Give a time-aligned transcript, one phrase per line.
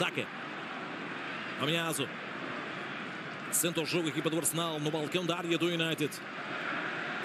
[0.00, 0.26] Saka.
[1.60, 2.08] Ameaço.
[3.52, 6.10] Senta o jogo a equipa do Arsenal no balcão da área do United.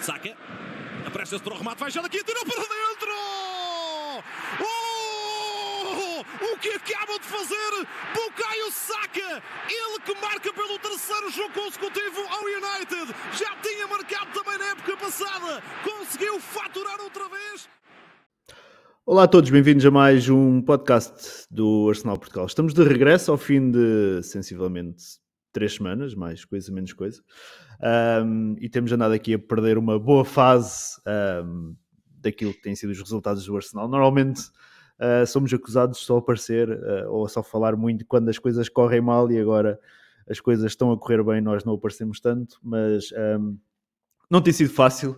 [0.01, 0.35] Saka.
[1.07, 1.79] Apresta-se para o remate.
[1.79, 2.21] Vai já daqui.
[2.21, 3.11] Tirou para dentro.
[4.59, 6.25] Oh!
[6.51, 9.42] O que acaba de fazer Bukayo Saka?
[9.70, 13.16] Ele que marca pelo terceiro jogo consecutivo ao United.
[13.39, 15.64] Já tinha marcado também na época passada.
[15.82, 17.70] Conseguiu faturar outra vez.
[19.07, 22.47] Olá a todos, bem-vindos a mais um podcast do Arsenal Portugal.
[22.47, 25.19] Estamos de regresso ao fim de sensivelmente
[25.54, 27.21] três semanas, mais coisa, menos coisa,
[28.25, 30.99] um, e temos andado aqui a perder uma boa fase
[31.46, 31.75] um,
[32.19, 33.88] daquilo que têm sido os resultados do Arsenal.
[33.88, 34.41] Normalmente
[34.99, 39.02] uh, somos acusados de só aparecer uh, ou só falar muito quando as coisas correm
[39.02, 39.80] mal e agora
[40.27, 43.55] as coisas estão a correr bem, nós não aparecemos tanto, mas um,
[44.30, 45.17] não tem sido fácil,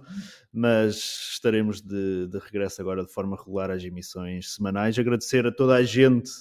[0.51, 0.95] mas
[1.33, 4.97] estaremos de, de, regresso agora de forma regular às emissões semanais.
[4.97, 6.31] Agradecer a toda a gente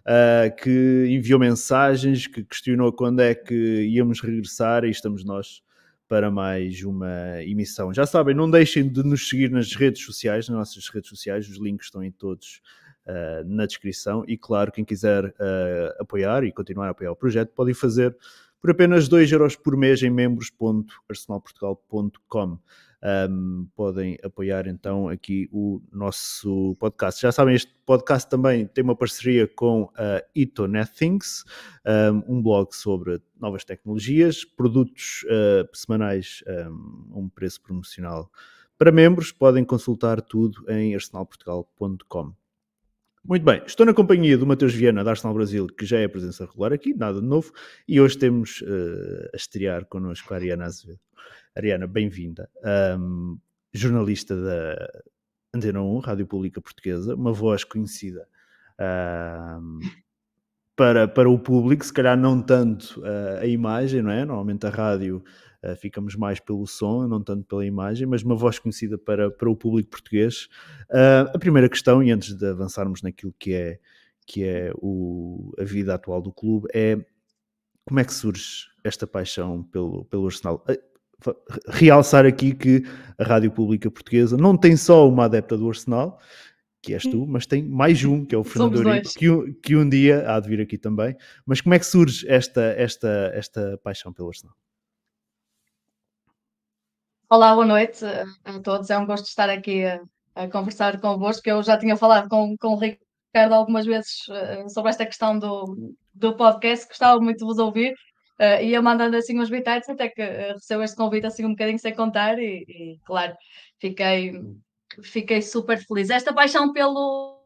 [0.00, 5.62] uh, que enviou mensagens, que questionou quando é que íamos regressar e estamos nós
[6.08, 7.92] para mais uma emissão.
[7.92, 11.58] Já sabem, não deixem de nos seguir nas redes sociais, nas nossas redes sociais, os
[11.58, 12.62] links estão em todos
[13.06, 17.52] uh, na descrição e claro, quem quiser uh, apoiar e continuar a apoiar o projeto,
[17.54, 18.16] podem fazer
[18.60, 22.58] por apenas 2 euros por mês em membros.arsenalportugal.com.
[23.00, 27.22] Um, podem apoiar então aqui o nosso podcast.
[27.22, 31.44] Já sabem, este podcast também tem uma parceria com a Itonet Things,
[31.86, 38.28] um, um blog sobre novas tecnologias, produtos uh, semanais um, um preço promocional
[38.76, 39.30] para membros.
[39.30, 42.34] Podem consultar tudo em arsenalportugal.com.
[43.28, 46.46] Muito bem, estou na companhia do Matheus Viana da Arsenal Brasil, que já é presença
[46.46, 47.52] regular aqui, nada de novo,
[47.86, 50.98] e hoje temos uh, a estrear connosco a Ariana Azevedo.
[51.54, 52.48] Ariana, bem-vinda.
[52.98, 53.38] Um,
[53.70, 55.02] jornalista da
[55.52, 58.26] Antena 1, Rádio Pública Portuguesa, uma voz conhecida
[59.60, 59.80] um,
[60.74, 64.24] para, para o público, se calhar não tanto uh, a imagem, não é?
[64.24, 65.22] Normalmente a rádio
[65.64, 69.50] uh, ficamos mais pelo som, não tanto pela imagem, mas uma voz conhecida para, para
[69.50, 70.48] o público português.
[70.90, 73.78] Uh, a primeira questão, e antes de avançarmos naquilo que é,
[74.26, 76.98] que é o, a vida atual do clube, é
[77.86, 80.62] como é que surge esta paixão pelo, pelo Arsenal?
[81.68, 82.84] Realçar aqui que
[83.16, 86.20] a Rádio Pública Portuguesa não tem só uma adepta do Arsenal,
[86.82, 89.88] que és tu, mas tem mais um, que é o Fernando Eurico, que, que um
[89.88, 91.16] dia há de vir aqui também.
[91.44, 94.54] Mas como é que surge esta, esta, esta paixão pelo Arsenal?
[97.30, 98.02] Olá, boa noite
[98.42, 98.88] a todos.
[98.88, 100.00] É um gosto estar aqui a,
[100.34, 101.46] a conversar convosco.
[101.46, 105.94] Eu já tinha falado com, com o Ricardo algumas vezes uh, sobre esta questão do,
[106.14, 107.92] do podcast, gostava muito de vos ouvir.
[108.40, 111.78] Uh, ia mandando assim uns bitites até que uh, recebeu este convite assim um bocadinho
[111.78, 113.36] sem contar e, e, claro,
[113.78, 114.32] fiquei,
[115.02, 116.08] fiquei super feliz.
[116.08, 117.44] Esta paixão pelo,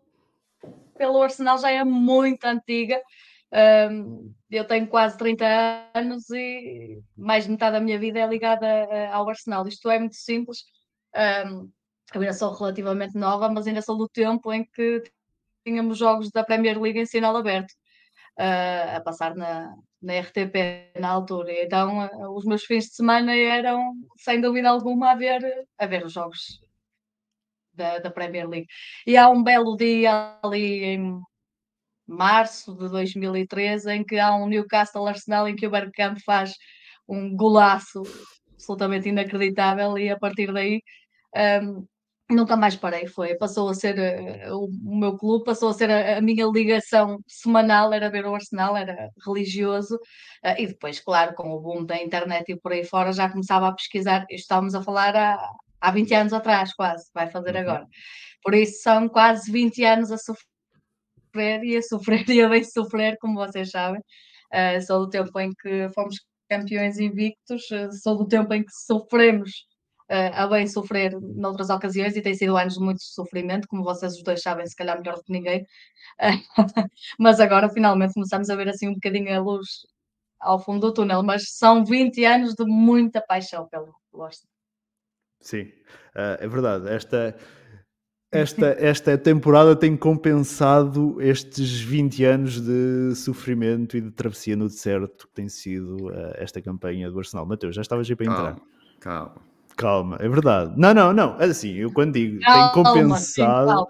[0.97, 3.03] pelo Arsenal já é muito antiga.
[3.53, 8.67] Um, eu tenho quase 30 anos e mais de metade da minha vida é ligada
[8.67, 9.67] uh, ao Arsenal.
[9.69, 10.65] Isto é muito simples.
[11.15, 11.71] Um,
[12.15, 15.03] eu ainda sou relativamente nova, mas ainda sou do tempo em que
[15.65, 17.73] tínhamos jogos da Premier League em sinal aberto
[18.39, 21.53] uh, a passar na, na RTP na altura.
[21.63, 25.43] Então, uh, os meus fins de semana eram, sem dúvida alguma, a ver,
[25.79, 26.61] a ver os jogos
[27.75, 28.69] da, da Premier League.
[29.07, 31.21] E há um belo dia ali em
[32.13, 36.55] março de 2013, em que há um Newcastle Arsenal em que o Bergkamp faz
[37.09, 38.03] um golaço
[38.53, 40.83] absolutamente inacreditável e a partir daí
[41.63, 41.87] um,
[42.31, 45.91] nunca mais parei, foi, passou a ser uh, o, o, meu clube, passou a ser
[45.91, 51.35] a, a, minha ligação semanal, era ver o Arsenal, era religioso, uh, e depois, claro,
[51.35, 54.83] com o boom da internet e por aí fora, já começava a pesquisar, estávamos a
[54.83, 55.51] falar há,
[55.81, 57.61] há 20 anos atrás, quase, vai fazer uhum.
[57.61, 57.87] agora.
[58.43, 60.52] Por isso são quase 20 anos a sofrer
[61.33, 64.01] sofrer e a sofrer e a bem sofrer, como vocês sabem.
[64.53, 66.17] Uh, sou do tempo em que fomos
[66.49, 69.51] campeões invictos, uh, sou do tempo em que sofremos
[70.11, 74.15] uh, a bem sofrer noutras ocasiões e tem sido anos de muito sofrimento, como vocês
[74.15, 75.65] os dois sabem, se calhar melhor do que ninguém.
[77.19, 79.67] mas agora finalmente começamos a ver assim um bocadinho a luz
[80.39, 84.43] ao fundo do túnel, mas são 20 anos de muita paixão pelo Lost.
[85.41, 85.73] Sim,
[86.15, 86.89] é verdade.
[86.89, 87.37] Esta
[88.33, 95.29] esta, esta temporada tem compensado estes 20 anos de sofrimento e de travessia no deserto
[95.29, 97.45] que tem sido uh, esta campanha do Arsenal.
[97.45, 98.57] Mateus, já estavas aí para entrar.
[99.01, 99.35] Calma.
[99.77, 100.73] Calma, é verdade.
[100.77, 101.37] Não, não, não.
[101.39, 103.87] É assim, eu quando digo calma, tem compensado,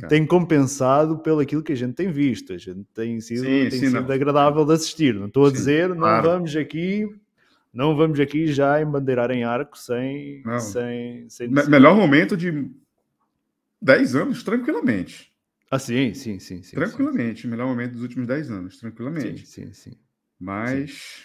[0.00, 2.52] sim, tem compensado pelo aquilo que a gente tem visto.
[2.52, 4.12] A gente tem sido, sim, tem sim, sido não.
[4.12, 5.14] agradável de assistir.
[5.14, 6.22] Não estou a dizer, claro.
[6.22, 7.08] não vamos aqui
[7.72, 10.42] não vamos aqui já embandeirar em arco sem.
[10.58, 12.68] sem, sem melhor momento de
[13.80, 15.30] 10 anos tranquilamente.
[15.70, 16.62] Ah, sim, sim, sim.
[16.62, 17.46] sim tranquilamente, sim.
[17.46, 19.46] o melhor momento dos últimos 10 anos, tranquilamente.
[19.46, 19.98] Sim, sim, sim.
[20.38, 21.24] Mas.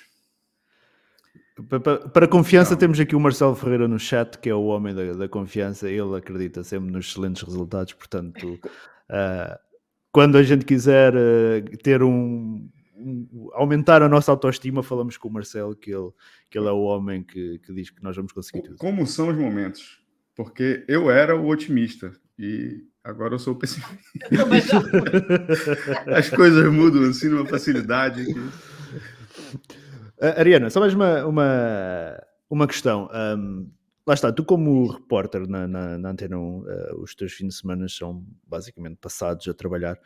[1.70, 2.78] Para, para confiança, Não.
[2.78, 5.90] temos aqui o Marcelo Ferreira no chat, que é o homem da, da confiança.
[5.90, 7.94] Ele acredita sempre nos excelentes resultados.
[7.94, 9.58] Portanto, uh,
[10.12, 15.32] quando a gente quiser uh, ter um, um, aumentar a nossa autoestima, falamos com o
[15.32, 16.12] Marcelo, que ele,
[16.52, 18.78] que ele é o homem que, que diz que nós vamos conseguir tudo.
[18.78, 20.04] Como são os momentos?
[20.36, 23.96] Porque eu era o otimista e agora eu sou o pessimista.
[26.16, 28.26] As coisas mudam assim numa facilidade.
[30.18, 33.10] Uh, Ariana, só mais uma, uma, uma questão.
[33.14, 33.70] Um,
[34.08, 36.66] lá está, tu como repórter na, na, na Antena 1, uh,
[37.02, 39.98] os teus fins de semana são basicamente passados a trabalhar.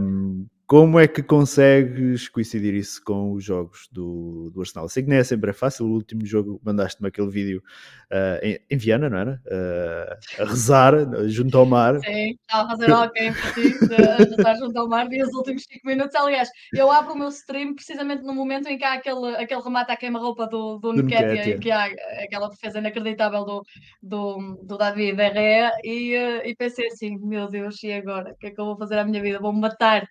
[0.00, 4.88] Um, como é que consegues coincidir isso com os jogos do, do Arsenal?
[4.88, 5.84] Sei que nem é sempre é fácil.
[5.84, 7.60] O último jogo mandaste-me aquele vídeo
[8.08, 9.42] uh, em, em, Viana, não era?
[9.46, 10.94] Uh, a rezar
[11.26, 11.98] junto ao mar.
[11.98, 15.08] Sim, estava a fazer alguém para ti, a rezar junto ao mar.
[15.08, 16.14] Vi os últimos 5 minutos.
[16.14, 19.90] Aliás, eu abro o meu stream precisamente no momento em que há aquele, aquele remate
[19.90, 21.86] à queima-roupa do, do, do Nketiah, que há
[22.22, 23.62] aquela defesa inacreditável do,
[24.00, 25.72] do, do David Herrera.
[25.82, 28.30] E, uh, e pensei assim: meu Deus, e agora?
[28.30, 29.40] O que é que eu vou fazer à minha vida?
[29.40, 30.06] Vou-me matar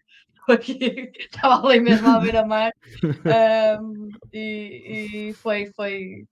[0.52, 2.72] aqui, estava ali mesmo à beira-mar.
[3.82, 6.26] Um, e, e foi, foi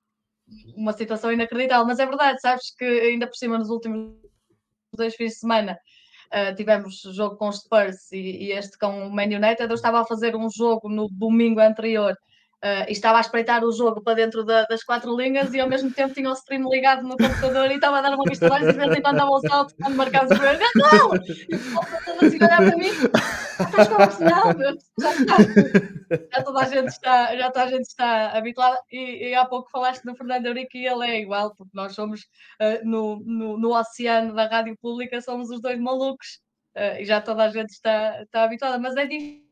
[0.76, 1.86] uma situação inacreditável.
[1.86, 4.16] Mas é verdade, sabes que ainda por cima nos últimos
[4.94, 5.78] dois fins de semana
[6.28, 9.64] uh, tivemos jogo com os Spurs e, e, este com o Man United.
[9.64, 12.16] Eu estava a fazer um jogo no domingo anterior
[12.64, 15.70] Uh, e estava a espreitar o jogo para dentro da, das quatro linhas e ao
[15.70, 18.72] mesmo tempo tinha o stream ligado no computador e estava a dar uma vista e
[18.72, 20.60] de vez em quando dava um salto quando marcava o jogo.
[20.76, 21.16] Não!
[21.16, 22.90] E o pessoal assim a olhar para mim.
[23.60, 23.98] Estás com
[25.00, 25.38] já está.
[26.34, 28.80] Já toda a gente está, já toda a gente está habituada.
[28.92, 32.22] E, e há pouco falaste do Fernando Eurico e ele é igual, porque nós somos
[32.22, 36.40] uh, no, no, no oceano da rádio pública, somos os dois malucos.
[36.76, 39.47] Uh, e já toda a gente está, está habituada, mas é difícil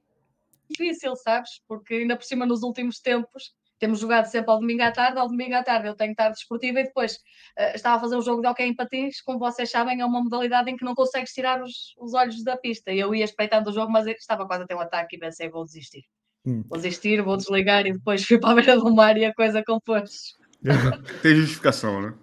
[0.70, 1.62] difícil, sabes?
[1.68, 5.28] Porque ainda por cima nos últimos tempos temos jogado sempre ao domingo à tarde, ao
[5.28, 8.42] domingo à tarde eu tenho tarde esportiva e depois uh, estava a fazer um jogo
[8.42, 11.62] de hockey em patins, como vocês sabem, é uma modalidade em que não consegues tirar
[11.62, 12.92] os, os olhos da pista.
[12.94, 15.66] Eu ia espreitando o jogo, mas estava quase a ter um ataque e pensei, vou
[15.66, 16.04] desistir.
[16.46, 16.64] Hum.
[16.70, 19.64] Vou desistir, vou desligar e depois fui para a beira do mar e a coisa
[19.64, 20.36] compôs.
[21.22, 22.14] Tem justificação, né?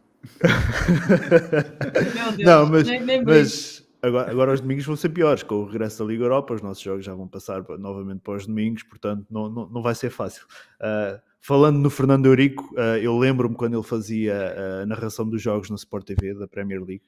[2.14, 5.54] Meu Deus, não, mas, nem, nem mas Agora, agora os domingos vão ser piores, com
[5.54, 8.82] o regresso da Liga Europa, os nossos jogos já vão passar novamente para os domingos,
[8.82, 10.44] portanto não, não, não vai ser fácil.
[10.80, 15.70] Uh, falando no Fernando Eurico, uh, eu lembro-me quando ele fazia a narração dos jogos
[15.70, 17.04] na Sport TV da Premier League,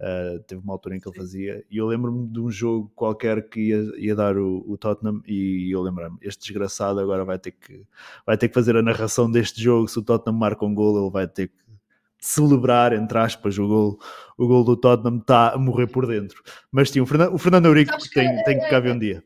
[0.00, 3.48] uh, teve uma altura em que ele fazia, e eu lembro-me de um jogo qualquer
[3.48, 7.50] que ia, ia dar o, o Tottenham, e eu lembro-me, este desgraçado agora vai ter,
[7.50, 7.84] que,
[8.24, 11.10] vai ter que fazer a narração deste jogo, se o Tottenham marca um gol, ele
[11.10, 11.65] vai ter que
[12.20, 13.98] celebrar, entre aspas, o gol,
[14.36, 16.42] o gol do Tottenham está a morrer por dentro.
[16.70, 19.22] Mas sim, o Fernando, o Fernando Eurico que tem, tem que caber um dia.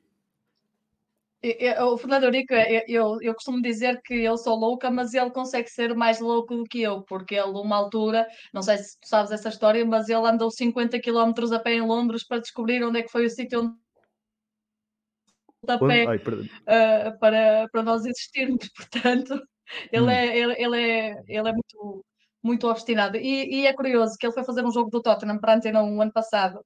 [1.82, 2.52] O Fernando Eurico,
[2.86, 6.64] eu, eu costumo dizer que eu sou louca, mas ele consegue ser mais louco do
[6.64, 10.26] que eu, porque ele, uma altura, não sei se tu sabes essa história, mas ele
[10.26, 13.60] andou 50 km a pé em Londres para descobrir onde é que foi o sítio
[13.60, 13.74] onde
[15.66, 18.68] a pé Ai, uh, para, para nós existirmos.
[18.76, 19.42] Portanto,
[19.90, 20.10] ele, hum.
[20.10, 22.04] é, ele, ele, é, ele é muito
[22.42, 23.16] muito obstinado.
[23.16, 25.82] E, e, é curioso que ele foi fazer um jogo do Tottenham para a Antena
[25.82, 26.60] um ano passado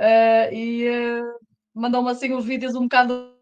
[0.00, 1.38] uh, e uh,
[1.74, 3.34] mandou-me assim uns vídeos um bocado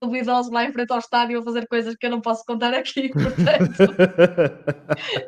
[0.00, 3.08] duvidosos lá em frente ao estádio a fazer coisas que eu não posso contar aqui,
[3.12, 3.96] portanto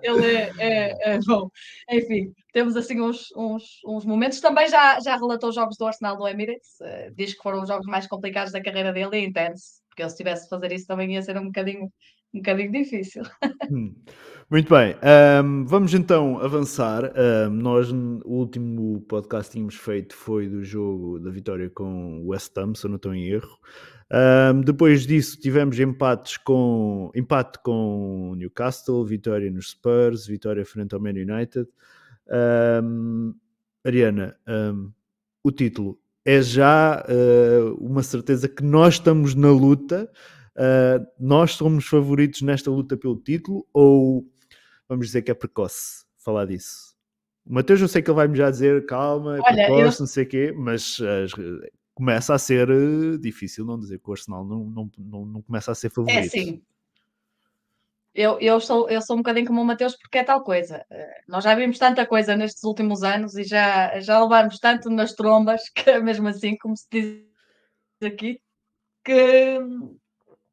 [0.03, 1.49] ele é, é, é, bom.
[1.91, 4.41] Enfim, temos assim uns, uns, uns, momentos.
[4.41, 7.87] Também já, já relatou jogos do Arsenal do Emirates, uh, diz que foram os jogos
[7.87, 11.15] mais complicados da carreira dele e entende-se, porque ele se tivesse de fazer isso também
[11.15, 11.91] ia ser um bocadinho,
[12.35, 13.23] um bocadinho difícil.
[13.71, 13.95] Hum.
[14.51, 14.97] Muito bem,
[15.45, 17.13] um, vamos então avançar.
[17.15, 22.29] Um, nós, o último podcast que tínhamos feito foi do jogo da vitória com o
[22.29, 23.59] West Ham, se eu não estou em erro.
[24.11, 31.01] Um, depois disso tivemos empates com, empate com Newcastle, vitória nos Spurs, vitória frente ao
[31.01, 31.69] Man United.
[33.85, 34.35] Ariana,
[35.45, 40.11] o título é já uh, uma certeza que nós estamos na luta.
[40.59, 44.27] Uh, nós somos favoritos nesta luta pelo título ou
[44.89, 46.97] vamos dizer que é precoce falar disso.
[47.47, 50.01] O Mateus, eu sei que ele vai-me já dizer calma, é Olha, precoce, eu...
[50.01, 51.27] não sei o quê, mas uh,
[51.95, 55.71] começa a ser uh, difícil não dizer que o Arsenal não, não, não, não começa
[55.71, 56.19] a ser favorito.
[56.19, 56.61] É sim.
[58.13, 60.85] Eu, eu, sou, eu sou um bocadinho como o Mateus porque é tal coisa.
[60.91, 65.13] Uh, nós já vimos tanta coisa nestes últimos anos e já, já levámos tanto nas
[65.13, 67.25] trombas, que é mesmo assim, como se diz
[68.03, 68.41] aqui,
[69.05, 69.61] que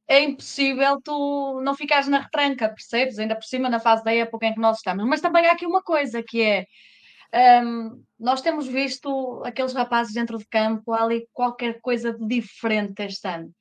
[0.07, 3.19] é impossível tu não ficares na retranca, percebes?
[3.19, 5.05] Ainda por cima na fase da época em que nós estamos.
[5.05, 6.65] Mas também há aqui uma coisa que é
[7.35, 13.03] Um, nós temos visto aqueles rapazes dentro de campo, há ali qualquer coisa de diferente
[13.03, 13.53] este ano.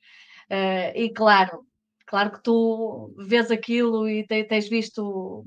[0.49, 1.65] Uh, e claro,
[2.05, 5.43] claro que tu vês aquilo e te, tens visto.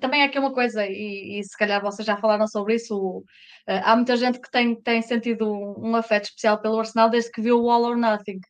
[0.00, 3.18] também é aqui uma coisa, e, e, se calhar vocês já falaram sobre isso.
[3.18, 3.24] Uh,
[3.84, 7.42] há muita gente que tem, tem sentido um, um afeto especial pelo Arsenal desde que
[7.42, 8.40] viu o All or Nothing.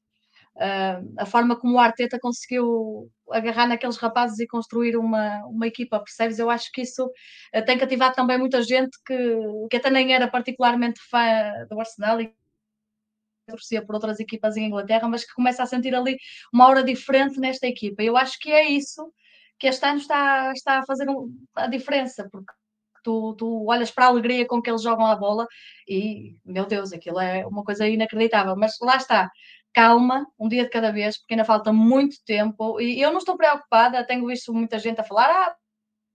[0.57, 6.01] Uh, a forma como o Arteta conseguiu agarrar naqueles rapazes e construir uma, uma equipa,
[6.01, 6.39] percebes?
[6.39, 9.17] Eu acho que isso uh, tem cativado também muita gente que,
[9.71, 11.21] que até nem era particularmente fã
[11.71, 12.35] do Arsenal e
[13.47, 16.17] torcia por outras equipas em Inglaterra, mas que começa a sentir ali
[16.53, 18.03] uma aura diferente nesta equipa.
[18.03, 19.13] Eu acho que é isso
[19.59, 22.53] que este ano está, está a fazer um, a diferença, porque
[23.05, 25.47] tu, tu olhas para a alegria com que eles jogam a bola
[25.89, 28.57] e, meu Deus, aquilo é uma coisa inacreditável.
[28.57, 29.31] Mas lá está,
[29.73, 32.81] calma, um dia de cada vez, porque ainda falta muito tempo.
[32.81, 35.57] E eu não estou preocupada, tenho visto muita gente a falar, ah,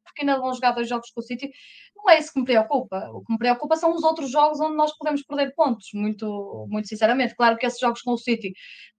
[0.03, 1.51] porque ainda vão jogar dois jogos com o City.
[1.95, 3.09] Não é isso que me preocupa.
[3.12, 6.88] O que me preocupa são os outros jogos onde nós podemos perder pontos, muito, muito
[6.88, 7.35] sinceramente.
[7.35, 8.53] Claro que esses jogos com o City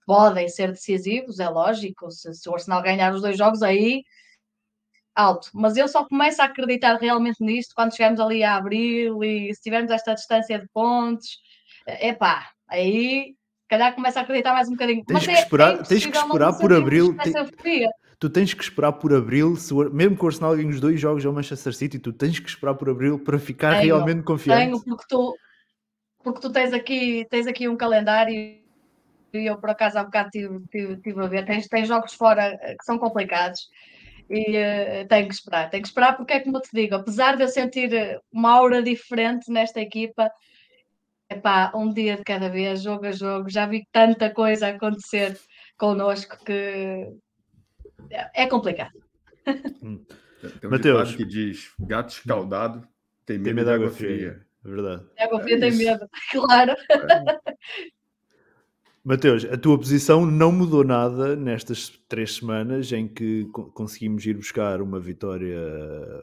[0.06, 2.10] podem ser decisivos, é lógico.
[2.10, 4.02] Se, se o Arsenal ganhar os dois jogos, aí
[5.14, 5.50] alto.
[5.54, 9.62] Mas eu só começo a acreditar realmente nisto quando chegarmos ali a abril e se
[9.62, 11.38] tivermos esta distância de pontos.
[11.86, 13.34] Epá, aí
[13.68, 15.04] calhar começa a acreditar mais um bocadinho.
[15.04, 17.16] Tens Mas que é, esperar, é tens que esperar por abril.
[18.18, 21.24] tu tens que esperar por abril, se, mesmo que o Arsenal ganhe os dois jogos
[21.24, 24.64] ao Manchester City, tu tens que esperar por abril para ficar tenho, realmente confiante.
[24.64, 25.36] Tenho, porque tu,
[26.22, 30.60] porque tu tens, aqui, tens aqui um calendário e eu por acaso há bocado tive,
[30.70, 33.68] tive, tive a ver, tens, tens jogos fora que são complicados
[34.30, 37.36] e uh, tenho que esperar, tenho que esperar porque é como eu te digo, apesar
[37.36, 37.90] de eu sentir
[38.32, 40.30] uma aura diferente nesta equipa,
[41.28, 45.38] Epá, um dia de cada vez, jogo a jogo, já vi tanta coisa acontecer
[45.76, 47.12] connosco que
[48.10, 48.92] é complicado.
[49.82, 50.04] Hum.
[50.60, 52.86] Tem um Mateus, que diz: gato escaldado
[53.24, 54.16] tem medo, tem medo de água fria.
[54.16, 54.46] fria.
[54.64, 55.04] É verdade.
[55.16, 56.72] De água fria é tem medo, claro.
[56.90, 57.56] É.
[59.04, 64.82] Mateus, a tua posição não mudou nada nestas três semanas em que conseguimos ir buscar
[64.82, 65.56] uma vitória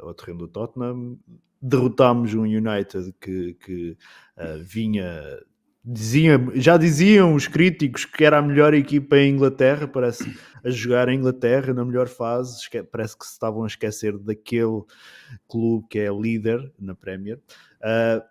[0.02, 1.18] ao terreno do Tottenham,
[1.64, 3.98] derrotámos um United que, que
[4.38, 5.40] uh, vinha.
[5.86, 10.24] Dizia, já diziam os críticos que era a melhor equipa em Inglaterra, parece
[10.64, 12.58] a jogar em Inglaterra na melhor fase.
[12.90, 14.84] Parece que se estavam a esquecer daquele
[15.48, 17.38] clube que é líder na Premier.
[17.82, 18.24] Uh,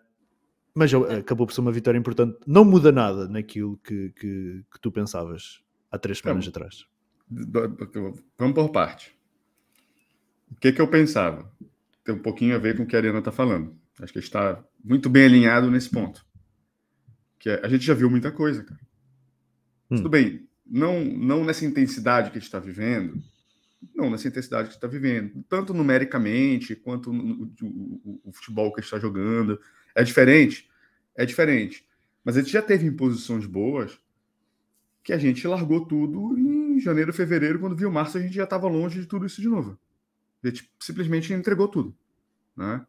[0.74, 2.38] mas acabou por ser uma vitória importante.
[2.46, 6.86] Não muda nada naquilo que, que, que tu pensavas há três semanas então, atrás.
[8.38, 9.14] Vamos por parte.
[10.50, 11.50] O que, que eu pensava?
[12.04, 13.76] Tem um pouquinho a ver com o que a Ariana está falando.
[14.00, 16.24] Acho que está muito bem alinhado nesse ponto.
[17.38, 18.80] Que é, a gente já viu muita coisa, cara.
[19.90, 19.96] Hum.
[19.96, 23.22] Tudo bem, não, não nessa intensidade que a gente está vivendo,
[23.94, 28.32] não nessa intensidade que a gente está vivendo, tanto numericamente quanto no, no, o, o,
[28.32, 29.60] futebol que a gente está jogando
[29.94, 30.70] é diferente?
[31.14, 31.86] É diferente.
[32.24, 33.98] Mas a gente já teve em posições boas
[35.02, 38.68] que a gente largou tudo em janeiro, fevereiro, quando viu março, a gente já estava
[38.68, 39.78] longe de tudo isso de novo.
[40.42, 41.96] A gente simplesmente entregou tudo.
[42.56, 42.84] Né?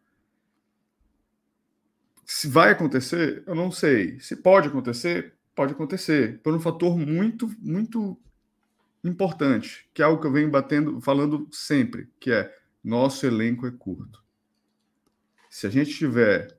[2.25, 4.19] Se vai acontecer, eu não sei.
[4.19, 6.41] Se pode acontecer, pode acontecer.
[6.41, 8.19] Por um fator muito, muito
[9.03, 13.71] importante, que é algo que eu venho batendo, falando sempre, que é nosso elenco é
[13.71, 14.23] curto.
[15.49, 16.57] Se a gente tiver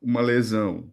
[0.00, 0.92] uma lesão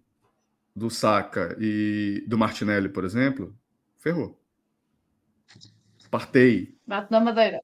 [0.75, 3.57] do Saka e do Martinelli, por exemplo,
[3.97, 4.39] ferrou.
[6.11, 6.77] Partei.
[6.85, 7.61] Bato na madeira.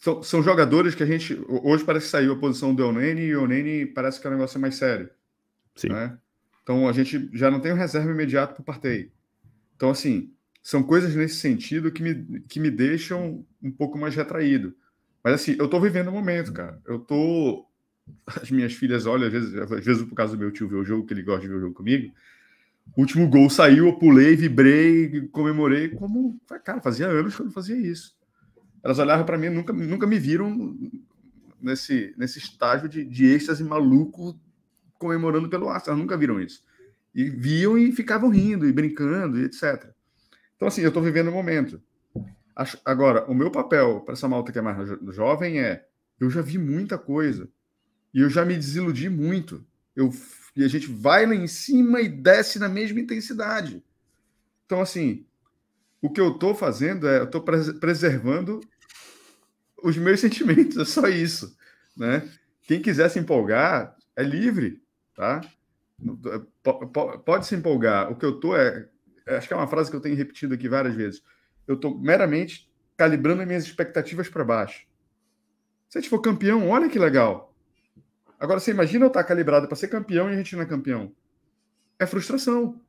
[0.00, 1.38] São, são, jogadores que a gente.
[1.48, 4.34] Hoje parece que saiu a posição do Onene e o Onene parece que é um
[4.34, 5.10] negócio mais sério.
[5.76, 5.88] Sim.
[5.88, 6.18] Né?
[6.62, 9.12] Então a gente já não tem um reserva imediato para o Partei.
[9.76, 14.74] Então, assim, são coisas nesse sentido que me, que me deixam um pouco mais retraído.
[15.22, 16.80] Mas assim, eu estou vivendo o um momento, cara.
[16.86, 17.68] Eu tô
[18.26, 20.84] as minhas filhas olham, às vezes, às vezes por causa do meu tio ver o
[20.84, 22.12] jogo, que ele gosta de ver o jogo comigo.
[22.96, 27.52] O último gol saiu, eu pulei, vibrei, comemorei, como, cara, fazia anos que eu não
[27.52, 28.17] fazia isso.
[28.82, 30.76] Elas olhavam para mim, nunca, nunca me viram
[31.60, 34.38] nesse, nesse estágio de, de êxtase maluco
[34.98, 36.64] comemorando pelo Arsenal, elas nunca viram isso.
[37.14, 39.90] E viam e ficavam rindo e brincando e etc.
[40.56, 41.80] Então, assim, eu estou vivendo o momento.
[42.84, 45.86] Agora, o meu papel para essa malta que é mais jovem é:
[46.18, 47.48] eu já vi muita coisa
[48.12, 49.64] e eu já me desiludi muito.
[49.94, 50.10] Eu,
[50.56, 53.82] e a gente vai lá em cima e desce na mesma intensidade.
[54.66, 55.24] Então, assim,
[56.00, 58.60] o que eu estou fazendo é, eu estou preservando
[59.82, 61.56] os meus sentimentos, é só isso.
[61.96, 62.28] Né?
[62.62, 64.82] Quem quiser se empolgar, é livre,
[65.14, 65.40] tá?
[67.24, 68.10] Pode se empolgar.
[68.10, 68.88] O que eu estou é,
[69.26, 71.22] acho que é uma frase que eu tenho repetido aqui várias vezes.
[71.66, 74.86] Eu estou meramente calibrando as minhas expectativas para baixo.
[75.88, 77.54] Se a gente for campeão, olha que legal.
[78.38, 81.12] Agora, você imagina eu estar calibrado para ser campeão e a gente não é campeão.
[81.98, 82.80] É frustração.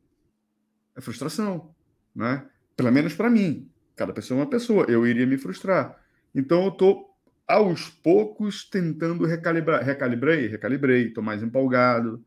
[0.96, 1.74] É frustração,
[2.14, 2.48] né?
[2.80, 3.70] Pelo menos para mim.
[3.94, 4.86] Cada pessoa é uma pessoa.
[4.88, 6.00] Eu iria me frustrar.
[6.34, 7.14] Então, eu estou,
[7.46, 9.84] aos poucos, tentando recalibrar.
[9.84, 10.48] Recalibrei?
[10.48, 11.08] Recalibrei.
[11.08, 12.24] Estou mais empolgado.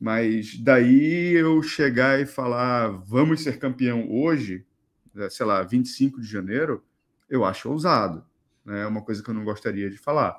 [0.00, 4.66] Mas daí eu chegar e falar, vamos ser campeão hoje,
[5.14, 6.84] né, sei lá, 25 de janeiro,
[7.30, 8.26] eu acho ousado.
[8.64, 8.82] Né?
[8.82, 10.36] É uma coisa que eu não gostaria de falar.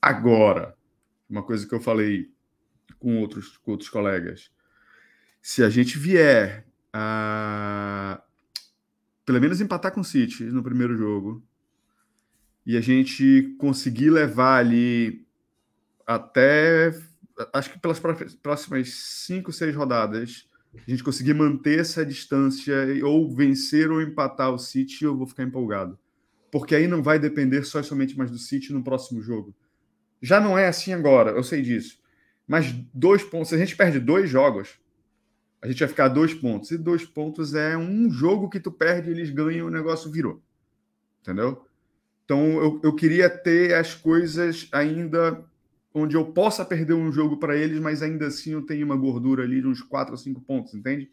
[0.00, 0.74] Agora,
[1.28, 2.30] uma coisa que eu falei
[2.98, 4.50] com outros, com outros colegas,
[5.42, 8.22] se a gente vier a
[9.28, 11.44] pelo menos empatar com o City no primeiro jogo
[12.64, 15.26] e a gente conseguir levar ali
[16.06, 16.98] até
[17.52, 23.90] acho que pelas próximas cinco, seis rodadas a gente conseguir manter essa distância ou vencer
[23.90, 25.98] ou empatar o City, eu vou ficar empolgado.
[26.50, 29.54] Porque aí não vai depender só e somente mais do City no próximo jogo.
[30.22, 31.98] Já não é assim agora, eu sei disso.
[32.46, 34.80] Mas dois pontos, se a gente perde dois jogos,
[35.60, 36.70] a gente vai ficar dois pontos.
[36.70, 40.42] E dois pontos é um jogo que tu perde, eles ganham, o negócio virou.
[41.20, 41.64] Entendeu?
[42.24, 45.44] Então eu, eu queria ter as coisas ainda
[45.92, 49.42] onde eu possa perder um jogo para eles, mas ainda assim eu tenho uma gordura
[49.42, 51.10] ali de uns quatro ou cinco pontos, entende?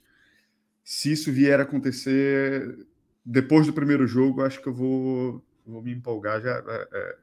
[0.84, 2.86] Se isso vier a acontecer
[3.26, 7.16] depois do primeiro jogo, acho que eu vou, vou me empolgar já é, é,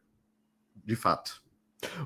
[0.85, 1.41] de fato.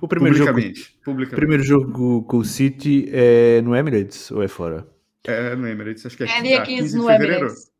[0.01, 1.37] O primeiro publicamente, jogo, publicamente.
[1.37, 4.96] primeiro jogo com o City é no Emirates ou é fora?
[5.27, 7.73] É no Emirates, acho que é, é dia 15, 15 no Emirates.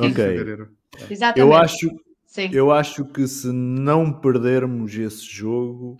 [0.00, 0.14] Ok.
[0.14, 0.70] Fevereiro.
[1.10, 1.40] Exatamente.
[1.40, 1.90] Eu acho,
[2.26, 2.50] Sim.
[2.52, 5.98] eu acho que se não perdermos esse jogo,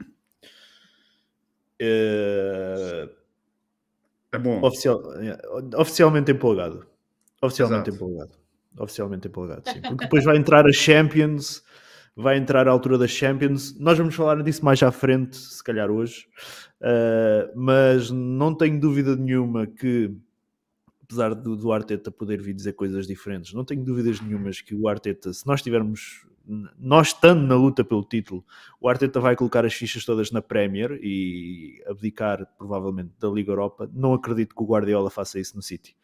[1.80, 3.08] é,
[4.32, 4.60] é bom.
[4.62, 5.02] Oficial,
[5.76, 6.86] oficialmente empolgado.
[7.40, 8.04] Oficialmente Exato.
[8.04, 8.32] empolgado.
[8.78, 9.80] Oficialmente empolgado, sim.
[9.80, 11.62] Porque depois vai entrar a Champions,
[12.14, 13.78] vai entrar a altura das Champions.
[13.78, 16.26] Nós vamos falar disso mais à frente, se calhar hoje.
[16.80, 20.14] Uh, mas não tenho dúvida nenhuma que,
[21.08, 24.86] apesar do, do Arteta poder vir dizer coisas diferentes, não tenho dúvidas nenhumas que o
[24.86, 26.26] Arteta, se nós tivermos
[26.78, 28.42] nós estando na luta pelo título,
[28.80, 33.90] o Arteta vai colocar as fichas todas na Premier e abdicar provavelmente da Liga Europa.
[33.92, 35.94] Não acredito que o Guardiola faça isso no City.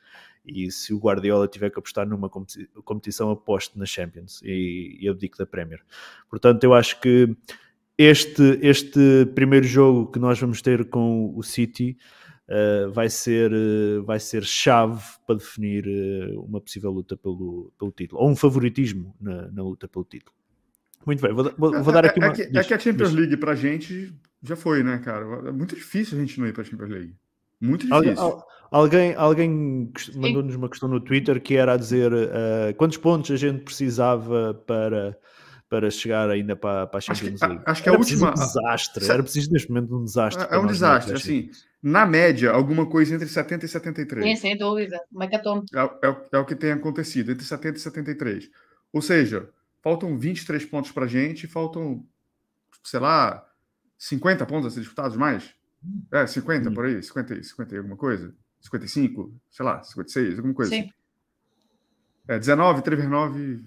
[0.44, 5.38] E se o Guardiola tiver que apostar numa competição, aposte na Champions e, e abdique
[5.38, 5.80] da Premier.
[6.28, 7.34] Portanto, eu acho que
[7.96, 11.96] este, este primeiro jogo que nós vamos ter com o City
[12.48, 17.92] uh, vai, ser, uh, vai ser chave para definir uh, uma possível luta pelo, pelo
[17.92, 20.34] título, ou um favoritismo na, na luta pelo título.
[21.06, 22.28] Muito bem, vou, vou, vou dar aqui uma.
[22.28, 25.48] É, que, é que a Champions League para a gente já foi, né, cara?
[25.48, 27.14] É muito difícil a gente não ir para a Champions League.
[27.60, 28.42] Muito difícil.
[28.70, 33.36] Alguém, alguém mandou-nos uma questão no Twitter que era a dizer uh, quantos pontos a
[33.36, 35.16] gente precisava para,
[35.68, 37.44] para chegar ainda para, para a Champions League.
[37.44, 38.30] Acho que, acho que a última.
[38.30, 39.04] Um desastre.
[39.08, 40.44] Era preciso neste momento um desastre.
[40.50, 41.14] É, é um desastre.
[41.14, 41.50] Assim,
[41.86, 44.24] na média, alguma coisa entre 70 e 73.
[44.24, 44.98] Sim, sem dúvida.
[45.12, 45.66] Macatombe.
[45.74, 48.50] É, é, é o que tem acontecido, entre 70 e 73.
[48.90, 49.50] Ou seja,
[49.82, 52.02] faltam 23 pontos para a gente, faltam,
[52.82, 53.46] sei lá,
[53.98, 55.54] 50 pontos a ser disputados mais?
[56.10, 56.74] É, 50 Sim.
[56.74, 58.34] por aí, 50, 50 e alguma coisa?
[58.62, 60.90] 55, sei lá, 56, alguma coisa Sim.
[62.26, 63.62] É, 19, 3 vezes 9,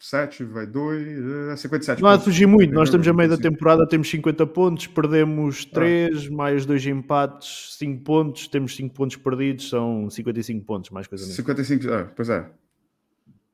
[0.00, 3.28] 7, 7 vai 2, é 57 Não há de fugir muito, nós estamos a meio
[3.28, 6.34] da temporada, temos 50 pontos, perdemos 3, ah.
[6.34, 11.36] mais 2 empates, 5 pontos, temos 5 pontos perdidos, são 55 pontos, mais coisa mesmo.
[11.36, 12.50] 55, é, pois é.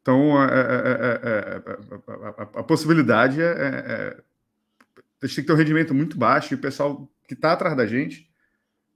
[0.01, 0.53] Então, a, a,
[2.39, 4.17] a, a possibilidade é, é,
[5.21, 7.77] A gente tem que ter um rendimento muito baixo e o pessoal que está atrás
[7.77, 8.31] da gente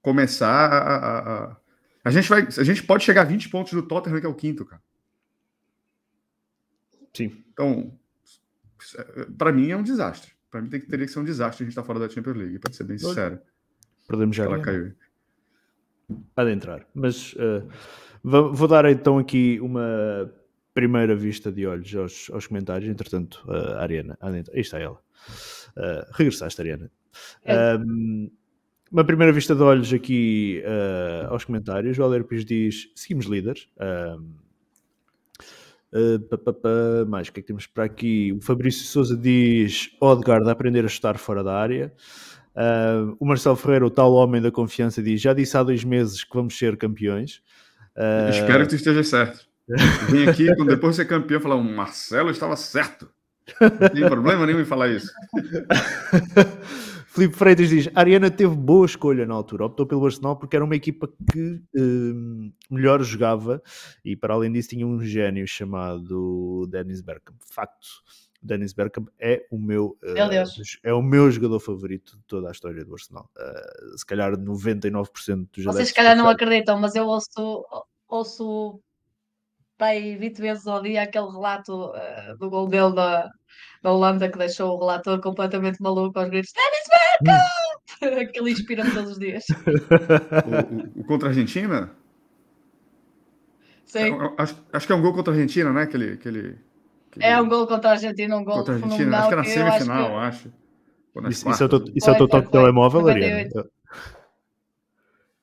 [0.00, 1.56] começar a,
[2.04, 4.34] a, gente vai, a gente pode chegar a 20 pontos do Tottenham, que é o
[4.34, 4.80] quinto, cara.
[7.12, 7.44] Sim.
[7.52, 7.92] Então,
[9.36, 10.32] para mim é um desastre.
[10.50, 12.08] Para mim tem que, teria que ser um desastre a gente estar tá fora da
[12.08, 13.38] Champions League, para ser bem sincero.
[14.08, 14.44] Perdemos já.
[14.44, 14.92] Ela caiu.
[16.34, 16.86] Adentrar.
[16.92, 17.68] Mas uh,
[18.22, 20.32] vou dar então aqui uma
[20.74, 22.90] primeira vista de olhos aos, aos comentários.
[22.90, 25.00] Entretanto, a Ariana, adentro, aí está ela.
[25.76, 26.90] Uh, regressaste, Ariana.
[27.44, 27.76] É.
[27.76, 28.30] Um,
[28.90, 31.96] uma primeira vista de olhos aqui uh, aos comentários.
[31.98, 33.68] O Alerpis diz: seguimos líderes.
[33.78, 34.34] Um,
[35.92, 36.68] uh, pa, pa, pa,
[37.09, 38.33] mais o que é que temos para aqui?
[38.33, 41.92] O Fabrício Souza diz: Odegaard a aprender a chutar fora da área.
[42.55, 46.24] Uh, o Marcelo Ferreira, o tal homem da confiança, diz: Já disse há dois meses
[46.24, 47.42] que vamos ser campeões.
[47.96, 49.48] Uh, Espero que tu esteja certo.
[50.11, 53.09] Vim aqui, depois de ser campeão, falar: o Marcelo estava certo.
[53.61, 55.11] Não tem problema nenhum em falar isso.
[57.10, 60.76] Filipe Freitas diz: Ariana teve boa escolha na altura, optou pelo Arsenal porque era uma
[60.76, 63.60] equipa que uh, melhor jogava
[64.04, 67.36] e, para além disso, tinha um gênio chamado Dennis Bergkamp.
[67.44, 67.88] Facto.
[68.40, 72.84] Dennis Bergkamp é o meu, uh, é o meu jogador favorito de toda a história
[72.84, 73.28] do Arsenal.
[73.36, 77.66] Uh, se calhar 99% dos Vocês se calhar não acreditam, mas eu ouço,
[78.08, 78.80] ouço
[79.76, 83.28] bem 20 vezes ao dia aquele relato uh, do gol dele da,
[83.82, 86.88] da Holanda que deixou o relator completamente maluco aos gritos Dennis
[87.24, 87.44] Bergkamp!
[87.44, 87.70] Hum.
[88.22, 89.44] Aquele inspira-me todos os dias.
[89.50, 91.90] o, o, o contra a Argentina?
[93.84, 94.14] Sim.
[94.14, 95.82] É, acho, acho que é um gol contra a Argentina, né?
[95.82, 96.58] Aquele, aquele
[97.18, 99.18] é um gol contra a Argentina, um gol contra a Argentina.
[99.18, 100.48] Acho que era na semifinal, acho.
[100.48, 101.18] Que...
[101.18, 101.28] acho.
[101.28, 103.50] Isso, isso, é o teu, isso é o teu toque de telemóvel, Ariana?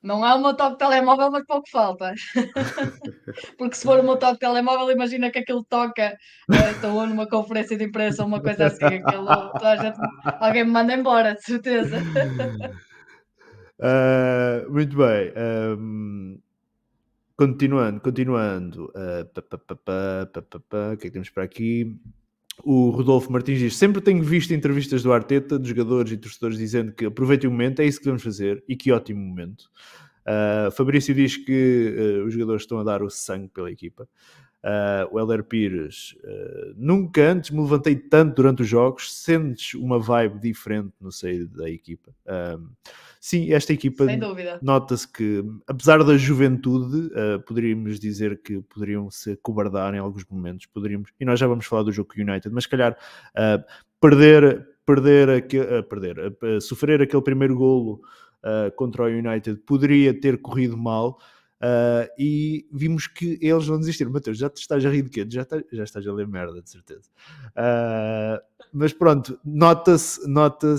[0.08, 2.14] Não é o meu toque de telemóvel, mas pouco falta.
[3.58, 6.16] Porque se for o meu toque de telemóvel, imagina que aquilo toca.
[6.70, 8.86] Estou numa conferência de imprensa ou uma coisa assim.
[8.86, 9.28] Aquilo,
[9.82, 9.98] gente,
[10.40, 11.98] alguém me manda embora, de certeza.
[13.78, 15.30] Uh, muito bem.
[15.36, 16.40] Um,
[17.36, 18.86] Continuando, continuando.
[18.86, 21.94] Uh, pa, pa, pa, o que é que temos para aqui?
[22.64, 26.92] O Rodolfo Martins diz: Sempre tenho visto entrevistas do Arteta, de jogadores e torcedores, dizendo
[26.92, 29.70] que aproveitem o momento, é isso que devemos fazer e que ótimo momento.
[30.28, 34.06] Uh, Fabrício diz que uh, os jogadores estão a dar o sangue pela equipa.
[34.62, 36.16] Uh, o Heller Pires,
[36.76, 41.70] nunca antes me levantei tanto durante os jogos, sentes uma vibe diferente no seio da
[41.70, 42.12] equipa.
[43.28, 44.06] Sim, esta equipa
[44.62, 47.10] nota-se que, apesar da juventude,
[47.46, 51.82] poderíamos dizer que poderiam se cobardar em alguns momentos, poderíamos, e nós já vamos falar
[51.82, 52.96] do jogo United, mas se calhar
[54.00, 55.46] perder, perder,
[55.88, 58.00] perder sofrer aquele primeiro golo
[58.76, 61.18] contra o United poderia ter corrido mal
[61.60, 64.12] Uh, e vimos que eles não desistiram.
[64.12, 65.26] Mateus, já te estás a rir de quê?
[65.28, 67.10] Já, tá, já estás a ler merda, de certeza.
[67.50, 68.40] Uh,
[68.72, 70.76] mas pronto, nota-se nota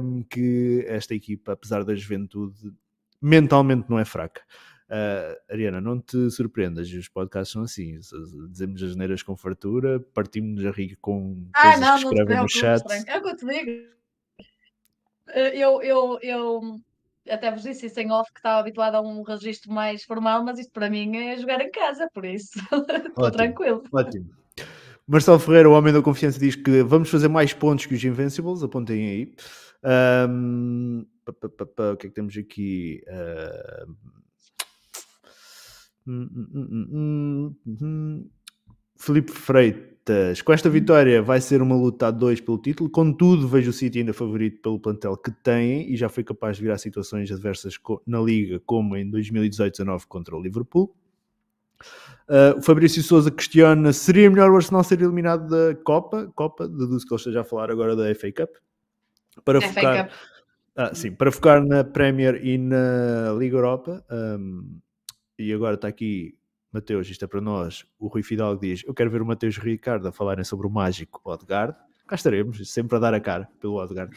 [0.00, 2.72] um, que esta equipa, apesar da juventude,
[3.20, 4.42] mentalmente não é fraca.
[4.84, 7.98] Uh, Ariana, não te surpreendas, os podcasts são assim,
[8.50, 12.48] dizemos as neiras com fartura, partimos a rir com ah, coisas não, que escrevem no
[12.48, 12.82] chat.
[13.06, 13.94] É o que eu te digo.
[15.34, 16.80] Eu, eu, eu
[17.28, 20.58] até vos disse isso em off que estava habituado a um registro mais formal, mas
[20.58, 22.52] isto para mim é jogar em casa, por isso
[23.08, 23.82] estou tranquilo.
[23.92, 24.30] Ótimo.
[25.06, 28.62] Marcelo Ferreira, o homem da confiança, diz que vamos fazer mais pontos que os Invincibles,
[28.62, 29.34] apontem aí.
[30.28, 33.02] Um, pa, pa, pa, o que é que temos aqui?
[33.06, 33.94] Uh,
[38.96, 43.70] Felipe Freitas, com esta vitória vai ser uma luta a dois pelo título, contudo vejo
[43.70, 47.30] o City ainda favorito pelo plantel que tem e já foi capaz de virar situações
[47.30, 50.94] adversas na Liga, como em 2018-19 contra o Liverpool.
[52.28, 56.32] Uh, o Fabrício Souza questiona: seria melhor o Arsenal ser eliminado da Copa?
[56.34, 58.50] Copa, deduzo que ele esteja a falar agora da FA Cup.
[59.44, 60.16] Para FA focar, Cup.
[60.76, 64.04] Ah, sim, para focar na Premier e na Liga Europa.
[64.10, 64.80] Um,
[65.38, 66.34] e agora está aqui
[66.74, 67.86] Mateus, isto é para nós.
[68.00, 70.66] O Rui Fidalgo diz: Eu quero ver o Mateus e o Ricardo a falarem sobre
[70.66, 71.76] o mágico Odegaard.
[72.04, 74.12] Cá estaremos, sempre a dar a cara pelo Odegaard.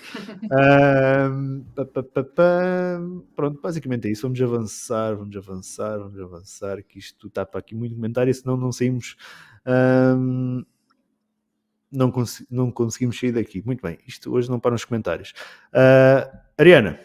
[1.32, 3.00] um, pa, pa, pa,
[3.36, 4.24] Pronto, basicamente é isso.
[4.24, 6.82] Vamos avançar, vamos avançar, vamos avançar.
[6.82, 9.15] Que isto está para aqui muito comentário, senão não saímos.
[9.67, 10.65] Um,
[11.91, 13.62] não, cons não conseguimos sair daqui.
[13.63, 15.36] Muito bem, isto hoje não para nos comentários.
[15.72, 17.00] Uh, Ariana,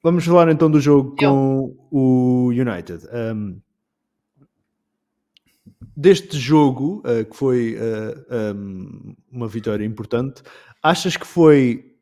[0.00, 3.04] vamos falar então do jogo com o United.
[3.12, 3.60] Um,
[5.98, 10.44] deste jogo, uh, que foi uh, eh, um, uma vitória importante,
[10.80, 11.96] achas que foi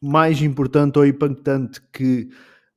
[0.00, 2.30] mais importante ou impactante que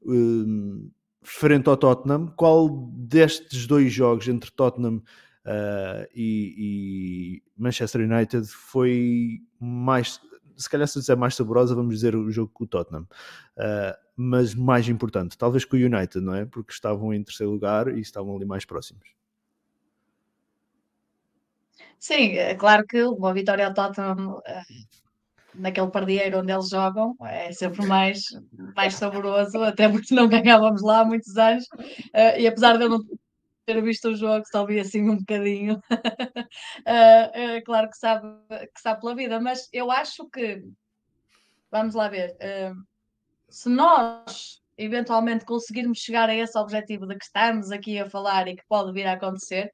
[0.05, 0.91] um,
[1.23, 2.27] frente ao Tottenham?
[2.35, 10.19] Qual destes dois jogos entre Tottenham uh, e, e, Manchester United foi mais,
[10.57, 13.07] se calhar se dizer mais saborosa, vamos dizer o jogo com o Tottenham,
[14.13, 16.43] mas mais importante, talvez com o United, não é?
[16.45, 19.15] Porque estavam em terceiro lugar e estavam ali mais próximos.
[22.05, 24.61] Sim, é claro que uma vitória ao Tottenham eh,
[25.55, 28.25] naquele pardieiro onde eles jogam é sempre mais,
[28.75, 31.65] mais saboroso, até porque não ganhávamos lá há muitos anos.
[32.13, 32.99] Uh, e apesar de eu não
[33.65, 35.81] ter visto o jogo, só vi assim um bocadinho, uh,
[37.65, 40.61] claro que sabe, que sabe pela vida, mas eu acho que,
[41.71, 42.37] vamos lá ver,
[43.49, 48.55] se nós eventualmente conseguirmos chegar a esse objetivo de que estamos aqui a falar e
[48.55, 49.71] que pode vir a acontecer,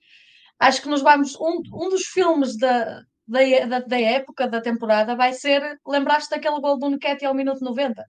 [0.62, 1.36] acho que nos vamos.
[1.40, 5.80] Um, um dos filmes da, da, da, época, da temporada, vai ser.
[5.86, 8.02] Lembraste daquele gol do Nketi ao minuto 90?
[8.02, 8.06] Uh,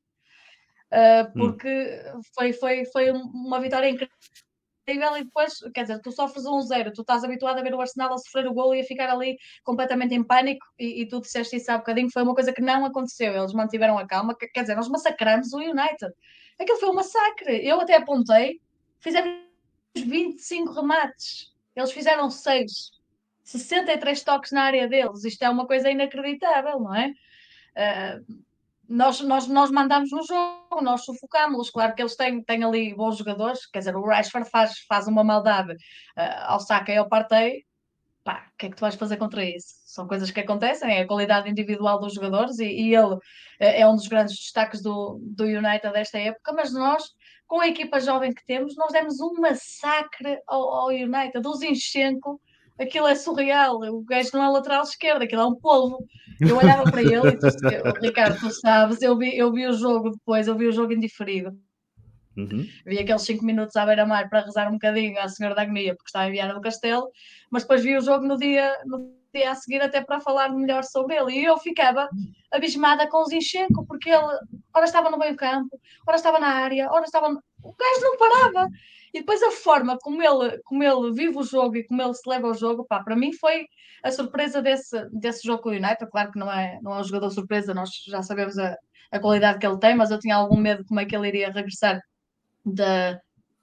[0.93, 2.21] ah, porque hum.
[2.35, 7.03] foi, foi, foi uma vitória incrível e depois, quer dizer, tu sofres um zero, tu
[7.03, 10.13] estás habituado a ver o Arsenal a sofrer o gol e a ficar ali completamente
[10.15, 13.33] em pânico, e, e tu disseste isso há bocadinho, foi uma coisa que não aconteceu,
[13.33, 16.13] eles mantiveram a calma, quer dizer, nós massacramos o United.
[16.61, 17.67] Aquilo foi um massacre.
[17.67, 18.61] Eu até apontei,
[19.01, 19.31] fizemos
[19.97, 22.93] 25 remates, eles fizeram 6,
[23.45, 27.13] 63 toques na área deles, isto é uma coisa inacreditável, não é?
[27.77, 28.43] Uh,
[28.89, 31.71] nós, nós, nós mandamos no jogo, nós sufocámos-los.
[31.71, 35.25] Claro que eles têm, têm ali bons jogadores, quer dizer, o Rashford faz, faz uma
[35.25, 37.65] maldade uh, ao Saka e ao Partey.
[38.25, 39.75] Pá, o que é que tu vais fazer contra isso?
[39.85, 43.17] São coisas que acontecem, é a qualidade individual dos jogadores e, e ele
[43.59, 47.03] é, é um dos grandes destaques do, do United desta época, mas nós,
[47.49, 52.41] com a equipa jovem que temos, nós demos um massacre ao, ao United, o Zinchenko,
[52.81, 55.99] aquilo é surreal, o gajo não é lateral esquerdo, aquilo é um polvo.
[56.41, 57.47] Eu olhava para ele e tu,
[58.01, 61.51] Ricardo, tu sabes, eu vi, eu vi o jogo depois, eu vi o jogo indiferido.
[62.37, 62.67] Uhum.
[62.87, 66.09] Vi aqueles 5 minutos à beira-mar para rezar um bocadinho à Senhora da Agonia, porque
[66.09, 67.11] estava em Viana do Castelo,
[67.51, 70.85] mas depois vi o jogo no dia, no dia a seguir até para falar melhor
[70.85, 71.33] sobre ele.
[71.33, 72.09] E eu ficava
[72.51, 74.39] abismada com o Zinchenko, porque ele
[74.75, 77.29] ora estava no meio campo, ora estava na área, ora estava...
[77.29, 78.69] O gajo não parava!
[79.15, 82.29] E depois a forma como ele, como ele vive o jogo e como ele se
[82.29, 83.67] leva ao jogo, pá, para mim foi
[84.03, 86.11] a surpresa desse, desse jogo com o United.
[86.11, 88.75] Claro que não é, não é um jogador surpresa, nós já sabemos a,
[89.11, 91.29] a qualidade que ele tem, mas eu tinha algum medo de como é que ele
[91.29, 92.01] iria regressar
[92.65, 93.21] da,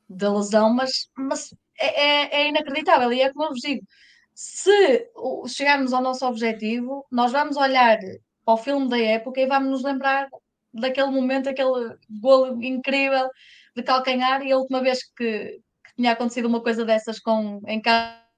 [0.08, 3.12] da lesão, mas, mas é, é, é inacreditável.
[3.14, 3.86] E é como eu vos digo,
[4.34, 5.10] se
[5.48, 8.00] chegarmos ao nosso objetivo, nós vamos olhar
[8.46, 10.30] para o filme da época e vamos nos lembrar
[10.74, 13.30] daquele momento, aquele golo incrível
[13.76, 17.82] de calcanhar e a última vez que, que tinha acontecido uma coisa dessas com, em
[17.82, 18.29] casa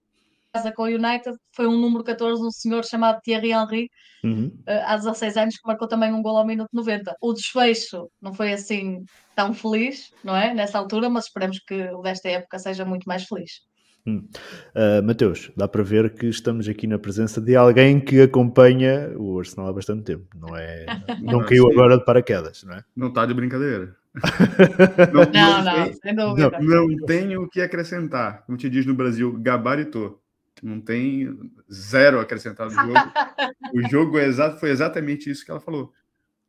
[0.75, 3.89] com o United foi um número 14, um senhor chamado Thierry Henry,
[4.23, 4.51] uhum.
[4.67, 7.15] Eh, há 16 anos, que marcou também um gol ao minuto 90.
[7.21, 9.03] O desfecho não foi assim
[9.35, 10.53] tão feliz, não é?
[10.53, 13.61] Nessa altura, mas esperemos que o desta época seja muito mais feliz.
[14.05, 14.27] Hum.
[14.75, 19.37] Uh, Mateus, dá para ver que estamos aqui na presença de alguém que acompanha o
[19.37, 20.85] Arsenal há bastante tempo, não é?
[21.21, 21.73] Não, não caiu sim.
[21.73, 22.83] agora de paraquedas, não é?
[22.95, 23.95] Não está de brincadeira.
[25.13, 26.59] não, não, não, sem dúvida.
[26.59, 28.43] Não, não tenho o que acrescentar.
[28.45, 30.20] Como te diz no Brasil, gabaritou.
[30.61, 32.93] Não tem zero acrescentado no jogo.
[33.73, 35.91] o jogo é exato, foi exatamente isso que ela falou.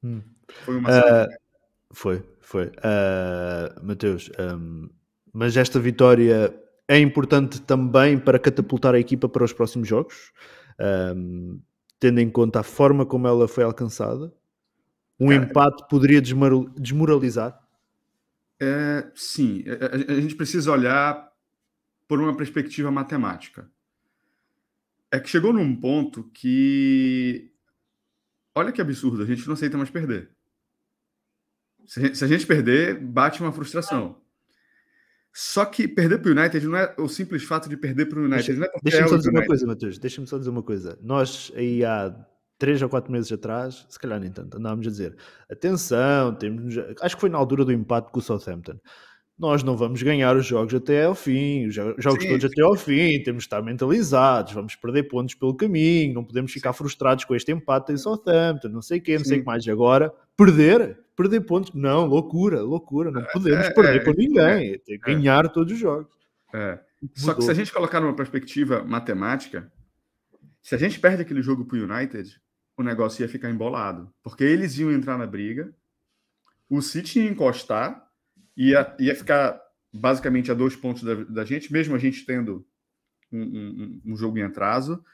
[0.02, 0.20] Hum.
[0.64, 1.28] Foi uma uh,
[1.92, 2.66] Foi, foi.
[2.66, 4.88] Uh, Mateus, um,
[5.32, 6.54] mas esta vitória
[6.86, 10.32] é importante também para catapultar a equipa para os próximos jogos,
[11.16, 11.60] um,
[11.98, 14.32] tendo em conta a forma como ela foi alcançada.
[15.18, 17.58] Um Cara, empate poderia desmoralizar?
[18.60, 21.30] É, sim, a, a, gente precisa olhar
[22.06, 23.70] por uma perspectiva matemática.
[25.12, 27.52] É que chegou num ponto que.
[28.54, 30.30] Olha que absurdo, a gente não aceita mais perder.
[31.86, 34.20] Se a gente perder, bate uma frustração.
[35.34, 38.24] Só que perder para o United não é o simples fato de perder para o
[38.24, 38.58] United.
[38.58, 39.98] Deixa, é deixa-me só dizer uma coisa, Matheus.
[39.98, 40.98] Deixa-me só dizer uma coisa.
[41.02, 42.14] Nós, aí há
[42.58, 45.16] três ou quatro meses atrás, se calhar nem tanto, andávamos a dizer:
[45.50, 48.78] atenção, temos, acho que foi na altura do empate com o Southampton
[49.42, 52.46] nós não vamos ganhar os jogos até ao fim, os jogos sim, todos sim.
[52.46, 56.72] até ao fim, temos de estar mentalizados, vamos perder pontos pelo caminho, não podemos ficar
[56.72, 59.66] frustrados com este empate em Southampton, não sei o quê, não sei o que mais.
[59.66, 64.78] agora, perder, perder pontos, não, loucura, loucura, não é, podemos é, perder é, ninguém, é,
[64.78, 66.06] tem que ganhar todos os jogos.
[66.54, 66.78] É.
[67.16, 69.72] Só que se a gente colocar numa perspectiva matemática,
[70.62, 72.40] se a gente perde aquele jogo para o United,
[72.76, 75.74] o negócio ia ficar embolado, porque eles iam entrar na briga,
[76.70, 78.01] o City ia encostar,
[78.56, 79.60] ia, ia ficar
[79.92, 82.66] basicamente a dois pontos da, da gente, mesmo a gente tendo
[83.30, 85.04] um, um, um, jogo em atraso.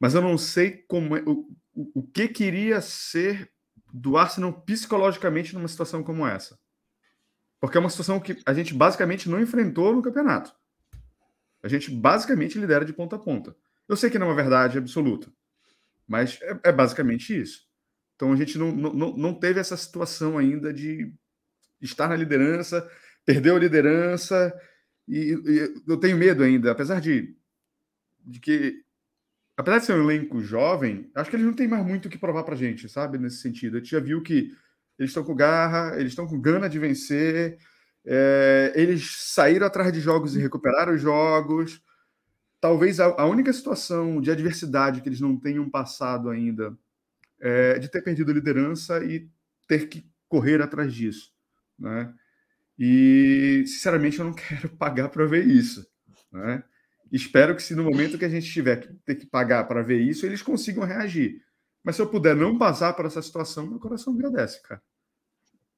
[0.00, 3.50] Mas eu não sei como é, o, o, o que queria ser
[3.92, 6.58] do Arsenal psicologicamente numa situação como essa.
[7.60, 10.52] Porque é uma situação que a gente basicamente não enfrentou no campeonato.
[11.62, 13.56] A gente basicamente lidera de ponta a ponta.
[13.88, 15.32] Eu sei que não é uma verdade absoluta,
[16.06, 17.62] mas é, é basicamente isso.
[18.16, 21.14] Então a gente não, não, não teve essa situação ainda de
[21.84, 22.88] estar na liderança,
[23.24, 24.52] perdeu a liderança,
[25.08, 27.36] e, e, eu tenho medo ainda, apesar de,
[28.24, 28.82] de que,
[29.56, 32.18] apesar de ser um elenco jovem, acho que eles não têm mais muito o que
[32.18, 33.76] provar pra gente, sabe, nesse sentido.
[33.76, 34.50] A gente já viu que
[34.98, 37.58] eles estão com garra, eles estão com gana de vencer,
[38.06, 41.82] é, eles saíram atrás de jogos e recuperaram os jogos.
[42.60, 46.76] Talvez a, a, única situação de adversidade que eles não tenham passado ainda
[47.40, 49.28] é de ter perdido a liderança e
[49.68, 51.33] ter que correr atrás disso
[51.78, 52.12] né?
[52.78, 55.86] E, sinceramente, eu não quero pagar para ver isso,
[56.32, 56.62] né?
[57.12, 60.00] Espero que se no momento que a gente tiver que ter que pagar para ver
[60.00, 61.40] isso, eles consigam reagir.
[61.84, 64.82] Mas se eu puder não passar por essa situação, meu coração agradece, cara.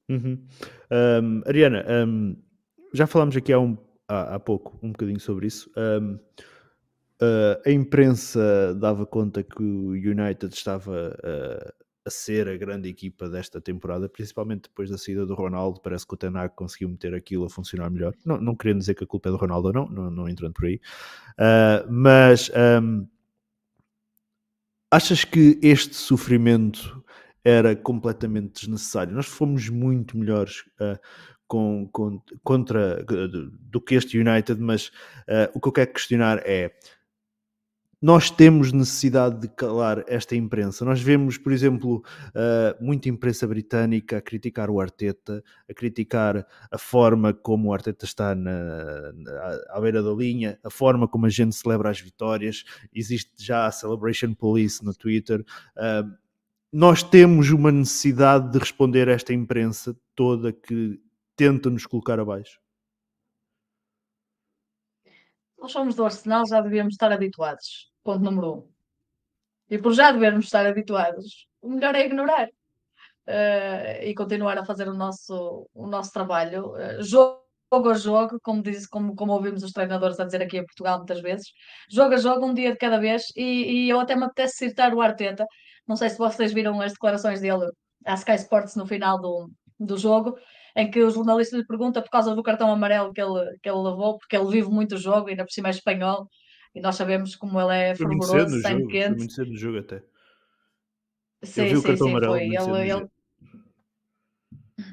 [0.09, 0.41] Uhum.
[0.89, 2.41] Um, Ariana, um,
[2.93, 5.69] já falamos aqui há um há, há pouco um bocadinho sobre isso.
[5.75, 6.15] Um,
[7.21, 11.13] uh, a imprensa dava conta que o United estava
[12.07, 15.81] a ser a grande equipa desta temporada, principalmente depois da saída do Ronaldo.
[15.81, 18.13] Parece que o Tenag conseguiu meter aquilo a funcionar melhor.
[18.25, 20.53] Não, não querendo dizer que a culpa é do Ronaldo ou não, não, não entrando
[20.53, 20.79] por aí.
[21.33, 22.49] Uh, mas
[22.81, 23.05] um,
[24.89, 27.03] achas que este sofrimento
[27.43, 29.13] era completamente desnecessário?
[29.13, 30.61] Nós fomos muito melhores.
[30.79, 30.97] Uh,
[31.47, 34.87] com, com, contra do que este United, mas
[35.29, 36.75] uh, o que eu quero questionar é
[38.01, 40.85] nós temos necessidade de calar esta imprensa.
[40.85, 46.77] Nós vemos, por exemplo, uh, muita imprensa britânica a criticar o Arteta, a criticar a
[46.77, 51.29] forma como o Arteta está na, na, à beira da linha, a forma como a
[51.29, 52.63] gente celebra as vitórias.
[52.93, 55.43] Existe já a Celebration Police no Twitter.
[55.75, 56.07] Uh,
[56.71, 60.99] nós temos uma necessidade de responder a esta imprensa toda que
[61.35, 62.59] tenta nos colocar abaixo.
[65.57, 67.91] Nós somos do Arsenal, já devíamos estar habituados.
[68.03, 68.71] Ponto número um.
[69.69, 74.87] E por já devermos estar habituados, o melhor é ignorar uh, e continuar a fazer
[74.87, 76.71] o nosso, o nosso trabalho.
[76.71, 77.41] Uh, jogo
[77.89, 81.19] a jogo, como, diz, como, como ouvimos os treinadores a dizer aqui em Portugal muitas
[81.21, 81.47] vezes,
[81.89, 84.93] jogo a jogo, um dia de cada vez, e, e eu até me apetece citar
[84.93, 85.45] o Arteta.
[85.85, 87.69] Não sei se vocês viram as declarações dele
[88.05, 90.37] à Sky Sports no final do, do jogo,
[90.77, 93.79] em que o jornalista lhe pergunta por causa do cartão amarelo que ele, que ele
[93.79, 96.29] levou, porque ele vive muito o jogo, e ainda por cima é espanhol,
[96.75, 99.07] e nós sabemos como ele é fervoroso, sangue jogo, quente.
[99.07, 100.03] Foi muito cedo no jogo até.
[101.41, 102.79] Sim, sim, o cartão sim, amarelo foi.
[102.81, 103.07] Ele, ele...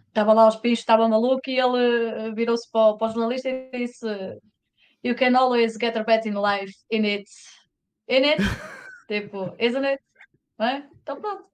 [0.09, 3.70] Estava lá aos pisos, estava maluco, e ele eh, virou-se para, para o jornalista e
[3.70, 4.07] disse
[5.05, 7.29] You can always get a bet in life, in it.
[8.09, 8.38] In it?
[9.07, 10.03] tipo, isn't it?
[10.59, 10.83] É?
[11.03, 11.44] Então pronto.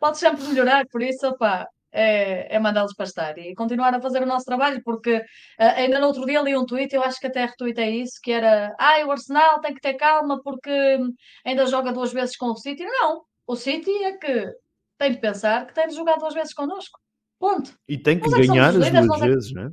[0.00, 4.22] Pode sempre melhorar, por isso, opá, é, é mandá-los para estar e continuar a fazer
[4.22, 5.22] o nosso trabalho, porque uh,
[5.76, 8.74] ainda no outro dia li um tweet, eu acho que até retuitei isso, que era
[8.78, 10.98] ah, o Arsenal tem que ter calma porque
[11.44, 12.84] ainda joga duas vezes com o City.
[12.84, 14.52] Não, o City é que
[14.98, 16.98] tem de pensar que tem de jogar duas vezes connosco.
[17.38, 17.76] Ponto.
[17.88, 19.68] E tem que nós ganhar é que as duas é vezes, é?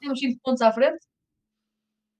[0.00, 0.98] Temos 5 pontos à frente.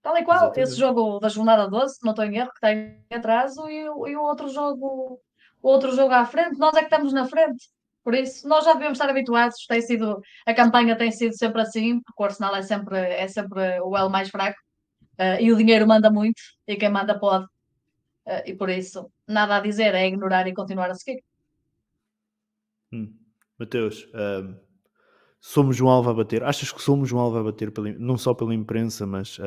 [0.03, 0.69] Tal e qual, Exatamente.
[0.69, 4.21] esse jogo da jornada 12, não estou em erro, que tem atraso, e, e o
[4.21, 5.19] outro jogo,
[5.61, 7.67] o outro jogo à frente, nós é que estamos na frente.
[8.03, 9.65] Por isso, nós já devemos estar habituados.
[9.67, 13.79] Tem sido, a campanha tem sido sempre assim, porque o Arsenal é sempre, é sempre
[13.81, 14.57] o elo mais fraco
[15.19, 17.45] uh, e o dinheiro manda muito e quem manda pode.
[18.25, 21.23] Uh, e por isso, nada a dizer, é ignorar e continuar a seguir.
[22.91, 23.13] Hum.
[23.59, 24.59] Mateus, uh,
[25.39, 26.43] somos um alvo a bater.
[26.43, 29.39] Achas que somos um alvo a bater, pela, não só pela imprensa, mas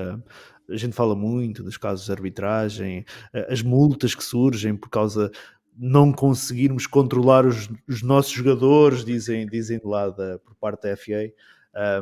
[0.71, 3.05] a gente fala muito dos casos de arbitragem,
[3.49, 5.31] as multas que surgem por causa
[5.77, 11.33] não conseguirmos controlar os, os, nossos jogadores, dizem, dizem lá da, por parte da FA.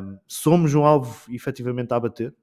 [0.01, 2.33] Um, somos um alvo efetivamente a bater?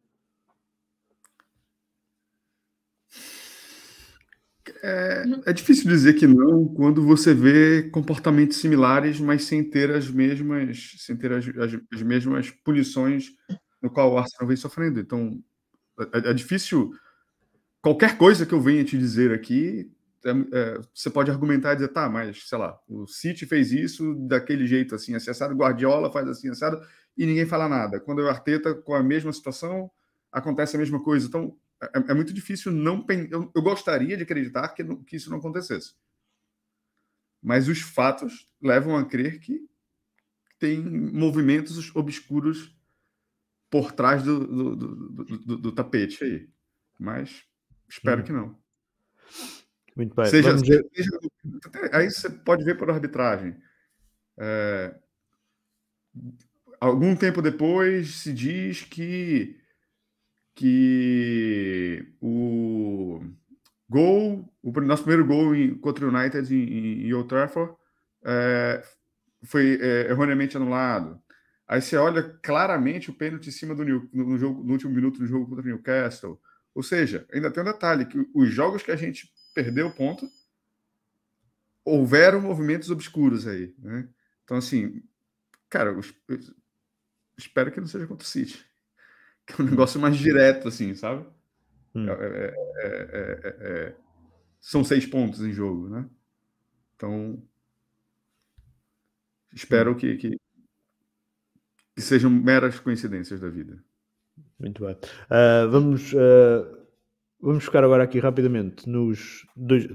[4.83, 10.11] É, é, difícil dizer que não quando você vê comportamentos similares, mas sem ter as
[10.11, 13.31] mesmas, sem ter as, as, as mesmas punições
[13.83, 14.99] no qual o Arsenal vem sofrendo.
[14.99, 15.43] Então,
[16.13, 16.93] é, é difícil.
[17.83, 19.91] Qualquer coisa que eu venha te dizer aqui
[20.25, 24.15] é, é, você pode argumentar e dizer, tá, mas sei lá, o City fez isso
[24.27, 26.85] daquele jeito assim, acessado, Guardiola faz assim, acessado,
[27.17, 28.01] e ninguém fala nada.
[28.01, 29.91] Quando é o Arteta com a mesma situação,
[30.31, 31.27] acontece a mesma coisa.
[31.27, 35.31] Então, é, é muito difícil não eu, eu gostaria de acreditar que, não, que isso
[35.31, 35.95] não acontecesse.
[37.43, 39.67] Mas os fatos levam a crer que
[40.59, 42.77] tem movimentos obscuros
[43.71, 46.49] por trás do, do, do, do, do tapete aí.
[46.99, 47.45] Mas
[47.89, 48.25] espero hum.
[48.25, 48.61] que não.
[50.01, 50.25] Muito bem.
[50.25, 50.81] Seja, seja,
[51.93, 53.55] aí você pode ver por arbitragem.
[54.39, 54.95] É,
[56.81, 59.61] algum tempo depois se diz que
[60.55, 63.21] que o
[63.89, 67.75] gol, o nosso primeiro gol em, contra o United em, em Old Trafford
[68.25, 68.83] é,
[69.45, 71.21] foi é, erroneamente anulado.
[71.69, 75.19] Aí você olha claramente o pênalti em cima do New, no, jogo, no último minuto
[75.19, 76.41] do jogo contra o Newcastle.
[76.75, 80.31] Ou seja, ainda tem um detalhe que os jogos que a gente perdeu o ponto,
[81.85, 84.09] houveram movimentos obscuros aí, né?
[84.45, 85.03] Então, assim,
[85.69, 86.01] cara, eu,
[87.37, 88.65] espero que não seja contra o City.
[89.47, 91.27] Que é um negócio mais direto, assim, sabe?
[91.93, 92.09] Hum.
[92.09, 93.97] É, é, é, é,
[94.61, 96.09] são seis pontos em jogo, né?
[96.95, 97.43] Então,
[99.53, 99.95] espero hum.
[99.97, 100.41] que, que,
[101.97, 103.83] que, sejam meras coincidências da vida.
[104.59, 104.95] Muito bem.
[104.95, 106.80] Uh, vamos uh,
[107.43, 109.87] Vamos ficar agora aqui rapidamente nos dois,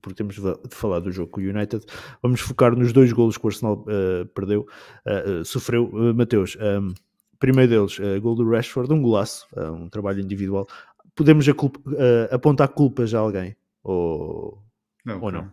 [0.00, 1.84] porque temos de falar do jogo com o United.
[2.22, 4.66] Vamos focar nos dois golos que o Arsenal uh, perdeu,
[5.06, 5.90] uh, uh, sofreu.
[6.14, 6.94] Mateus, um,
[7.38, 10.66] primeiro deles, gol do Rashford, um golaço, um trabalho individual.
[11.14, 13.56] Podemos culpa, uh, apontar culpas a alguém?
[13.82, 14.62] Ou
[15.04, 15.20] não?
[15.20, 15.52] Ou não?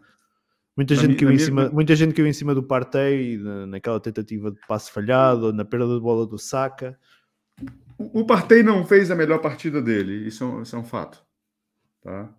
[0.75, 3.99] Muita, gente que caiu em cima, muita gente caiu em cima do Partey na, naquela
[3.99, 6.97] tentativa de passe falhado, na perda de bola do Saka.
[7.97, 11.22] O, o Partey não fez a melhor partida dele, isso, é isso é um fato.
[12.03, 12.35] Tá?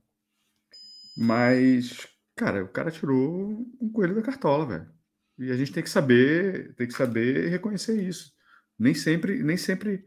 [1.16, 2.06] Mas,
[2.36, 4.94] cara, o cara tirou um coelho da cartola, velho.
[5.38, 8.32] E a gente tem que saber, tem que saber reconhecer isso.
[8.78, 10.04] Nem sempre, nem sempre,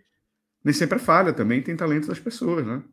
[0.63, 2.83] nem sempre é falha, também tem talento das pessoas, né?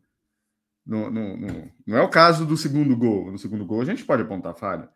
[0.85, 3.31] Não, não, não, não é o caso do segundo gol.
[3.31, 4.89] No segundo gol a gente pode apontar falha.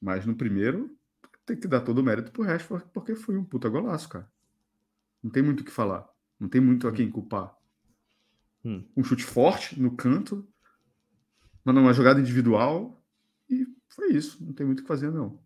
[0.00, 0.96] Mas no primeiro
[1.44, 4.30] tem que dar todo o mérito pro Rashford, porque foi um puta golaço, cara.
[5.22, 6.08] Não tem muito o que falar.
[6.38, 7.56] Não tem muito a quem culpar.
[8.64, 8.84] Hum.
[8.96, 10.46] Um chute forte no canto,
[11.72, 13.02] uma jogada individual
[13.48, 14.38] e foi isso.
[14.44, 15.38] Não tem muito o que fazer, não.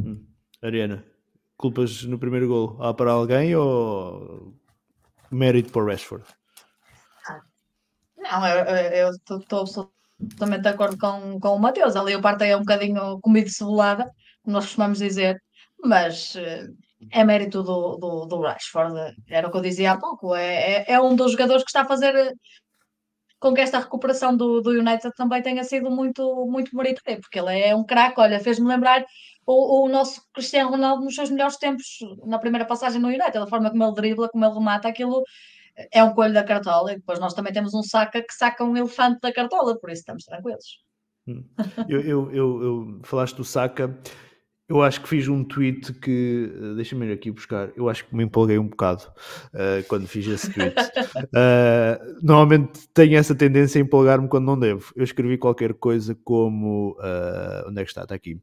[0.00, 0.24] Hum.
[0.62, 1.04] Ariana,
[1.56, 4.54] culpas no primeiro gol há para alguém ou
[5.30, 6.24] mérito para o Rashford?
[8.16, 11.96] Não, eu estou absolutamente de acordo com, com o Mateus.
[11.96, 14.04] Ali o Partey é um bocadinho comido cebolada,
[14.42, 15.42] como nós costumamos dizer,
[15.82, 16.68] mas eh,
[17.10, 19.16] é mérito do, do, do Rashford.
[19.28, 20.34] Era o que eu dizia há pouco.
[20.34, 22.32] É, é, é um dos jogadores que está a fazer
[23.42, 27.58] com que esta recuperação do, do United também tenha sido muito, muito meritória, porque ele
[27.58, 28.20] é um craque.
[28.20, 29.04] Olha, fez-me lembrar
[29.44, 33.46] o, o nosso Cristiano Ronaldo nos seus melhores tempos na primeira passagem no United, a
[33.48, 35.24] forma como ele dribla, como ele remata, aquilo
[35.92, 36.92] é um coelho da cartola.
[36.92, 40.02] E depois nós também temos um saca que saca um elefante da cartola, por isso
[40.02, 40.78] estamos tranquilos.
[41.26, 41.44] Hum.
[41.88, 43.98] Eu, eu, eu, eu, falaste do saca.
[44.72, 48.16] Eu acho que fiz um tweet que, eh, deixa-me ir aqui buscar, eu acho que
[48.16, 49.02] me empolguei um bocado
[49.52, 50.74] uh, quando fiz esse tweet.
[50.74, 54.90] Uh, normalmente tenho essa tendência a empolgar-me quando não devo.
[54.96, 56.92] Eu escrevi qualquer coisa como.
[56.92, 58.04] Uh, onde é que está?
[58.04, 58.40] Está aqui.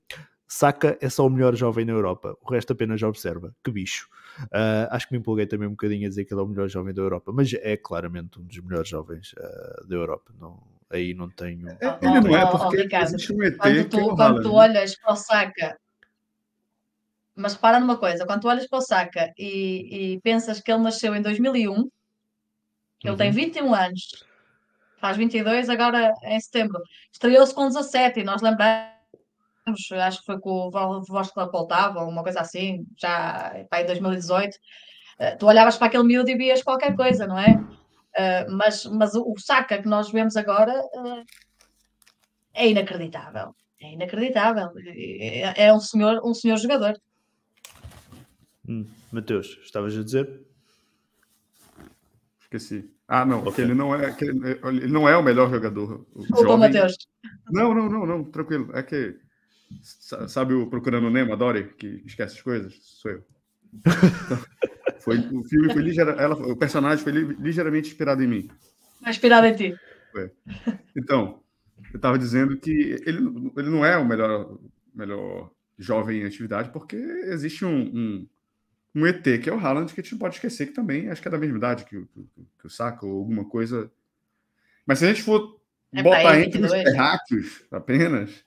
[0.48, 3.56] Saka é só o melhor jovem na Europa, o resto apenas observa.
[3.64, 4.08] Que bicho.
[4.46, 6.70] Uh, acho que me empolguei também um bocadinho a dizer que ele é o melhor
[6.70, 10.32] jovem da Europa, mas é claramente um dos melhores jovens uh, da Europa.
[10.40, 11.70] Não, aí não tenho.
[11.70, 15.14] É, ele não é, porque oh, Ricardo, um ET quando tu, quando tu olhas para
[15.14, 15.78] o Saka,
[17.40, 20.84] mas repara numa coisa: quando tu olhas para o Saka e, e pensas que ele
[20.84, 21.84] nasceu em 2001,
[23.00, 23.18] que ele uhum.
[23.18, 24.26] tem 21 anos,
[25.00, 26.82] faz 22 agora em setembro,
[27.12, 29.00] estreou-se com 17 e nós lembramos
[30.06, 34.58] acho que foi com o Club Poltava, uma coisa assim, já em 2018.
[35.20, 37.62] Eh, tu olhavas para aquele miúdo e vias qualquer coisa, não é?
[38.16, 41.24] Eh, mas, mas o, Saka que nós vemos agora eh,
[42.54, 43.54] é inacreditável.
[43.82, 44.72] É inacreditável.
[44.88, 47.00] É, é um senhor, um senhor jogador.
[48.70, 50.30] Hum, Mateus, estavas a dizer?
[52.42, 52.90] Esqueci.
[53.08, 53.66] Ah, não, okay.
[53.66, 56.06] ele não é, ele não é o melhor jogador.
[56.16, 56.96] Desculpa, Matheus.
[57.50, 58.70] Não, não, não, não, tranquilo.
[58.74, 59.20] É que
[60.28, 62.74] Sabe o Procurando Nemo, a Dory, que esquece as coisas?
[62.82, 63.24] Sou eu.
[65.00, 68.50] foi, o filme foi ligeira, ela, o personagem foi ligeiramente inspirado em mim.
[69.06, 69.80] Inspirado em ti.
[70.12, 70.32] Foi.
[70.96, 71.42] Então,
[71.94, 72.72] eu estava dizendo que
[73.06, 74.58] ele, ele não é o melhor,
[74.94, 78.28] melhor jovem em atividade, porque existe um, um,
[78.96, 81.22] um, ET, que é o Haaland, que a gente não pode esquecer que também acho
[81.22, 82.28] que é da mesma idade que, que,
[82.60, 83.92] que o Saco, ou alguma coisa.
[84.86, 85.60] Mas se a gente for
[85.94, 88.44] é botar entre os terráqueos apenas,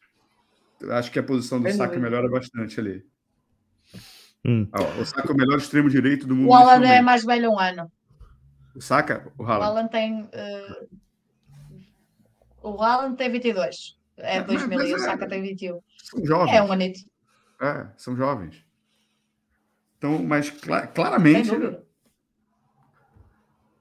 [0.90, 3.05] acho que a posição do Saka melhora bastante ali.
[4.45, 4.68] Hum.
[4.72, 6.51] Ah, o Saka é o melhor extremo direito do mundo.
[6.51, 7.90] O Alan é mais velho um ano.
[8.74, 9.32] O Saka?
[9.38, 9.62] O Haaland?
[9.62, 10.22] O Alan tem.
[10.22, 10.88] Uh...
[12.62, 13.99] O Haaland tem 22.
[14.16, 15.28] É 2000 mas, mas e o Saka é...
[15.28, 15.80] tem 21.
[16.03, 16.55] São jovens.
[16.55, 17.01] É um anito.
[17.61, 18.64] É, são jovens.
[20.03, 21.49] Então, mas cl claramente.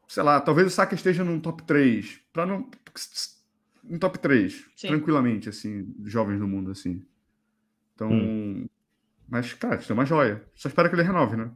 [0.08, 2.22] Sei lá, talvez o Saka esteja num top 3.
[2.32, 2.70] Para não
[3.90, 4.90] um top 3, Sim.
[4.90, 7.04] tranquilamente, assim, jovens do mundo, assim.
[7.96, 8.68] Então, hum.
[9.28, 10.46] mas, cara, isso é uma joia.
[10.54, 11.50] Só espero que ele renove, né?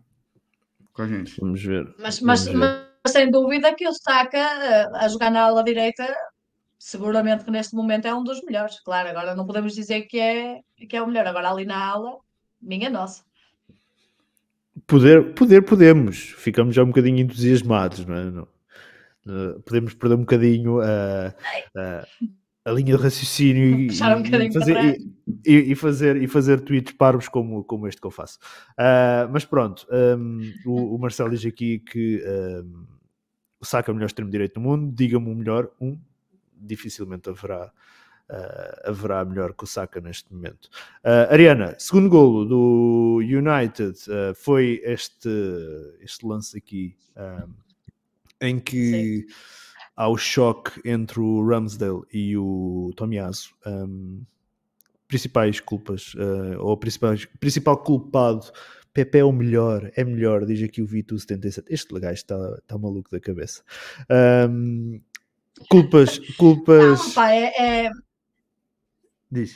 [0.93, 1.39] Com a gente.
[1.39, 1.93] Vamos ver.
[1.99, 2.87] Mas, mas, Vamos ver.
[3.03, 6.07] mas sem dúvida que o Saka eh, a jogar na ala direita,
[6.79, 8.79] seguramente que neste momento é um dos melhores.
[8.79, 11.27] Claro, agora não podemos dizer que é, que é o melhor.
[11.27, 12.17] Agora ali na ala,
[12.59, 13.23] minha nossa.
[14.87, 16.17] Poder, poder, podemos.
[16.37, 18.25] Ficamos já um bocadinho entusiasmados, não é?
[18.25, 18.47] Não
[19.65, 21.33] podemos perder um bocadinho a,
[21.75, 22.07] a,
[22.65, 24.97] a linha de raciocínio e, um fazer,
[25.45, 28.37] e, e, fazer, e fazer tweets parvos como, como este que eu faço.
[28.73, 32.23] Uh, mas pronto, um, o, o, Marcelo diz aqui que
[32.63, 32.85] um,
[33.59, 34.93] o Saka é o melhor extremo direito do mundo.
[34.93, 35.99] Diga-me o melhor, um,
[36.53, 37.71] dificilmente haverá.
[38.27, 40.65] Uh, haverá melhor que o Saka neste momento.
[41.03, 45.29] Uh, Ariana, segundo golo do United uh, foi este,
[46.01, 46.97] este lance aqui
[48.41, 49.35] em que Sim.
[49.95, 53.53] há o choque entre o Ramsdale e o Tomiaso.
[53.65, 54.23] Um,
[55.07, 58.51] principais culpas, uh, ou principais, principal culpado
[58.95, 61.65] Pepe é o melhor, é melhor, diz aqui o Vitu77.
[61.67, 63.61] Este gajo está tá maluco da cabeça.
[64.49, 65.01] Um,
[65.69, 66.99] culpas, culpas.
[66.99, 67.89] Não, pá, é, é,
[69.35, 69.51] Diz.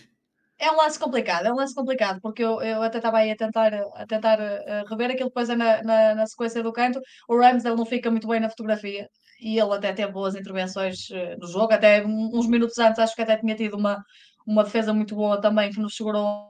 [0.59, 3.35] é um lance complicado, é um lance complicado, porque eu, eu até estava aí a
[3.35, 6.99] tentar, a tentar eh, rever aquilo depois é na, na, na sequência do canto.
[7.29, 9.09] O Rams ele não fica muito bem na fotografia
[9.41, 13.21] e ele até teve boas intervenções eh, no jogo, até uns minutos antes acho que
[13.21, 14.03] até tinha tido uma,
[14.45, 16.49] uma defesa muito boa também que nos segurou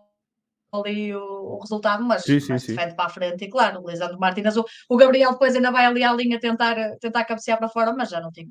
[0.73, 2.75] ali o, o resultado, mas, Sim, sim, mas sim.
[2.75, 5.85] defende para a frente e claro, o Lisandro Martínez, o, o Gabriel depois ainda vai
[5.85, 8.49] ali à linha tentar, tentar cabecear para fora, mas já não tinha,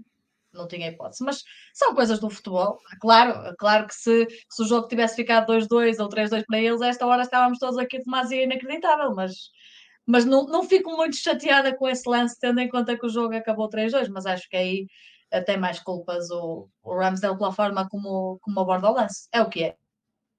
[0.58, 1.24] não tinha hipótese.
[1.24, 1.42] Mas
[1.72, 2.78] são coisas do futebol.
[3.00, 6.88] Claro, claro que se, se o jogo tivesse ficado 2-2 ou 3-2 para eles, a
[6.88, 9.32] esta hora estávamos todos aqui de demasia inacreditável, mas,
[10.06, 13.34] mas não, não fico muito chateada com esse lance, tendo em conta que o jogo
[13.34, 14.86] acabou 3-2, mas acho que aí
[15.30, 19.28] eh, tem mais culpas o, o Ramsdale pela forma como, como aborda o lance.
[19.32, 19.76] É o que é.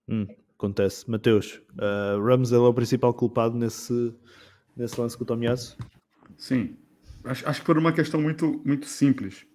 [0.08, 1.10] Hum, acontece.
[1.10, 4.14] Mateus, uh, Ramsdale é o principal culpado nesse,
[4.76, 5.78] nesse lance com o Tomiasso?
[6.38, 6.78] Sim.
[7.24, 9.46] Acho, acho que por uma questão muito, muito simples.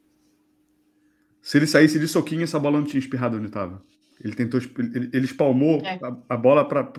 [1.45, 3.80] Se ele saísse de soquinho, essa bola não tinha espirrado onde estava.
[4.18, 5.99] Ele tentou, ele, ele espalmou É.
[6.03, 6.90] a, a bola para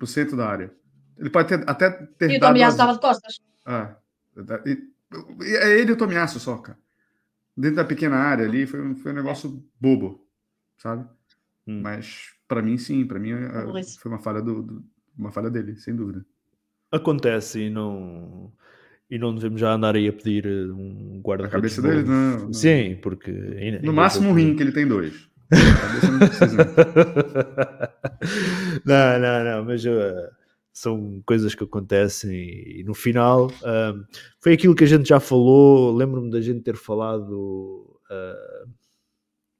[0.00, 0.72] o centro da área.
[1.18, 2.50] Ele pode ter, até ter E o dado.
[2.52, 3.40] Tomiasso as- estava de costas.
[3.66, 3.96] Ah,
[4.66, 4.88] e-
[5.44, 6.78] e é ele e o Tomiasso só, cara.
[7.54, 10.26] Dentro da pequena área ali, foi, um- foi um negócio bobo,
[10.78, 11.06] sabe?
[11.66, 11.82] Hum.
[11.82, 13.32] Mas para mim, sim, para mim
[14.00, 14.84] foi uma falha, do, do-
[15.18, 16.24] uma falha dele, sem dúvida.
[16.90, 18.50] Acontece e não,
[19.10, 22.40] e não devemos já andar aí a pedir uh, um guarda A cabeça dele, não,
[22.46, 22.52] não.
[22.52, 23.30] Sim, porque...
[23.30, 25.28] ainda- No ainda máximo um rim, que ele tem dois.
[25.50, 25.50] Não
[28.84, 30.28] não, não, não, mas uh,
[30.72, 34.04] são coisas que acontecem e, no final um,
[34.40, 35.94] foi aquilo que a gente já falou.
[35.94, 37.98] Lembro-me da gente ter falado.
[38.10, 38.70] uh,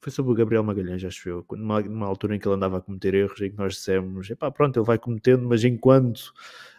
[0.03, 2.81] foi sobre o Gabriel Magalhães, acho eu, numa, numa altura em que ele andava a
[2.81, 6.33] cometer erros, em que nós dissemos: pronto, ele vai cometendo, mas enquanto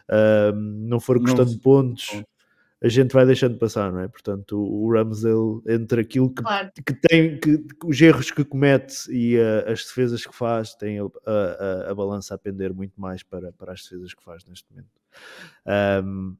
[0.09, 2.23] uh, não for Não custando pontos, pontos.
[2.83, 4.07] A gente vai deixando passar, não é?
[4.07, 6.71] Portanto, o o Ramsdale, entre aquilo que Claro.
[6.85, 11.03] que tem que, os erros que comete e uh, as defesas que faz tem a,
[11.03, 11.07] a-
[11.87, 14.89] a- a balança a pender muito mais para, para as defesas que faz neste momento.
[16.03, 16.35] Um,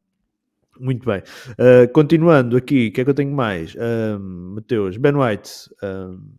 [0.80, 1.22] muito bem.
[1.52, 3.76] Uh, continuando aqui, o que é que eu tenho mais?
[3.76, 5.52] Um, Mateus, Ben White
[5.84, 6.32] um,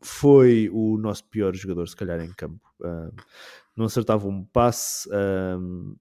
[0.00, 2.60] foi o nosso pior jogador, se calhar, em campo.
[2.82, 3.10] Um,
[3.76, 5.08] não acertava um passe.
[5.12, 5.96] Um,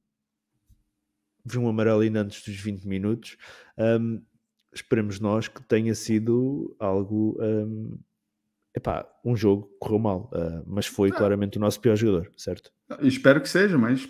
[1.46, 3.38] vi um amarelo ainda antes dos 20 minutos.
[3.78, 4.22] Um,
[4.74, 7.38] esperemos nós que tenha sido algo.
[7.42, 7.98] Um,
[8.76, 11.16] epá, um jogo que correu mal, uh, mas foi Ah.
[11.16, 12.72] claramente o nosso pior jogador, certo?
[13.02, 14.08] Espero que seja, mas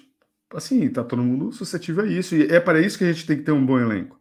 [0.54, 2.36] assim, tá todo mundo suscetível a isso.
[2.36, 4.20] E é para isso que a gente tem que ter um bom elenco.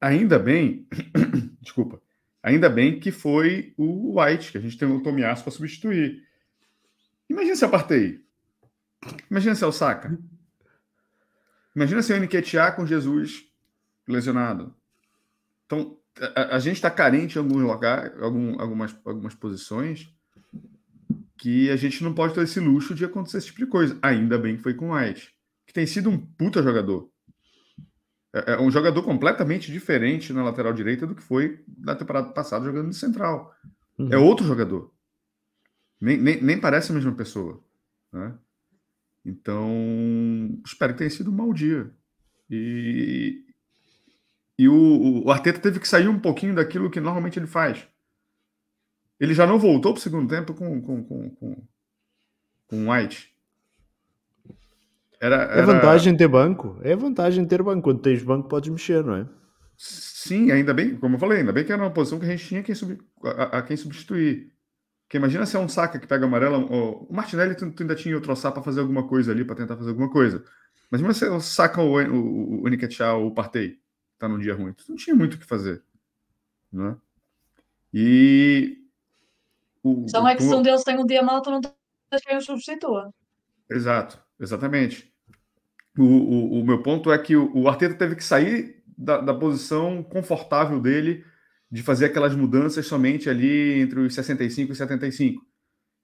[0.00, 0.86] Ainda bem,
[1.60, 2.00] desculpa,
[2.42, 6.22] ainda bem que foi o White, que a gente tem o Tomiasso para substituir.
[7.28, 8.20] Imagina se eu partei.
[9.30, 10.18] Imagina se é o Saka.
[11.78, 13.44] Imagina se o Nketiah com Jesus
[14.08, 14.74] lesionado.
[15.64, 15.96] Então,
[16.34, 20.12] a, a gente está carente em algum lugar, algum, algumas, algumas posições
[21.36, 23.96] que a gente não pode ter esse luxo de acontecer esse tipo de coisa.
[24.02, 25.32] Ainda bem que foi com o White,
[25.68, 27.08] que tem sido um puta jogador.
[28.32, 32.64] É, é um jogador completamente diferente na lateral direita do que foi na temporada passada
[32.64, 33.54] jogando de central.
[33.96, 34.12] Uhum.
[34.12, 34.92] É outro jogador.
[36.00, 37.62] Nem, nem, nem parece a mesma pessoa.
[38.12, 38.34] Né?
[39.28, 41.90] Então, espero que tenha sido um mau dia.
[42.50, 43.44] E,
[44.58, 47.86] e o, o Arteta teve que sair um pouquinho daquilo que normalmente ele faz.
[49.20, 51.62] Ele já não voltou para o segundo tempo com, com, com, com,
[52.68, 53.34] com White.
[55.20, 56.78] Era, É era- vantagem ter banco.
[56.82, 57.82] É vantagem ter banco.
[57.82, 59.26] Quando tens banco, podes mexer, não é?
[59.76, 62.46] Sim, ainda bem, como eu falei, ainda bem que era uma posição que a gente
[62.46, 64.52] tinha quem sub- a, a quem substituir.
[65.08, 66.66] Porque imagina se é um saca que pega amarelo.
[66.70, 69.56] O, o Martinelli tu, tu ainda tinha outro troçar para fazer alguma coisa ali, para
[69.56, 70.44] tentar fazer alguma coisa.
[70.90, 73.80] Mas imagina se é saca o, o, o Nketiah ou o Partey,
[74.18, 74.74] tá num dia ruim.
[74.74, 75.82] Tu não tinha muito o que fazer.
[76.70, 76.94] Né?
[77.92, 78.78] E.
[79.82, 82.22] O, Então é que se o- um deles tem um dia mau, tu não tens
[82.22, 83.10] quem o substitua.
[83.70, 85.10] Exato, exatamente.
[85.98, 89.34] O, o, o meu ponto é que o, o Arteta teve que sair da, da
[89.34, 91.24] posição confortável dele
[91.70, 95.46] de fazer aquelas mudanças somente ali entre os 65 e 75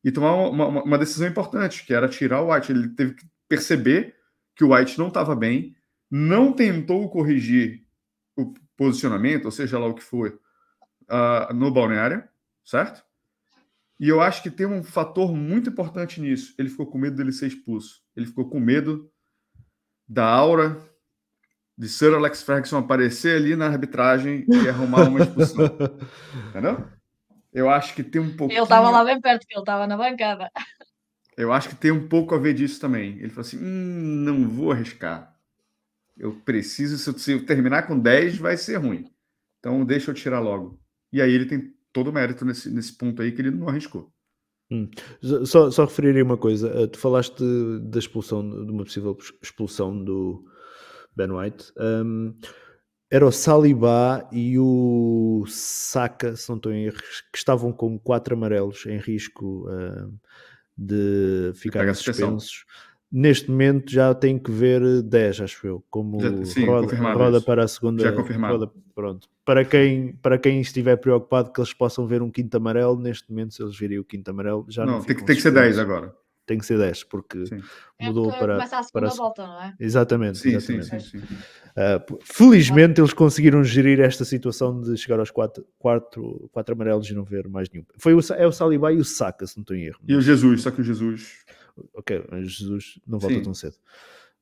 [0.04, 2.70] e tomar uma, uma, uma decisão importante, que era tirar o White.
[2.70, 4.14] Ele teve que perceber
[4.54, 5.74] que o White não estava bem,
[6.10, 7.82] não tentou corrigir
[8.36, 10.38] o posicionamento, ou seja lá o que for,
[11.08, 12.22] ah, no balneário,
[12.62, 13.02] certo?
[13.98, 16.54] E eu acho que tem um fator muito importante nisso.
[16.58, 18.02] Ele ficou com medo dele ser expulso.
[18.14, 19.10] Ele ficou com medo
[20.06, 20.78] da aura
[21.76, 25.64] de Sir Alex Ferguson aparecer ali na arbitragem e arrumar uma expulsão.
[26.50, 26.84] Entendeu?
[27.52, 28.58] Eu acho que tem um pouquinho.
[28.58, 30.50] Ele estava lá bem perto, porque ele estava na bancada.
[31.36, 33.18] Eu acho que tem um pouco a ver disso também.
[33.18, 35.34] Ele falou assim: hum, não vou arriscar.
[36.16, 39.10] Eu preciso, se eu terminar com 10, vai ser ruim.
[39.58, 40.80] Então deixa eu tirar logo.
[41.12, 44.12] E aí ele tem todo o mérito nesse, nesse ponto aí que ele não arriscou.
[44.70, 44.88] Hum.
[45.44, 46.82] Só, só referiria uma coisa.
[46.82, 47.42] Uh, tu falaste
[47.82, 50.44] da expulsão, de uma possível expulsão do
[51.16, 51.72] Ben White.
[51.78, 52.34] Um,
[53.10, 56.96] era o Saliba e o Saka, se não estou em erro,
[57.32, 60.12] que estavam com quatro amarelos em risco uh,
[60.76, 62.64] de ficarem suspensos.
[63.12, 67.62] Neste momento já tem que ver 10, acho eu, como já, sim, roda, roda para
[67.62, 68.02] a segunda.
[68.02, 68.58] Já confirmado.
[68.58, 69.28] Roda, pronto.
[69.44, 73.54] Para quem, para quem estiver preocupado que eles possam ver um quinto amarelo, neste momento,
[73.54, 74.94] se eles virem o quinto amarelo, já não.
[74.94, 76.12] não tem, que, tem que ser 10 agora
[76.46, 77.60] tem que ser 10, porque sim.
[78.00, 78.54] mudou é para.
[78.54, 79.16] Começa a segunda para...
[79.16, 79.74] volta, não é?
[79.80, 80.38] Exatamente.
[80.38, 80.86] Sim, exatamente.
[80.86, 81.34] sim, sim, sim.
[81.34, 87.14] Uh, felizmente eles conseguiram gerir esta situação de chegar aos 4 quatro, quatro, amarelos e
[87.14, 87.84] não ver mais nenhum.
[87.98, 90.00] Foi o, é o Saliba e o Saka, se não estou em erro.
[90.06, 91.44] E o Jesus, só que o Jesus.
[91.94, 93.76] Ok, o Jesus não volta tão cedo.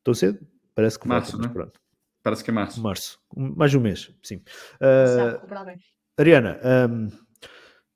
[0.04, 0.38] Tão cedo?
[0.74, 1.52] Parece que março, volta, né?
[1.52, 1.80] pronto.
[2.22, 2.80] Parece que é março.
[2.82, 3.18] Março.
[3.34, 4.42] Mais um mês, sim.
[4.80, 5.48] Uh,
[6.16, 7.08] Ariana, um,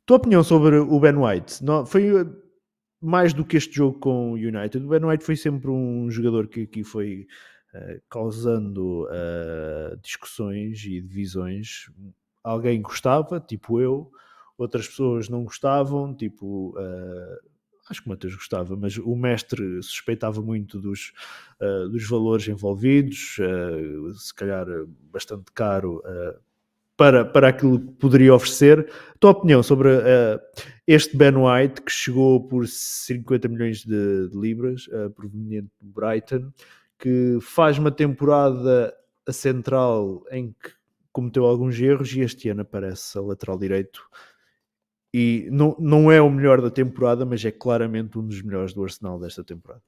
[0.05, 1.63] tua opinião sobre o Ben White?
[1.63, 2.11] Não, foi
[3.01, 6.49] mais do que este jogo com o United, o Ben White foi sempre um jogador
[6.49, 7.27] que aqui foi
[7.75, 11.91] uh, causando uh, discussões e divisões.
[12.43, 14.11] Alguém gostava, tipo eu,
[14.57, 16.71] outras pessoas não gostavam, tipo.
[16.79, 17.57] Uh,
[17.89, 21.13] acho que o Matheus gostava, mas o mestre suspeitava muito dos,
[21.61, 24.67] uh, dos valores envolvidos, uh, se calhar
[25.13, 26.39] bastante caro uh,
[26.97, 28.91] para, para aquilo que poderia oferecer.
[29.21, 30.41] Tua opinião sobre uh,
[30.87, 36.51] este Ben White, que chegou por 50 milhões de, de libras, uh, proveniente do Brighton,
[36.99, 40.71] que faz uma temporada a central em que
[41.13, 44.09] cometeu alguns erros e este ano aparece a lateral direito.
[45.13, 48.85] E não, não é o melhor da temporada, mas é claramente um dos melhores do
[48.85, 49.83] Arsenal desta temporada.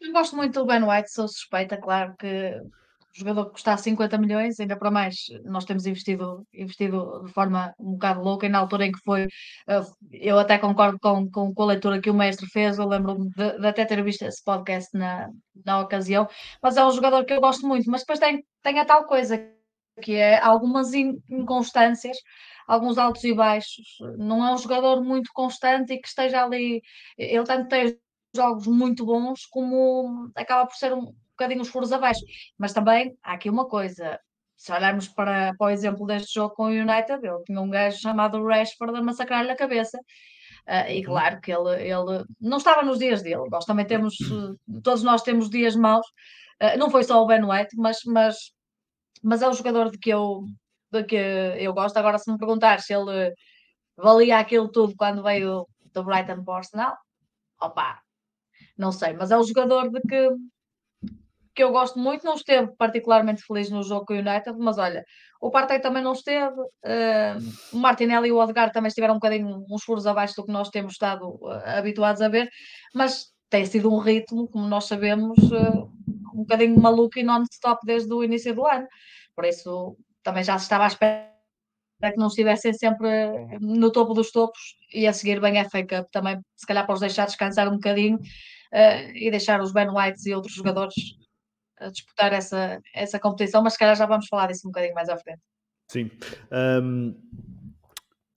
[0.00, 2.58] Eu gosto muito do Ben White, sou suspeita, claro que
[3.12, 7.92] jogador que custar 50 milhões, ainda para mais, nós temos investido, investido de forma um
[7.92, 9.28] bocado louca, e na altura em que foi,
[9.68, 9.82] eh,
[10.12, 13.58] eu até concordo com, com, com a leitura que o mestre fez, eu lembro-me de,
[13.58, 15.28] de, até ter visto esse podcast na,
[15.64, 16.28] na ocasião,
[16.62, 19.38] mas é um jogador que eu gosto muito, mas depois tem, tem a tal coisa
[20.02, 22.16] que é algumas inconstâncias,
[22.66, 26.80] alguns altos e baixos, não é um jogador muito constante e que esteja ali,
[27.18, 27.98] ele tanto tem
[28.34, 32.20] jogos muito bons como acaba por ser um bocadinho os furos abaixo.
[32.58, 34.18] Mas também há aqui uma coisa.
[34.56, 37.98] Se olharmos para, para o exemplo deste jogo com o United, ele tinha um gajo
[37.98, 39.98] chamado Rashford a massacrar-lhe a cabeça.
[40.68, 41.04] Uh, e uhum.
[41.06, 43.48] claro que ele, ele não estava nos dias dele.
[43.50, 44.16] Nós também temos,
[44.82, 46.06] todos nós temos dias maus.
[46.62, 48.36] Uh, não foi só o Ben White, mas, mas,
[49.22, 50.44] mas é um jogador de que eu,
[50.92, 51.96] de que eu gosto.
[51.96, 53.32] Agora, se me perguntar se ele
[53.96, 56.96] valia aquilo tudo quando veio do Brighton para o Arsenal,
[57.60, 58.00] opa,
[58.76, 60.28] não sei, mas é um jogador de que
[61.60, 65.04] que eu gosto muito, não esteve particularmente feliz no jogo com o United, mas olha,
[65.42, 67.36] o Partey também não esteve, uh,
[67.70, 70.70] o Martinelli e o Odegaard também estiveram um bocadinho uns furos abaixo do que nós
[70.70, 72.48] temos estado uh, habituados a ver,
[72.94, 75.92] mas tem sido um ritmo, como nós sabemos, uh,
[76.34, 78.88] um bocadinho maluco e non-stop desde o início do ano,
[79.36, 81.28] por isso também já se estava à espera
[82.02, 86.08] que não estivessem sempre no topo dos topos e a seguir bem a FA Cup
[86.10, 88.18] também, se calhar para os deixar descansar um bocadinho
[89.14, 90.94] e deixar os Ben Whites e outros jogadores
[91.80, 95.08] a disputar essa, essa competição, mas se calhar já vamos falar disso um bocadinho mais
[95.08, 95.40] à frente.
[95.90, 96.10] Sim.
[96.52, 97.08] Um,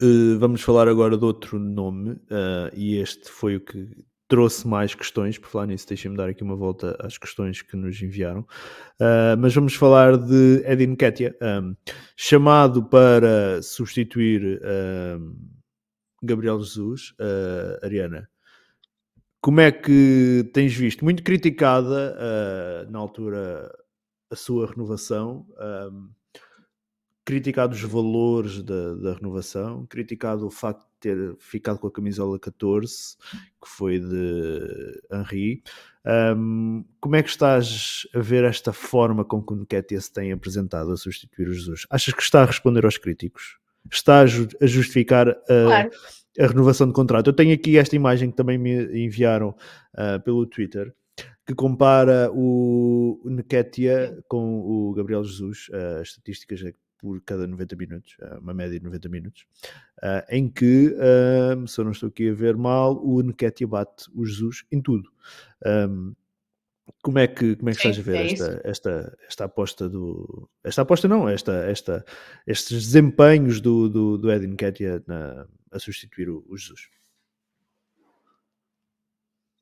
[0.01, 3.89] uh, eh, vamos falar agora de outro nome, uh, e este foi o que
[4.27, 8.01] trouxe mais questões, por falar nisso, deixem-me dar aqui uma volta às questões que nos
[8.01, 8.41] enviaram.
[8.99, 11.75] Uh, mas vamos falar de Edin Ketia, um,
[12.17, 14.59] chamado para substituir
[15.19, 15.35] um,
[16.23, 17.13] Gabriel Jesus,
[17.83, 18.27] Ariana.
[19.43, 21.03] Como é que tens visto?
[21.03, 23.69] Muito criticada uh, na altura
[24.31, 25.45] a sua renovação,
[25.91, 26.09] um,
[27.25, 32.39] criticado os valores da, da, renovação, criticado o facto de ter ficado com a camisola
[32.39, 33.17] 14,
[33.61, 35.61] que foi de Henri.
[36.37, 40.31] Um, como é que estás a ver esta forma com que o Nketiah se tem
[40.31, 41.85] apresentado a substituir o Jesus?
[41.89, 43.57] Achas que está a responder aos críticos?
[43.91, 45.91] Está a, justificar a, claro
[46.39, 47.27] a renovação de contrato.
[47.27, 49.49] Eu tenho aqui esta imagem que também me enviaram
[49.93, 50.93] uh, pelo Twitter,
[51.45, 57.75] que compara o Nketiah com o Gabriel Jesus, uh, as estatísticas é por cada 90
[57.75, 59.45] minutos, uh, uma média de 90 minutos,
[60.29, 60.95] em que,
[61.67, 65.09] se eu não estou aqui a ver mal, o Nketiah bate o Jesus em tudo.
[65.65, 66.13] Um,
[67.01, 69.89] como é que, como é que Sim, estás a ver é esta, esta, esta aposta
[69.89, 70.49] do.
[70.63, 72.05] Esta aposta não, esta, esta,
[72.45, 76.87] estes desempenhos do, do, do Edin Ketia na, a substituir o, o, Jesus?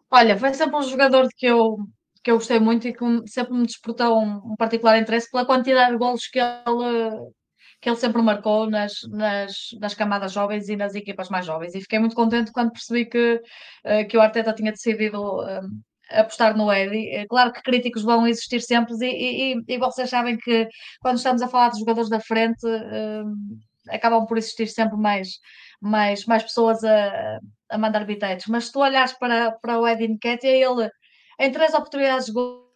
[0.10, 1.78] Olha, foi sempre um jogador que eu,
[2.24, 5.92] que eu gostei muito e que sempre me despertou um, um particular interesse pela quantidade
[5.92, 7.32] de golos que ele,
[7.80, 11.74] que ele sempre marcou nas, nas, nas camadas jovens e nas equipas mais jovens.
[11.74, 13.42] E fiquei muito contente quando percebi que,
[13.86, 15.62] uh, que o Arteta tinha decidido uh,
[16.12, 17.10] apostar no Eddie.
[17.16, 20.68] É claro que críticos vão existir sempre e, e, e, vocês sabem que
[21.00, 25.40] quando estamos a falar de jogadores da frente uh, acabam por existir sempre mais,
[25.82, 28.46] mais, mais pessoas a, a mandar biteiros.
[28.48, 30.90] Mas se tu olhares para, para o Eddie Nketiah, ele
[31.40, 32.72] em três oportunidades de gol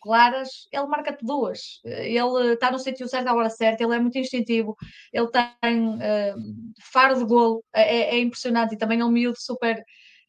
[0.00, 1.80] claras, ele marca-te duas.
[1.84, 4.76] Ele está no sítio certo à hora certa, ele é muito instintivo,
[5.12, 6.34] ele tem uh,
[6.92, 9.82] faro de golo, é, é, impressionante e também é um miúdo super,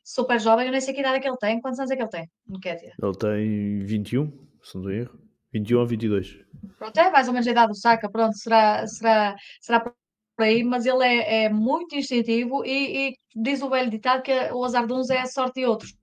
[0.03, 0.65] super jovem.
[0.65, 1.61] Eu nem sei que idade é que ele tem.
[1.61, 2.29] Quantos anos é que ele tem?
[2.47, 2.93] Nketiah?
[3.01, 4.31] Ele tem 21,
[4.63, 5.19] se não erro.
[5.53, 6.39] 21 ou 22.
[6.77, 9.93] Pronto, é mais ou menos a idade do Saca, pronto, será, será, será por
[10.39, 14.63] aí, mas ele é, é muito instintivo e, e, diz o velho ditado que o
[14.65, 15.93] azar de uns é a sorte de outros.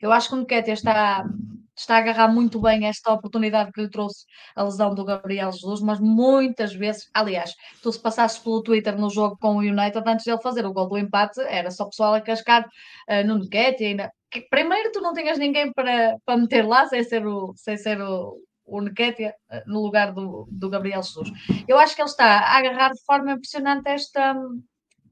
[0.00, 1.24] Eu acho que o Nketiah está,
[1.76, 5.80] está a agarrar muito bem esta oportunidade que lhe trouxe a lesão do Gabriel Jesus,
[5.80, 10.26] mas muitas vezes, aliás, tu se passasses pelo Twitter no jogo com o United, antes
[10.26, 14.10] dele fazer o gol do empate, era só pessoal a cascar uh, no Nketiah.
[14.50, 18.36] Primeiro, tu não tinhas ninguém para, para meter lá, sem ser o, sem ser o,
[18.68, 21.30] o Nketiah eh, no lugar do, do Gabriel Jesus.
[21.66, 24.36] Eu acho que ele está a agarrar de forma impressionante esta,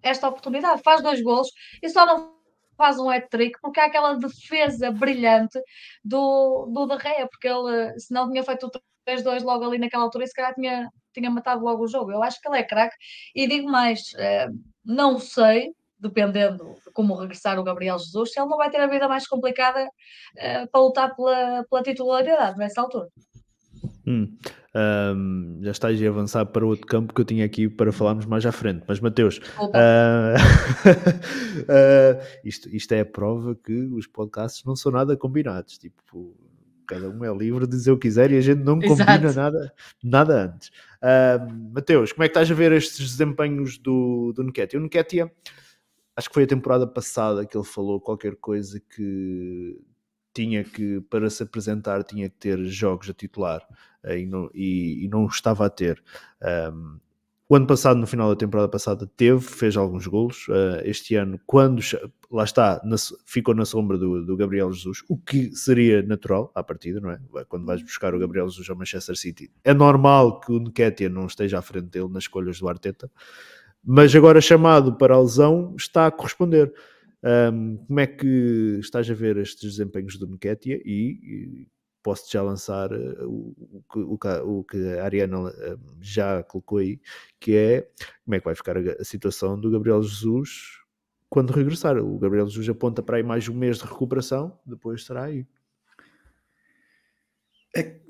[0.02, 0.82] esta oportunidade.
[0.82, 1.48] Faz dois gols
[1.82, 2.36] e só não
[2.76, 5.58] faz um hat-trick, porque há aquela defesa brilhante
[6.04, 8.70] do, do Derreia, porque ele, se não tinha feito o
[9.08, 12.12] 3-2 logo ali naquela altura, e se calhar tinha, tinha matado logo o jogo.
[12.12, 12.94] Eu acho que ele é craque,
[13.34, 14.48] e digo mais, eh,
[14.84, 18.86] não sei, dependendo de como regressar o Gabriel Jesus, se ele não vai ter a
[18.86, 19.88] vida mais complicada
[20.36, 23.08] eh, para lutar pela, pela titularidade nessa altura.
[24.06, 24.36] Hum.
[24.74, 28.44] Um, já estás a avançar para outro campo que eu tinha aqui para falarmos mais
[28.44, 28.84] à frente.
[28.86, 30.36] Mas, Mateus, uh,
[31.62, 35.78] uh, isto, isto é a prova que os podcasts não são nada combinados.
[35.78, 36.36] Tipo,
[36.86, 39.10] cada um é livre de dizer o que quiser e a gente não Exato.
[39.10, 40.68] combina nada, nada antes.
[41.02, 44.78] Uh, Mateus, como é que estás a ver estes desempenhos do, do Nketiah?
[44.78, 45.30] O Nketiah,
[46.14, 49.80] acho que foi a temporada passada que ele falou qualquer coisa que
[50.34, 53.66] tinha que, para se apresentar, tinha que ter jogos a titular
[54.06, 56.02] e, não, e, e, não estava a ter.
[56.72, 56.98] Um,
[57.48, 60.48] o ano passado, no final da temporada passada, teve, fez alguns golos.
[60.48, 61.80] Uh, este ano, quando
[62.28, 66.62] lá está, na, ficou na sombra do, do, Gabriel Jesus, o que seria natural à
[66.62, 67.20] partida, não é?
[67.48, 71.26] Quando vais buscar o Gabriel Jesus ao Manchester City, é normal que o Nketiah não
[71.26, 73.08] esteja à frente dele nas escolhas do Arteta,
[73.84, 76.72] mas agora chamado para a lesão está a corresponder.
[77.22, 81.68] Um, como é que estás a ver estes desempenhos do Nketiah e, e
[82.06, 85.52] posso já lançar uh, o, o, o, que a Ariana uh,
[86.00, 87.00] já colocou aí,
[87.40, 87.90] que é
[88.24, 90.78] como é que vai ficar a, situação do Gabriel Jesus
[91.28, 91.98] quando regressar.
[91.98, 95.44] O Gabriel Jesus aponta para aí mais um mês de recuperação, depois estará aí.
[97.76, 98.00] É...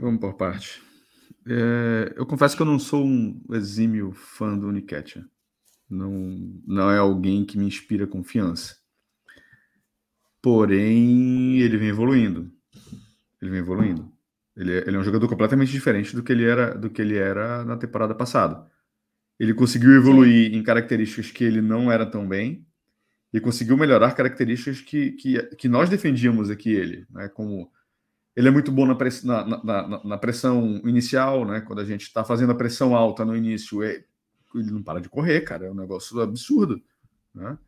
[0.00, 0.82] Vamos por parte.
[1.46, 2.14] É...
[2.16, 5.28] eu confesso que eu não sou um exímio fã do Nketiah.
[5.90, 6.10] Não,
[6.66, 8.74] não é alguém que me inspira confiança.
[10.40, 12.56] Porém, ele vem evoluindo.
[13.40, 14.12] Ele vem evoluindo.
[14.56, 17.16] Ele é, ele é um jogador completamente diferente do que ele era do que ele
[17.16, 18.66] era na temporada passada.
[19.38, 20.56] Ele conseguiu evoluir Sim.
[20.56, 22.66] em características que ele não era tão bem
[23.32, 27.28] e conseguiu melhorar características que, que, que nós defendíamos aqui ele, né?
[27.28, 27.70] Como
[28.34, 31.60] ele é muito bom na, press, na, na, na pressão inicial, né?
[31.60, 34.04] Quando a gente está fazendo a pressão alta no início, é,
[34.54, 35.66] ele não para de correr, cara.
[35.66, 36.82] É um negócio absurdo,
[37.34, 37.58] né?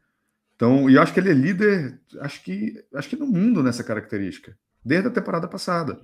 [0.56, 3.82] Então, e eu acho que ele é líder, acho que, acho que no mundo nessa
[3.82, 6.00] característica, desde a temporada passada.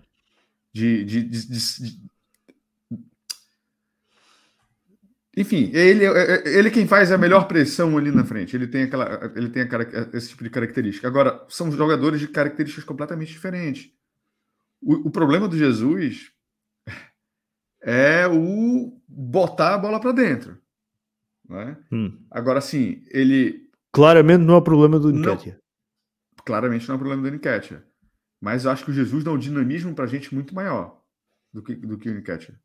[0.72, 2.06] De, de, de, de
[5.36, 8.56] enfim, ele, é, é, ele quem faz a melhor pressão ali na frente.
[8.56, 9.68] Ele tem, aquela, ele tem
[10.14, 11.06] esse tipo de característica.
[11.06, 13.90] Agora, são jogadores de características completamente diferentes.
[14.80, 16.32] O, o problema do Jesus
[17.82, 20.56] é o botar a bola para dentro.
[21.46, 21.76] Né?
[21.92, 22.18] Hum.
[22.30, 23.68] Agora, sim, ele.
[23.92, 25.58] Claramente não é problema do Nketiah.
[26.46, 27.82] Claramente não é problema do Nketiah.
[28.47, 31.03] Mas eu acho que o Jesus dá um dinamismo para a gente muito maior
[31.53, 32.57] do que, do que o Nketiah.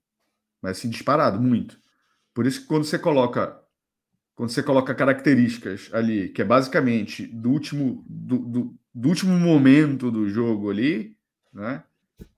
[0.61, 1.75] Mas assim, disparado, muito.
[2.35, 3.59] Por isso que quando você coloca
[4.35, 10.11] quando você coloca características ali, que é basicamente do último, do, do, do último momento
[10.11, 11.17] do jogo ali,
[11.51, 11.83] né?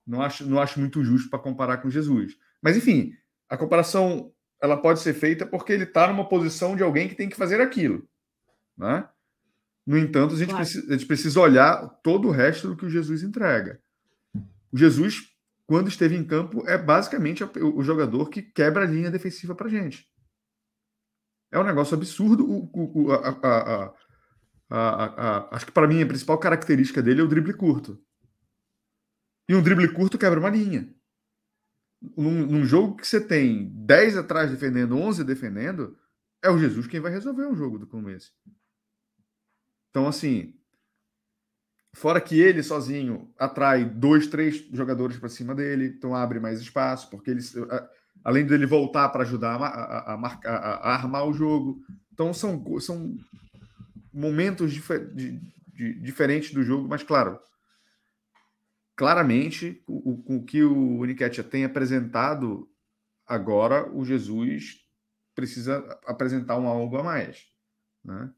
[0.06, 2.38] Não acho, não acho muito justo para comparar com Jesus.
[2.62, 3.12] Mas enfim,
[3.46, 7.28] a comparação ela pode ser feita porque ele está numa posição de alguém que tem
[7.28, 8.08] que fazer aquilo.
[8.74, 9.06] Né?
[9.86, 10.64] No entanto, a gente, claro.
[10.64, 13.80] precisa, a gente precisa olhar todo o resto do que o Jesus entrega.
[14.72, 15.20] O Jesus,
[15.66, 19.70] quando esteve em campo, é basicamente o jogador que quebra a linha defensiva para a
[19.70, 20.06] gente.
[21.52, 22.44] É um negócio absurdo.
[22.44, 23.94] O, o, a, a,
[24.70, 28.02] a, acho que para mim a principal característica dele é o drible curto.
[29.48, 30.92] E um drible curto quebra uma linha.
[32.16, 35.96] Num, num, jogo que você tem 10 atrás defendendo, 11 defendendo,
[36.42, 38.30] é o Jesus quem vai resolver um jogo como esse.
[39.94, 40.52] Então, assim,
[41.94, 47.08] fora que ele sozinho atrai dois, três jogadores para cima dele, então abre mais espaço,
[47.08, 47.40] porque ele,
[48.24, 51.80] além dele voltar para ajudar a, a, a, marcar, a, armar o jogo.
[52.12, 53.16] Então, são, são
[54.12, 54.82] momentos de,
[55.14, 57.38] de, diferentes do jogo, mas claro,
[58.96, 62.68] claramente, o, o, o que o Uniquetia tem apresentado
[63.24, 64.84] agora, o Jesus
[65.36, 67.46] precisa apresentar um algo a mais,
[68.04, 68.34] né?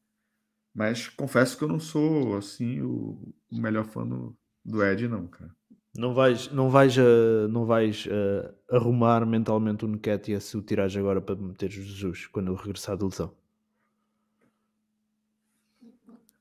[0.77, 3.19] Mas confesso que eu não sou assim o,
[3.51, 5.51] o melhor fã do, do Ed, não, cara.
[5.97, 10.95] Não vais, não vais, uh, não vais uh, arrumar mentalmente o Nketiah se o tirares
[10.95, 13.33] agora para meter Jesus quando ele regressar da lesão.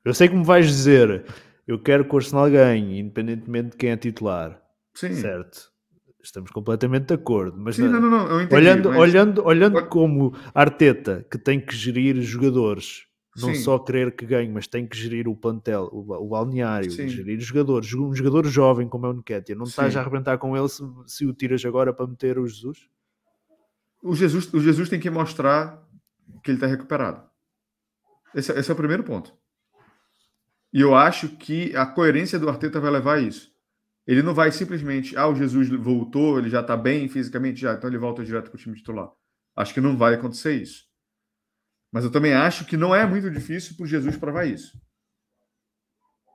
[0.04, 1.24] Eu sei que me vais dizer,
[1.66, 4.62] eu quero que o Arsenal ganhe, independentemente de quem é titular.
[4.94, 5.14] Sim.
[5.14, 5.72] Certo.
[6.22, 7.58] Estamos completamente de acordo.
[7.58, 9.00] Mas Sim, não, não, não, entendi, olhando, mas...
[9.00, 13.05] olhando, olhando como Arteta, que tem que gerir jogadores,
[13.36, 13.62] não Sim.
[13.62, 17.08] só querer que ganhe, mas tem que gerir o plantel, o, o balneário, Sim.
[17.10, 17.94] gerir os jogadores.
[17.94, 21.26] Um jogador jovem como é o Nketiah, não estás a arrebentar com ele se, se
[21.26, 22.90] o tiras agora para meter o Jesus?
[24.02, 25.84] O Jesus, o Jesus tem que mostrar
[26.44, 27.24] que ele está recuperado.
[28.34, 29.34] Esse, esse é o primeiro ponto.
[30.72, 33.52] E eu acho que a coerência do Arteta vai levar a isso.
[34.06, 37.90] Ele não vai simplesmente, ah, o Jesus voltou, ele já está bem fisicamente, já, então
[37.90, 39.10] ele volta direto para o time titular.
[39.56, 40.84] Acho que não vai acontecer isso.
[41.96, 44.78] Mas eu também acho que não é muito difícil para Jesus provar isso.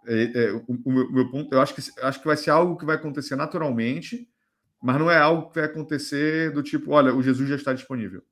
[0.06, 2.86] É, é, o, o, meu, ponto, eu acho que, acho que vai ser algo que
[2.86, 4.26] vai acontecer naturalmente,
[4.80, 8.22] mas não é algo que vai acontecer do tipo, olha, o Jesus já está disponível.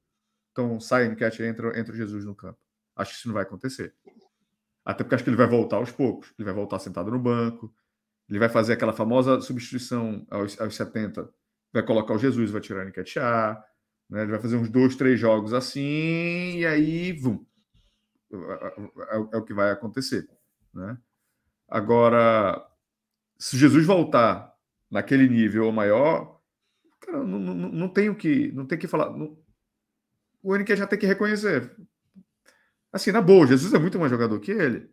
[0.53, 2.59] Então sai enquete entra, entra o Jesus no campo.
[2.97, 3.95] Acho que isso não vai acontecer.
[4.83, 6.33] Até porque acho que ele vai voltar aos poucos.
[6.39, 7.71] Ele vai voltar sentado no banco.
[8.27, 11.29] Ele vai fazer aquela famosa substituição aos, aos 70.
[11.75, 13.63] Vai colocar o Jesus, vai tirar o Nketiah.
[14.09, 14.23] Né?
[14.23, 17.45] Ele vai fazer uns dois, três jogos assim, e aí, vum.
[18.33, 20.29] É, é, é, o que vai acontecer.
[20.73, 20.99] Né?
[21.69, 22.67] Agora,
[23.39, 24.55] se Jesus voltar
[24.91, 26.41] naquele nível ou maior,
[27.01, 29.11] cara, não, não, não tem o que, não tem que falar.
[29.11, 29.39] Não,
[30.43, 31.77] o Henrique já tem que reconhecer.
[32.93, 34.91] Assim, na boa, Jesus é muito mais jogador que ele.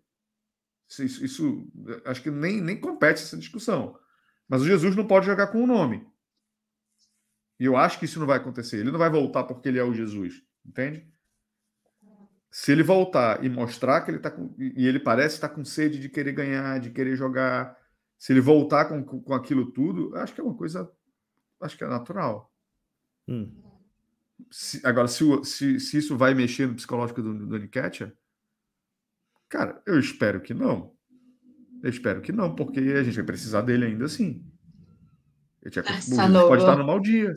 [0.88, 1.68] Isso, isso,
[2.06, 3.98] acho que nem, nem compete essa discussão.
[4.48, 6.06] Mas o Jesus não pode jogar com o nome.
[7.60, 8.78] E eu acho que isso não vai acontecer.
[8.78, 11.08] Ele não vai voltar porque ele é o Jesus, entende?
[12.52, 14.54] Se ele voltar e mostrar que ele está com.
[14.58, 17.78] E ele parece estar com sede de querer ganhar, de querer jogar.
[18.18, 20.90] Se ele voltar com, com aquilo tudo, acho que é uma coisa.
[21.60, 22.54] Acho que é natural.
[23.28, 23.52] Hum.
[24.52, 28.14] Se, agora, se, se, se, isso vai mexer no psicológico do, do Nketiah,
[29.50, 30.94] cara, eu espero que não.
[31.84, 34.46] Eu espero que não, porque a gente vai precisar dele ainda assim.
[35.66, 37.36] Eu tinha Essa pode estar no mau dia.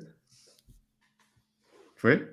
[1.97, 2.29] Foi?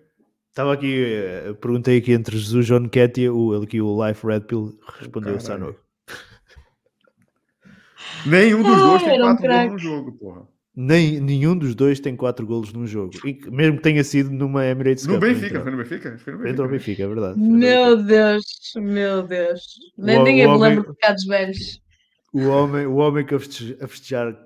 [0.50, 4.42] Estava aqui, eh, perguntei aqui entre Jesus e John Ketia, o, aqui o Life Red
[4.42, 5.80] Pill respondeu Sanogo.
[8.26, 10.48] Nenhum dos dois tem quatro gols no jogo, porra.
[10.78, 13.14] Nem, nenhum dos dois tem quatro golos num jogo.
[13.26, 15.24] E, mesmo que tenha sido numa Emirates no Cup.
[15.24, 16.18] Benfica, foi no Benfica?
[16.18, 16.52] Foi no Benfica.
[16.52, 17.40] Entrou no Benfica, é verdade.
[17.40, 18.44] Meu Deus,
[18.76, 19.62] meu Deus.
[19.98, 21.82] Nem ninguém me lembra de pecados velhos.
[22.34, 24.38] O homem, o homem que a festejar, a festejar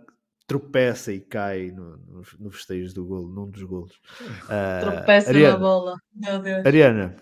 [0.49, 4.01] tropeça e cai no, no, no festejo do golo, num dos golos.
[4.45, 6.65] Uh, tropeça Ariana, na bola, meu Deus.
[6.65, 7.15] Ariana,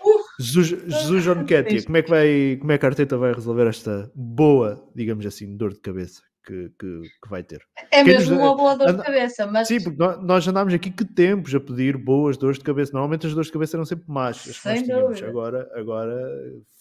[0.00, 3.34] uh, Jesus, Jesus John Ketia, como é que vai, como é que a Arteta vai
[3.34, 6.22] resolver esta boa, digamos assim, dor de cabeça?
[6.46, 7.60] Que, que, que, vai ter.
[7.90, 8.42] É Quem mesmo nos...
[8.42, 9.68] uma boa dor de cabeça, mas...
[9.68, 12.92] Sim, porque nós andámos aqui que tempos a pedir boas dores de cabeça.
[12.94, 14.48] Normalmente as dores de cabeça eram sempre más.
[14.48, 15.22] As Sem tínhamos.
[15.22, 16.16] Agora, agora,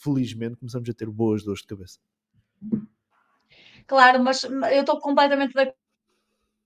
[0.02, 2.00] felizmente, começamos a ter boas dores de cabeça.
[3.88, 5.74] Claro, mas eu estou completamente de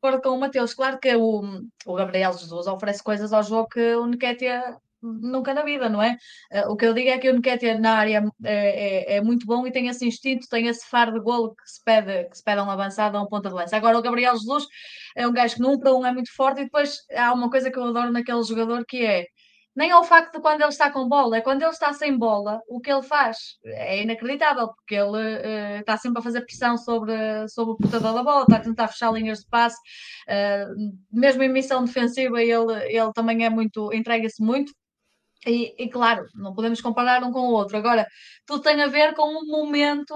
[0.01, 0.73] acordo com o Mateus.
[0.73, 1.41] Claro que o,
[1.85, 6.17] o Gabriel Jesus oferece coisas ao jogo que o Nketiah nunca na vida, não é?
[6.51, 9.45] Eh, o que eu digo é que o Nketiah na área é, é, é, muito
[9.45, 12.43] bom e tem esse instinto, tem esse faro de golo que se pede, que se
[12.43, 13.75] pede a um avançado, a um ponta de lança.
[13.75, 14.67] Agora o Gabriel Jesus
[15.15, 17.71] é um gajo que num para um é muito forte e depois há uma coisa
[17.71, 19.25] que eu adoro naquele jogador que é
[19.75, 22.61] nem ao facto de quando ele está com bola, é quando ele está sem bola,
[22.67, 23.57] o que ele faz.
[23.63, 27.13] É inacreditável, porque ele uh, está sempre a fazer pressão sobre,
[27.47, 29.77] sobre o portador da bola, está a tentar fechar linhas de passe,
[30.27, 34.73] uh, mesmo em missão defensiva, ele, ele também é muito, entrega-se muito.
[35.45, 37.75] E, e, claro, não podemos comparar um com o outro.
[37.77, 38.05] Agora,
[38.45, 40.13] tudo tem a ver com o momento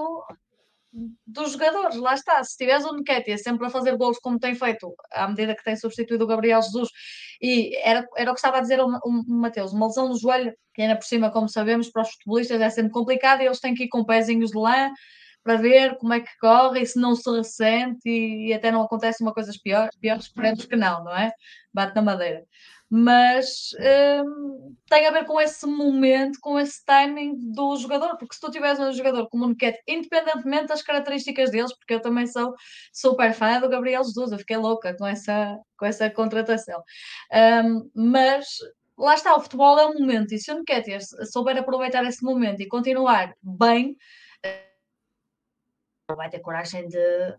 [1.26, 2.42] dos jogadores, lá está.
[2.42, 5.76] Se tiveres o Nketiah sempre a fazer gols como tem feito à medida que tem
[5.76, 6.88] substituído o Gabriel Jesus,
[7.40, 10.18] e era, era o que estava a dizer o, o, o Mateus, uma lesão no
[10.18, 13.60] joelho, que ainda por cima, como sabemos, para os futebolistas é sempre complicado e eles
[13.60, 14.90] têm que ir com pezinhos de lã
[15.42, 18.82] para ver como é que corre e se não se ressente e, e até não
[18.82, 21.32] acontece uma coisa pior, pior, esperemos que não, não é?
[21.72, 22.44] Bate na madeira.
[22.88, 23.70] Mas
[24.24, 28.50] hum, tem a ver com esse momento, com esse timing do jogador, porque se tu
[28.50, 32.54] tiveres um jogador como o Nuquete, independentemente das características deles, porque eu também sou
[32.92, 36.80] super fã do Gabriel Jesus, eu fiquei louca com essa, com essa contratação.
[37.64, 38.46] Um, mas
[38.96, 42.60] lá está, o futebol é um momento, e se o Nketiah souber aproveitar esse momento
[42.60, 43.96] e continuar bem,
[46.14, 47.34] vai ter coragem de,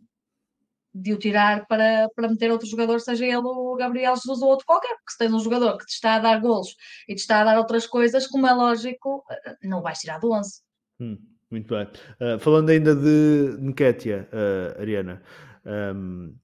[1.01, 4.65] de o tirar para, para meter outro jogador, seja ele o Gabriel Jesus ou outro
[4.65, 6.75] qualquer, porque se tens um jogador que te está a dar golos
[7.07, 9.23] e te está a dar outras coisas, como é lógico,
[9.63, 10.61] não vais tirar do 11.
[10.99, 11.17] Hum,
[11.51, 11.87] muito bem.
[12.19, 15.21] Uh, falando ainda de Nketiah, uh, Ariana,
[15.95, 16.35] um,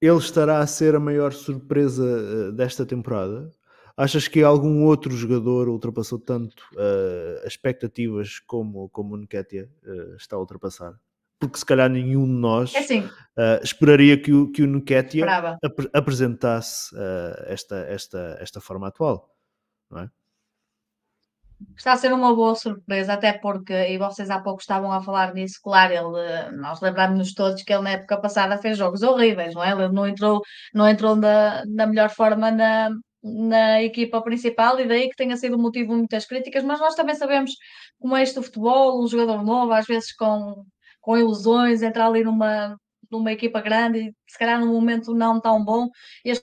[0.00, 3.50] ele estará a ser a maior surpresa desta temporada?
[3.96, 10.16] Achas que algum outro jogador ultrapassou tanto uh, as expectativas como, como o Nketiah uh,
[10.16, 10.98] está a ultrapassar?
[11.40, 15.58] Porque se calhar nenhum de nós é assim, uh, esperaria que o, que o Nketiah
[15.64, 16.94] ap apresentasse
[17.46, 19.28] esta, esta, esta forma atual,
[19.90, 20.10] não é?
[21.76, 25.34] Está a ser uma boa surpresa, até porque, e vocês há pouco estavam a falar
[25.34, 29.62] nisso, claro, ele, nós lembramos-nos todos que ele na época passada fez jogos horríveis, não
[29.62, 29.72] é?
[29.72, 30.40] Ele não entrou,
[30.74, 32.90] não entrou da, da melhor forma na,
[33.22, 37.14] na equipa principal e daí que tenha sido motivo de muitas críticas, mas nós também
[37.14, 37.52] sabemos
[37.98, 40.64] como é este o futebol, um jogador novo, às vezes com,
[41.10, 42.78] com ilusões, entrar ali numa,
[43.10, 45.88] numa equipa grande se calhar num momento não tão bom
[46.24, 46.40] e as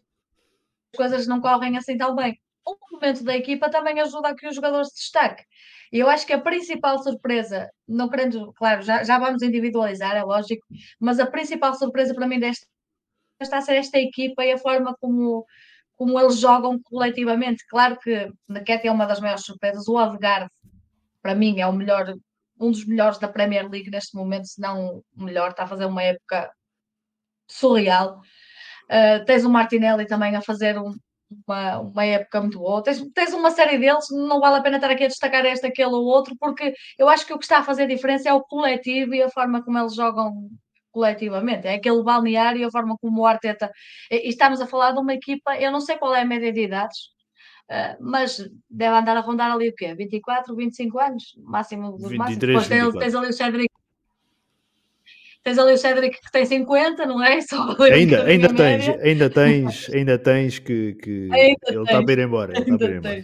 [0.93, 2.37] coisas não correm assim tão bem.
[2.65, 5.41] O momento da equipa também ajuda a que o jogador se destaque.
[5.89, 10.23] E eu acho que a principal surpresa, não querendo, claro, já, já vamos individualizar, é
[10.23, 10.67] lógico,
[10.99, 12.67] mas a principal surpresa para mim desta
[13.39, 15.45] está a ser esta equipa e a forma como
[15.95, 17.65] como eles jogam coletivamente.
[17.69, 19.87] Claro que Naquete é uma das maiores surpresas.
[19.87, 20.51] O Odegaard,
[21.21, 22.13] para mim, é o melhor,
[22.59, 25.51] um dos melhores da Premier League neste momento, se não o melhor.
[25.51, 26.51] Está a fazer uma época
[27.49, 28.21] surreal.
[28.85, 30.93] Uh, tens o Martinelli também a fazer um,
[31.45, 32.83] uma, uma época muito boa.
[32.83, 35.91] Tens, tens uma série deles, não vale a pena estar aqui a destacar este, aquele
[35.91, 39.13] ou outro, porque eu acho que o que está a fazer diferença é o coletivo
[39.13, 40.49] e a forma como eles jogam
[40.91, 43.71] coletivamente, é aquele balneário, a forma como o Arteta.
[44.09, 46.63] E estamos a falar de uma equipa, eu não sei qual é a média de
[46.63, 47.11] idades,
[47.69, 48.37] uh, mas
[48.69, 49.93] deve andar a rondar ali o quê?
[49.93, 52.37] 24, 25 anos, máximo dos 23, máximos.
[52.39, 53.73] Depois tens, tens ali o Cedric.
[55.43, 57.39] Tens ali o Cedric que tem 50, não é?
[57.47, 61.29] Só ainda, ainda tens, ainda tens, ainda tens que, que
[61.67, 62.53] ele está a ir embora.
[62.53, 63.23] Ele está a ir embora.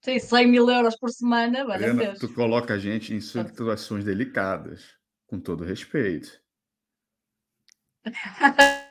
[0.00, 4.96] Sim, 100 mil euros por semana, Ana, tu coloca a gente em situações delicadas.
[5.26, 6.40] Com todo respeito.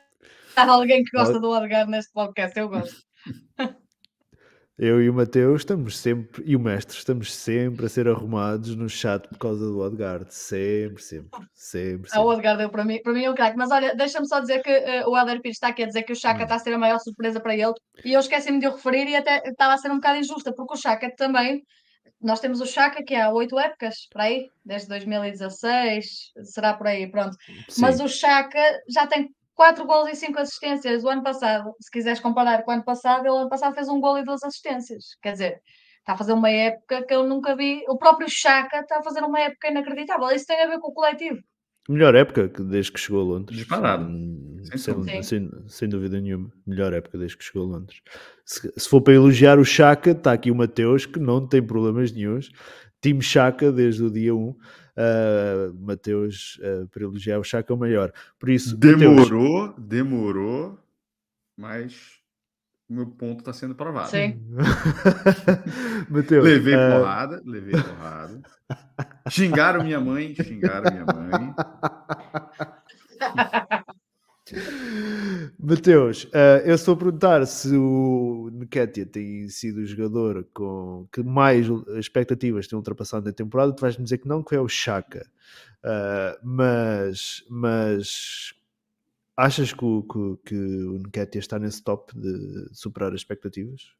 [0.55, 3.06] Há alguém que gosta do Odegaard neste podcast, eu gosto.
[4.79, 8.87] Eu e o Mateus estamos sempre, e o mestre, estamos sempre a ser arrumados no
[8.87, 10.31] chat por causa do Odegaard.
[10.31, 12.11] Sempre, sempre, sempre.
[12.11, 12.19] sempre.
[12.19, 13.57] O Odegaard deu para mim, para mim é um craque.
[13.57, 16.13] Mas olha, deixa-me só dizer que uh, o Helder Pires está aqui a dizer que
[16.13, 16.43] o Chaka hum.
[16.43, 17.73] está a ser a maior surpresa para ele.
[18.05, 20.75] E eu esqueci-me de o referir e até estava a ser um bocado injusta, porque
[20.75, 21.63] o Chaka também
[22.21, 27.09] nós temos o Chaka, que há oito épocas, por aí, desde 2016, será por aí,
[27.09, 27.35] pronto.
[27.69, 27.81] Sim.
[27.81, 28.59] Mas o Chaka
[28.89, 31.03] já tem quatro gols e cinco assistências.
[31.03, 33.99] O ano passado, se quiseres comparar com o ano passado, ele ano passado fez um
[33.99, 35.17] gol e duas assistências.
[35.21, 35.61] Quer dizer,
[35.97, 37.83] está a fazer uma época que eu nunca vi.
[37.89, 40.29] O próprio Chaka está a fazer uma época inacreditável.
[40.29, 41.39] Isso tem a ver com o coletivo.
[41.89, 43.57] Melhor época desde que chegou a Londres.
[43.57, 44.03] Disparado.
[44.03, 46.51] Hum, sem, sem, sem, dúvida nenhuma.
[46.65, 48.01] Melhor época desde que chegou a Londres.
[48.45, 52.11] Se, se for para elogiar o Chaka, está aqui o Mateus, que não tem problemas
[52.11, 52.51] nenhums.
[53.01, 54.49] Time Chaka desde o dia 1.
[54.49, 54.57] Uh,
[55.79, 58.11] Mateus, uh, para elogiar o Chaka, é o maior.
[58.39, 59.87] Por isso, demorou, Mateus...
[59.87, 60.79] demorou,
[61.55, 62.19] mas
[62.89, 64.09] o meu ponto está sendo provado.
[64.09, 64.41] Sim.
[66.09, 66.99] Mateus, levei uh...
[66.99, 68.41] porrada, levei porrada.
[69.29, 71.53] Xingaram minha mãe, xingaram minha mãe.
[75.59, 81.21] Mateus, uh, eu estou a perguntar se o Nketiah tem sido o jogador com que
[81.23, 81.67] mais
[81.97, 83.73] expectativas tem ultrapassado na temporada.
[83.73, 85.27] Tu vais-me dizer que não, que é o Chaka.
[85.83, 88.53] Uh, mas, mas
[89.35, 93.91] achas que o, que, que o Nketiah está nesse top de superar as expectativas?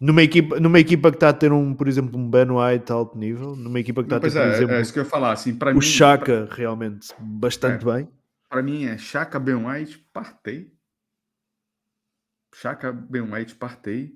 [0.00, 3.16] Numa equipa, numa equipa que está a ter, um, por exemplo, um Ben White alto
[3.16, 5.30] nível, numa equipa que está a ter, é, por exemplo, é isso que eu falar.
[5.30, 6.56] Assim, o mim, Chaka pra...
[6.56, 8.08] realmente bastante é, bem.
[8.52, 10.70] Para mim é Chaka, Ben White, partei.
[12.54, 14.14] Chaka, Ben White, partei.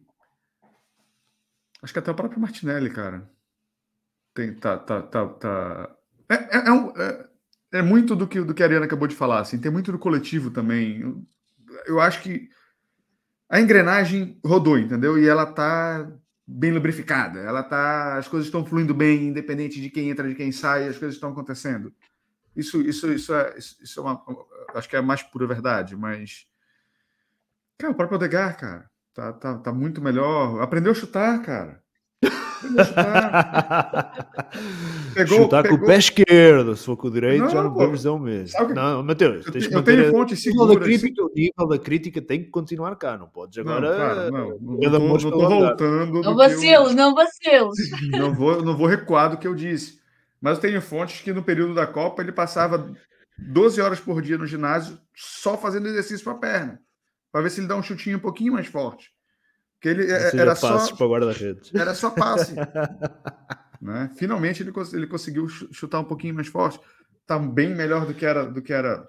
[1.83, 3.31] Acho que até o próprio Martinelli, cara.
[4.35, 5.97] Tem, tá, tá, tá, tá...
[6.29, 7.29] É, é, é, um, é,
[7.73, 9.41] é, muito do que, do que a Ariana acabou de falar.
[9.41, 11.01] Assim, tem muito do coletivo também.
[11.01, 11.27] Eu,
[11.87, 12.51] eu acho que
[13.49, 15.19] a engrenagem rodou, entendeu?
[15.19, 16.13] E ela tá
[16.47, 17.41] bem lubrificada.
[17.41, 20.99] Ela tá, as coisas estão fluindo bem, independente de quem entra, de quem sai, as
[20.99, 21.91] coisas estão acontecendo.
[22.57, 24.23] Isso, isso, isso é, isso é uma,
[24.75, 26.47] acho que é a mais pura verdade, mas
[27.79, 30.63] cara, o próprio Odegar, cara, tá, tá, tá muito melhor.
[30.63, 31.85] Aprendeu a chutar, cara.
[35.15, 35.79] pegou, Chutar pegou...
[35.79, 38.19] com o pé esquerdo, se for com o direito, não, já não podemos dizer o
[38.19, 38.75] mesmo.
[38.75, 40.77] Não, Mateus, eu, tens eu tenho fontes seguras.
[40.77, 43.91] Da crítica, o nível da crítica tem que continuar cá, não podes agora.
[43.91, 46.23] Não, cara, não, não, estou voltando.
[46.23, 46.97] Não vacilos, eu...
[46.97, 47.77] não vacilos.
[48.11, 50.01] Não vou, não vou recuar do que eu disse.
[50.41, 52.93] Mas eu tenho fontes que no período da Copa ele passava
[53.39, 56.81] 12 horas por dia no ginásio só fazendo exercício para a perna,
[57.33, 59.11] para ver se ele dá um chutinho um pouquinho mais forte.
[59.81, 61.75] Que ele é, era só para guarda-redes.
[61.75, 62.55] Era só passe.
[63.81, 64.11] né?
[64.17, 66.81] Finalmente ele, ele conseguiu chutar um pouquinho mais forte.
[67.21, 69.07] Está bem melhor do que era do que era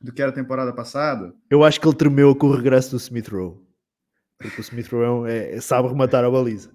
[0.00, 1.32] do que era a temporada passada.
[1.48, 3.60] Eu acho que ele tremeu com o regresso do Smith Rowe.
[4.36, 6.72] Porque o Smith Rowe é, é, sabe rematar a baliza.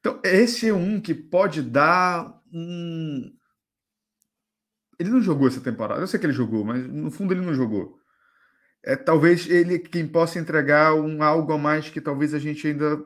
[0.00, 3.36] Então, esse é um que pode dar um.
[4.98, 6.00] Ele não jogou essa temporada.
[6.00, 8.00] Eu sei que ele jogou, mas no fundo ele não jogou
[8.84, 13.02] é talvez ele quem possa entregar um algo a mais que talvez a gente ainda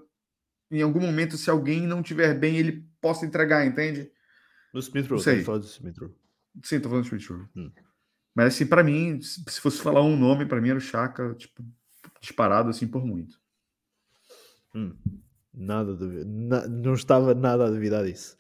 [0.71, 4.11] em algum momento se alguém não tiver bem ele possa entregar entende
[4.75, 6.15] no Smith Rowe tá falando do Smith Rowe
[6.65, 7.73] sim tô falando do Smith Rowe hum.
[8.35, 11.65] mas assim para mim se fosse falar um nome para mim era o Chaka tipo
[12.21, 13.41] disparado assim por muito
[14.75, 14.95] hum.
[15.59, 18.37] Nada na, não estava nada a duvidar disso.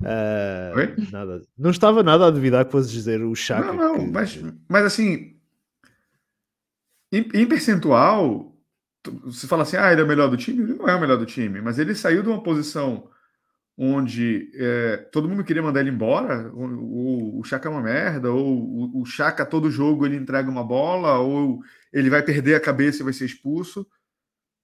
[0.00, 4.12] Uh, nada não estava nada a duvidar que fosse dizer o Chaka não, não que...
[4.12, 5.38] mas mas assim
[7.12, 8.54] em, em percentual,
[9.24, 10.62] você fala assim, ah, ele é o melhor do time?
[10.62, 13.08] Ele não é o melhor do time, mas ele saiu de uma posição
[13.80, 18.58] onde é, todo mundo queria mandar ele embora, o, o Chaka é uma merda, ou
[18.58, 21.60] o, o Chaka todo jogo ele entrega uma bola, ou
[21.92, 23.86] ele vai perder a cabeça e vai ser expulso,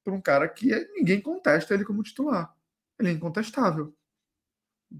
[0.05, 2.55] para um cara que ninguém contesta ele como titular.
[2.99, 3.97] Ele é incontestável.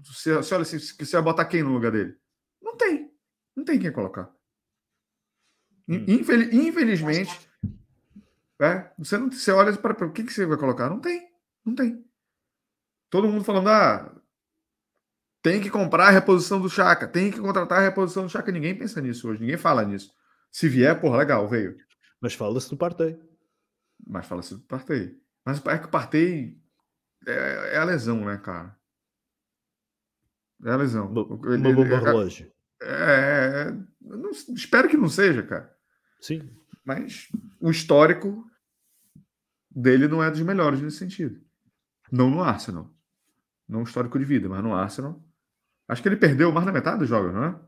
[0.03, 2.17] Você, você olha assim, você vai botar quem no lugar dele?
[2.61, 3.13] Não tem.
[3.55, 4.33] Não tem quem colocar.
[5.87, 6.03] Hum.
[6.07, 7.49] Infeliz, infelizmente,
[8.59, 10.89] é, você não você olha para o que, que você vai colocar?
[10.89, 11.29] Não tem,
[11.63, 12.03] não tem.
[13.09, 14.13] Todo mundo falando, ah,
[15.41, 18.51] tem que comprar a reposição do Chaka, tem que contratar a reposição do Chaka.
[18.51, 20.11] Ninguém pensa nisso hoje, ninguém fala nisso.
[20.51, 21.77] Se vier, porra, legal, veio.
[22.19, 23.19] Mas fala-se do Partey.
[24.05, 25.19] Mas fala-se do Partey.
[25.45, 26.61] Mas é que o Partey
[27.27, 28.75] é, é, a lesão, né, cara?
[30.63, 31.07] É a lesão.
[31.09, 32.51] Uma, uma bomba relógio.
[32.81, 35.75] É, é, é não, espero que não seja, cara.
[36.21, 36.49] Sim.
[36.83, 37.27] Mas
[37.59, 38.49] o histórico
[39.69, 41.41] dele não é dos melhores nesse sentido.
[42.11, 42.89] Não no Arsenal.
[43.67, 45.21] Não histórico de vida, mas no Arsenal.
[45.87, 47.59] Acho que ele perdeu mais da metade dos jogos, não é?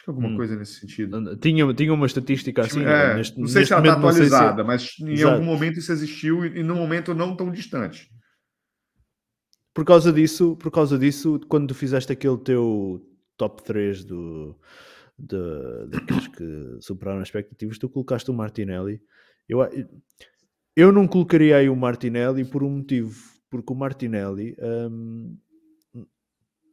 [0.00, 0.36] Acho que alguma hum.
[0.36, 1.36] coisa nesse sentido.
[1.36, 2.82] Tinha, tinha uma estatística assim.
[2.82, 4.66] É, neste, não sei se ela está atualizada, se...
[4.66, 5.34] mas em Exato.
[5.34, 8.10] algum momento isso existiu e, e num momento não tão distante.
[9.74, 14.58] Por causa disso, por causa disso, quando tu fizeste aquele teu top 3 do,
[15.18, 19.02] de, daqueles que superaram as expectativas, tu colocaste o Martinelli.
[19.46, 19.58] Eu,
[20.74, 23.14] eu não colocaria aí o Martinelli por um motivo,
[23.50, 24.56] porque o Martinelli
[24.90, 25.36] hum,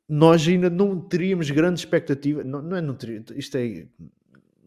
[0.08, 2.44] nós ainda não teríamos grande expectativa.
[2.44, 3.88] Não, não é não teria, isto é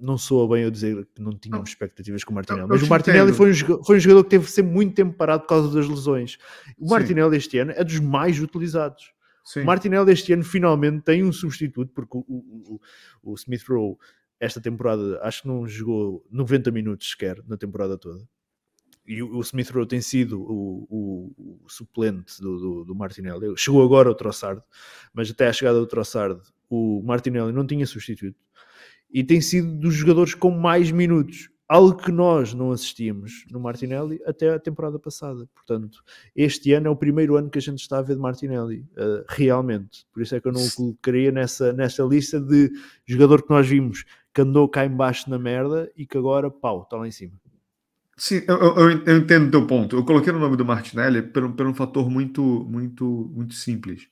[0.00, 3.32] não soa bem eu dizer que não tínhamos expectativas com o Martinelli, mas o Martinelli
[3.32, 6.38] foi um, foi um jogador que teve sempre muito tempo parado por causa das lesões.
[6.78, 7.36] O Martinelli Sim.
[7.36, 9.12] este ano é dos mais utilizados.
[9.44, 9.62] Sim.
[9.64, 12.80] Martinelli este ano finalmente tem um substituto, porque o, o,
[13.22, 13.96] o, Smith Rowe
[14.38, 18.26] esta temporada acho que não jogou 90 minutos sequer na temporada toda.
[19.06, 21.32] E o, Smith Rowe tem sido o,
[21.64, 23.52] o suplente do, do, do, Martinelli.
[23.56, 24.62] Chegou agora o Trossard,
[25.12, 28.38] mas até a chegada do Trossard o Martinelli não tinha substituto.
[29.12, 34.20] E tem sido dos jogadores com mais minutos algo que nós não assistíamos no Martinelli
[34.26, 35.48] até a temporada passada.
[35.54, 36.02] Portanto,
[36.34, 39.24] este ano é o primeiro ano que a gente está a ver de Martinelli, uh,
[39.28, 40.04] realmente.
[40.12, 42.72] Por isso é que eu não o colocaria nessa, nessa lista de
[43.06, 44.04] jogador que nós vimos
[44.34, 47.34] que andou cá embaixo na merda e que agora, pau, está lá em cima.
[48.22, 49.96] Sim, eu, eu, eu entendo o teu ponto.
[49.96, 54.08] Eu coloquei o nome do Martinelli por, por um fator muito, muito, muito simples.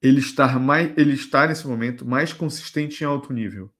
[0.00, 3.74] Ele está, mais, ele está nesse momento mais consistente em alto nível.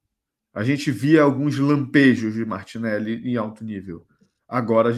[0.52, 4.04] A gente via alguns lampejos de Martinelli em alto nível.
[4.48, 4.92] Agora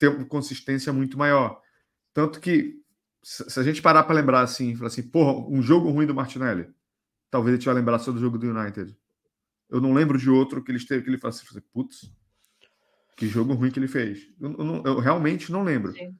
[0.00, 1.60] tem uma consistência muito maior.
[2.12, 2.74] Tanto que,
[3.22, 6.68] se a gente parar para lembrar assim, falar assim, porra, um jogo ruim do Martinelli,
[7.30, 8.98] talvez a gente vai lembrar só do jogo do United.
[9.70, 12.10] Eu não lembro de outro que ele esteve, que ele falasse, assim, putz,
[13.16, 14.28] que jogo ruim que ele fez.
[14.40, 15.92] Eu, eu, eu realmente não lembro.
[15.92, 16.14] Sim.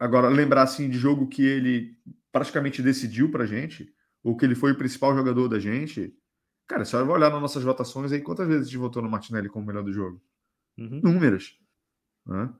[0.00, 1.96] Agora, lembrar assim de jogo que ele
[2.32, 3.92] praticamente decidiu pra gente,
[4.24, 6.12] ou que ele foi o principal jogador da gente,
[6.68, 9.48] Cara, você vai olhar nas nossas votações aí, quantas vezes a gente votou no Martinelli
[9.48, 10.20] como melhor do jogo?
[10.76, 11.00] Uhum.
[11.02, 11.58] Números.
[12.26, 12.52] Né?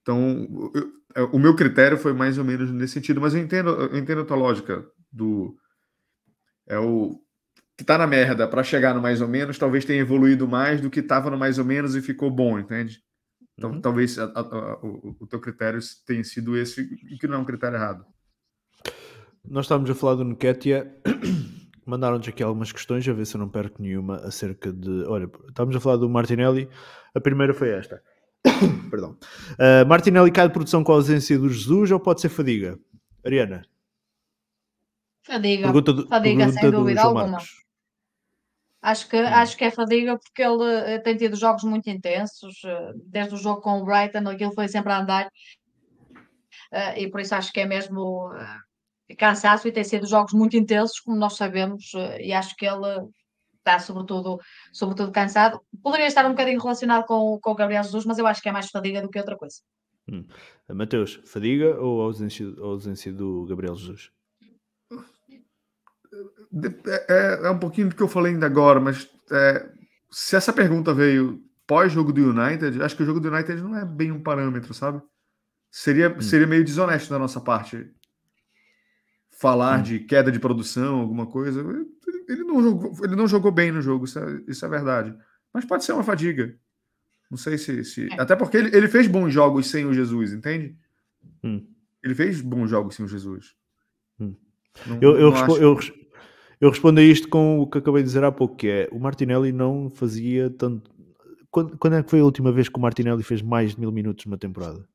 [0.00, 3.70] Então, eu, é, o meu critério foi mais ou menos nesse sentido, mas eu entendo,
[3.70, 5.58] eu entendo a tua lógica do
[6.66, 7.20] é o
[7.76, 10.90] que tá na merda para chegar no mais ou menos, talvez tenha evoluído mais do
[10.90, 13.02] que estava no mais ou menos e ficou bom, entende?
[13.56, 13.80] Então, uhum.
[13.80, 17.38] talvez a, a, a, o, o, teu critério tenha sido esse, e que não é
[17.38, 18.04] um critério errado.
[19.44, 20.92] Nós estávamos a falar do Nketia,
[21.86, 25.04] mandaram-nos aqui algumas questões, a ver se eu não perco nenhuma acerca de.
[25.04, 26.68] Olha, estávamos a falar do Martinelli,
[27.14, 28.02] a primeira foi esta.
[28.90, 29.16] Perdão.
[29.52, 32.78] Uh, Martinelli cai de produção com a ausência do Jesus ou pode ser fadiga?
[33.24, 33.64] Ariana?
[35.22, 35.64] Fadiga.
[35.64, 37.38] Pergunta do, fadiga, pergunta sem dúvida alguma.
[38.84, 39.26] Acho que, hum.
[39.26, 43.38] acho que é fadiga porque ele eh, tem tido jogos muito intensos, eh, desde o
[43.38, 45.26] jogo com o Brighton, aquilo foi sempre a andar,
[46.70, 48.30] uh, e por isso acho que é mesmo
[49.18, 53.08] cansaço e tem sido jogos muito intensos, como nós sabemos, e acho que ele
[53.58, 54.38] está sobretudo,
[54.70, 55.60] sobretudo cansado.
[55.82, 58.52] Poderia estar um bocadinho relacionado com, com o Gabriel Jesus, mas eu acho que é
[58.52, 59.56] mais fadiga do que outra coisa.
[60.06, 60.26] Hum.
[60.68, 64.12] Mateus, fadiga ou ausência, ausência do Gabriel Jesus?
[67.08, 69.68] É, é, um pouquinho do que eu falei ainda agora, mas é,
[70.10, 73.84] se essa pergunta veio pós-jogo do United, acho que o jogo do United não é
[73.84, 75.02] bem um parâmetro, sabe?
[75.70, 76.20] Seria, hum.
[76.20, 77.90] seria meio desonesto da nossa parte
[79.30, 79.82] falar hum.
[79.82, 81.60] de queda de produção, alguma coisa.
[82.28, 85.14] Ele não jogou, ele não jogou bem no jogo, isso é, isso é verdade.
[85.52, 86.56] Mas pode ser uma fadiga.
[87.30, 87.84] Não sei se.
[87.84, 88.08] se...
[88.12, 88.20] É.
[88.20, 90.76] Até porque ele, ele fez bons jogos sem o Jesus, entende?
[91.42, 91.66] Hum.
[92.02, 93.56] Ele fez bons jogos sem o Jesus.
[94.20, 94.36] Hum.
[94.86, 95.78] Não, eu, eu, respo eu,
[96.64, 98.98] eu, respondo a isto com o que acabei de dizer há pouco, que é o
[98.98, 100.90] Martinelli não fazia tanto.
[101.50, 103.92] Quando, quando é que foi a última vez que o Martinelli fez mais de mil
[103.92, 104.86] minutos numa temporada?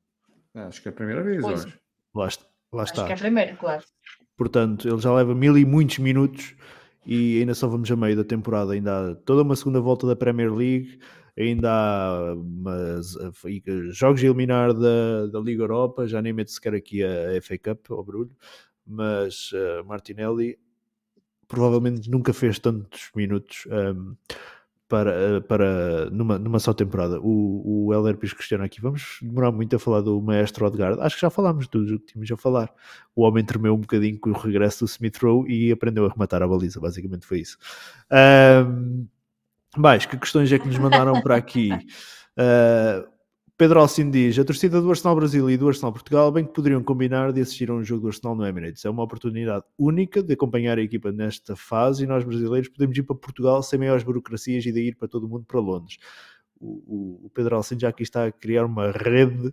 [0.54, 1.64] É, acho que é a primeira vez, pois.
[1.64, 1.78] acho.
[2.14, 2.28] Lá,
[2.72, 3.02] lá está.
[3.02, 3.84] Acho que é a primeira, claro.
[4.36, 6.54] Portanto, ele já leva mil e muitos minutos
[7.06, 8.72] e ainda só vamos a meio da temporada.
[8.72, 10.98] Ainda há toda uma segunda volta da Premier League,
[11.38, 13.16] ainda há mas,
[13.90, 16.06] jogos a eliminar da, da Liga Europa.
[16.06, 18.36] Já nem meto sequer aqui a, a FA Cup ao Brulho,
[18.84, 20.58] mas uh, Martinelli
[21.50, 23.66] provavelmente nunca fez tantos minutos.
[23.66, 24.14] Um,
[24.88, 27.20] para, eh, para numa, numa só temporada.
[27.20, 31.00] O, o Helder Pires questiona aqui: vamos demorar muito a falar do maestro Odegaard?
[31.00, 32.74] Acho que já falámos do que tínhamos a falar.
[33.14, 36.42] O homem tremeu um bocadinho com o regresso do Smith Rowe e aprendeu a rematar
[36.42, 36.80] a baliza.
[36.80, 37.56] Basicamente foi isso.
[38.10, 39.06] Um,
[39.76, 41.70] mais, que questões é que nos mandaram para aqui?
[41.72, 43.08] Uh,
[43.60, 46.82] Pedro Alcim diz: a torcida do Arsenal Brasil e do Arsenal Portugal bem que poderiam
[46.82, 48.86] combinar de assistir a um jogo do Arsenal no Emirates.
[48.86, 53.02] É uma oportunidade única de acompanhar a equipa nesta fase e nós brasileiros podemos ir
[53.02, 55.98] para Portugal sem maiores burocracias e de ir para todo mundo para Londres.
[56.58, 59.52] O, o Pedro Alcim já aqui está a criar uma rede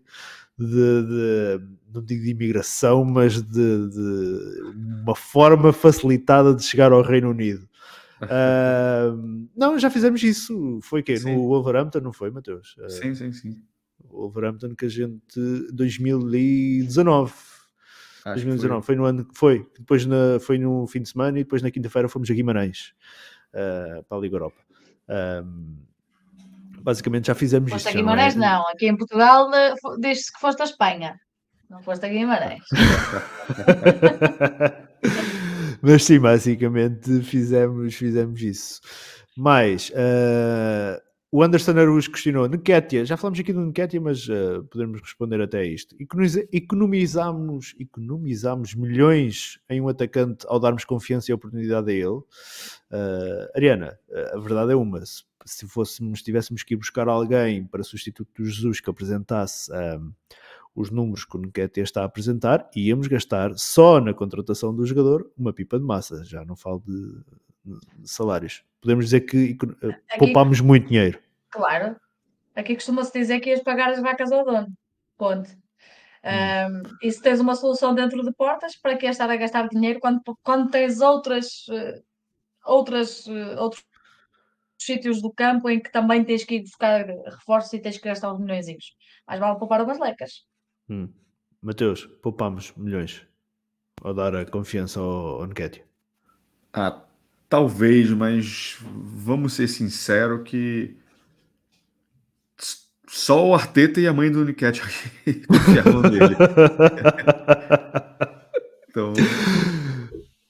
[0.57, 1.61] de, de
[1.93, 4.61] não digo de imigração, mas de, de,
[5.03, 7.67] uma forma facilitada de chegar ao Reino Unido.
[8.19, 10.79] Uh, não, já fizemos isso.
[10.81, 12.75] Foi que No Wolverhampton, não foi, Mateus?
[12.79, 13.76] Uh, sim, sim, sim o
[14.11, 15.39] Wolverhampton que a gente
[15.73, 17.33] 2019
[18.25, 18.81] Acho 2019 foi.
[18.81, 18.95] foi.
[18.95, 22.09] no ano que foi depois na, foi no fim de semana e depois na quinta-feira
[22.09, 22.93] fomos a Guimarães
[23.53, 24.57] uh, para a Liga Europa
[25.45, 25.77] um,
[26.81, 28.49] basicamente já fizemos foste isto a Guimarães não, é?
[28.49, 29.49] não, aqui em Portugal
[29.99, 31.19] desde que foste a Espanha
[31.69, 32.63] não foste a Guimarães
[35.81, 38.81] mas sim, basicamente fizemos, fizemos isso
[39.35, 45.01] mais uh, o Anderson Araújo questionou, Nketiah, já falamos aqui do Nketiah, mas uh, podemos
[45.01, 45.95] responder até isto.
[46.53, 52.07] Economizamos, economizamos milhões em um atacante ao darmos confiança e oportunidade a ele.
[52.07, 57.65] Uh, Ariana, eh, a verdade é uma, se, se fôssemos, tivéssemos que ir buscar alguém
[57.65, 60.13] para substituto do Jesus que apresentasse um,
[60.73, 65.29] os números que o Nketiah está a apresentar, íamos gastar só na contratação do jogador
[65.37, 67.19] uma pipa de massa, já não falo de
[68.03, 68.63] salários.
[68.81, 69.57] Podemos dizer que
[70.09, 71.19] Aqui, poupámos muito dinheiro.
[71.49, 71.95] Claro.
[72.55, 74.67] Aqui costuma-se dizer que ias pagar as vacas ao dono.
[75.17, 75.49] Ponto.
[76.23, 79.99] Um, e se tens uma solução dentro de portas, para que estar a gastar dinheiro
[79.99, 82.03] quando, quando tens outras, uh,
[82.65, 83.83] outras, uh, outros
[84.77, 88.33] sítios do campo em que também tens que ir buscar reforços e tens que gastar
[88.33, 88.65] uns milhões?
[89.25, 90.45] Mas vale poupar umas lecas.
[90.89, 91.09] Hum.
[91.61, 93.25] Mateus, poupamos milhões
[94.01, 95.49] ao dar a confiança ao, ao
[96.73, 97.06] Ah,
[97.49, 100.95] talvez, mas vamos ser sinceros que
[103.07, 104.81] só o Arteta e a mãe do Niket
[105.47, 106.35] confiavam nele.
[108.89, 109.13] então.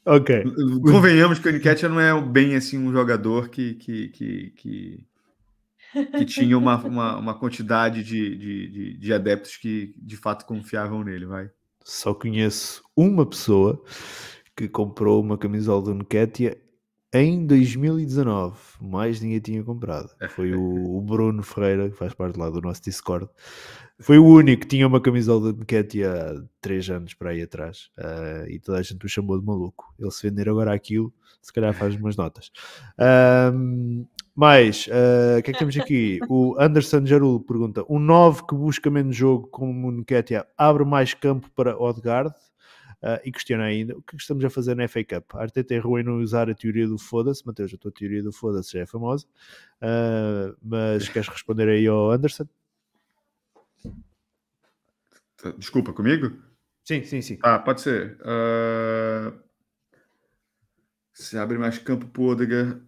[0.05, 0.43] Ok.
[0.81, 5.05] Convenhamos que o Niket não é bem assim um jogador que, que, que, que,
[6.17, 11.25] que tinha uma, uma, uma quantidade de, de, de, adeptos que de fato confiavam nele,
[11.25, 11.49] vai.
[11.83, 13.81] Só conheço uma pessoa
[14.55, 16.57] que comprou uma camisola do Nketiah
[17.13, 20.09] em 2019, mais ninguém tinha comprado.
[20.29, 20.61] Foi o,
[20.97, 23.29] o Bruno Ferreira, que faz parte lá do nosso Discord.
[23.99, 27.89] Foi o único que tinha uma camisola de Nketi há 3 anos para aí atrás.
[27.97, 29.93] Uh, e toda a gente o chamou de maluco.
[29.97, 31.11] Ele se vender agora aquilo,
[31.41, 32.51] se calhar faz umas notas.
[33.53, 34.05] Um,
[34.35, 36.19] mais, uh, o que é que temos aqui?
[36.29, 41.13] O Anderson Jarul pergunta: um 9 que busca menos jogo como o Nketiah abre mais
[41.13, 42.31] campo para Odegaard?
[43.01, 45.35] Uh, e questiona ainda o que é estamos a fazer na FA Cup.
[45.35, 47.45] A Arteta errou em não usar a teoria do foda-se.
[47.45, 49.25] Mateus, a tua teoria do foda-se já é famosa.
[49.81, 52.47] Uh, mas queres responder aí ao Anderson?
[55.57, 56.35] Desculpa, comigo?
[56.83, 57.37] Sim, sim, sim.
[57.43, 58.17] Ah, pode ser.
[58.21, 59.37] Uh...
[61.13, 62.81] Se abre mais campo pro Odegaard.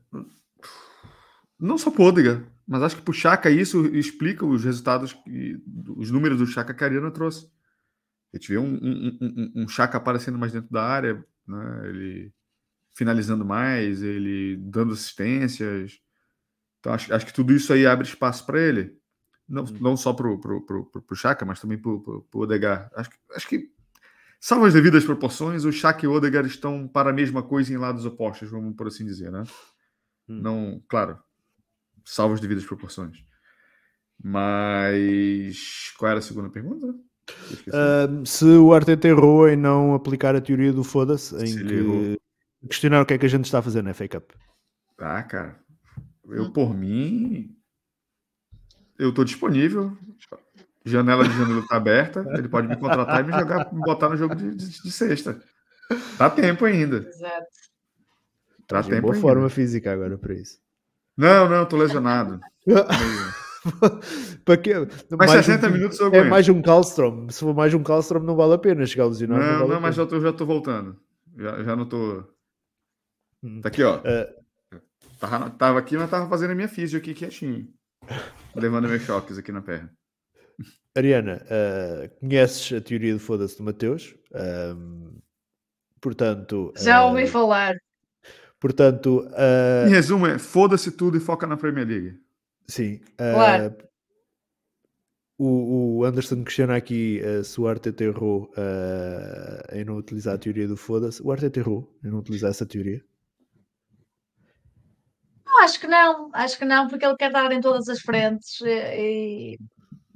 [1.59, 5.61] Não só pro Odegaard, mas acho que pro Chaka isso explica os resultados, que,
[5.97, 7.49] os números do Chaka que a Ariana trouxe.
[8.33, 11.89] A gente vê um, um, um, um Chaka aparecendo mais dentro da área, né?
[11.89, 12.33] ele
[12.93, 15.99] finalizando mais, ele dando assistências.
[16.79, 18.97] Então acho, acho que tudo isso aí abre espaço para ele.
[19.47, 19.77] Não, hum.
[19.81, 22.91] não só pro, pro Chaka, mas também pro, pro Odegar.
[22.95, 23.71] Acho, acho que,
[24.39, 27.77] salvo as devidas proporções, o Chaka e o Odegar estão para a mesma coisa em
[27.77, 29.43] lados opostos, vamos por assim dizer, né?
[30.27, 30.41] Hum.
[30.41, 31.17] Não, claro,
[32.05, 33.25] salvo as devidas proporções.
[34.21, 36.93] Mas qual era a segunda pergunta?
[37.67, 42.19] Uh, se o Arteta errou em não aplicar a teoria do foda-se, em se que
[42.67, 44.31] questionar o que é que a gente está a fazer na FA Cup.
[44.99, 45.59] Ah, cara,
[46.27, 46.51] eu hum.
[46.51, 47.55] por mim,
[48.97, 49.97] eu estou disponível.
[50.85, 52.25] Janela de janeiro está aberta.
[52.33, 55.41] Ele pode me contratar e me jogar, me botar no jogo de, de, de sexta.
[56.17, 56.97] Dá tempo ainda.
[57.07, 57.47] Exato.
[58.69, 59.27] Dá tempo boa ainda.
[59.27, 60.59] forma física agora para isso.
[61.17, 62.39] Não, não, tô lesionado.
[64.45, 64.73] para quê?
[65.17, 67.29] Mas 60 um, minutos É mais um Kallstrom.
[67.29, 69.41] Se for mais um Kallstrom, não vale a pena chegar lesionado.
[69.41, 70.97] Não, não, vale não mas já tô, já tô voltando.
[71.37, 72.23] Já, já não tô.
[73.43, 73.61] Hum.
[73.61, 73.97] Tá aqui, ó.
[73.97, 74.39] Uh...
[75.19, 77.67] Tava, tava aqui, mas tava fazendo a minha física aqui quietinho.
[78.55, 79.91] Levando meus choques aqui na perna.
[80.97, 84.15] Ariana, uh, conheces a teoria do foda-se do Mateus?
[84.33, 85.19] Um,
[86.01, 86.73] portanto.
[86.77, 87.75] Já ouvi uh, falar.
[88.59, 89.27] Portanto.
[89.27, 92.19] Uh, em resumo, é foda-se tudo e foca na Premier League.
[92.69, 92.99] Sim.
[93.17, 93.75] Claro.
[95.37, 100.37] O, o, Anderson questiona aqui uh, se o Arteta errou uh, em não utilizar a
[100.37, 101.21] teoria do foda-se.
[101.23, 103.01] O Arteta errou em não utilizar essa teoria?
[105.61, 109.57] acho que não, acho que não, porque ele quer dar em todas as frentes e,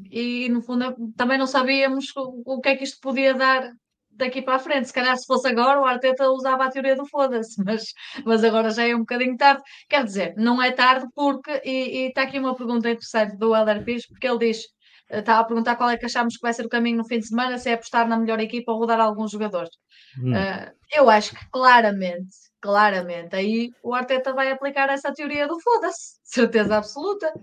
[0.09, 3.71] e, e no fundo também não sabíamos o, o que é que isto podia dar
[4.15, 4.87] daqui para a frente.
[4.87, 7.93] Se calhar se fosse agora, o Arteta usava a teoria do foda-se, mas,
[8.25, 9.61] mas agora já é um bocadinho tarde.
[9.89, 13.83] Quer dizer, não é tarde porque, e, e está aqui uma pergunta interessante do Helder
[13.83, 14.63] Pires, porque ele diz,
[15.09, 17.27] estava a perguntar qual é que achamos que vai ser o caminho no fim de
[17.27, 19.71] semana, se é apostar na melhor equipa ou rodar alguns jogadores.
[20.19, 20.31] Hum.
[20.31, 26.19] Uh, eu acho que claramente, claramente, aí o Arteta vai aplicar essa teoria do foda-se,
[26.23, 27.33] certeza absoluta,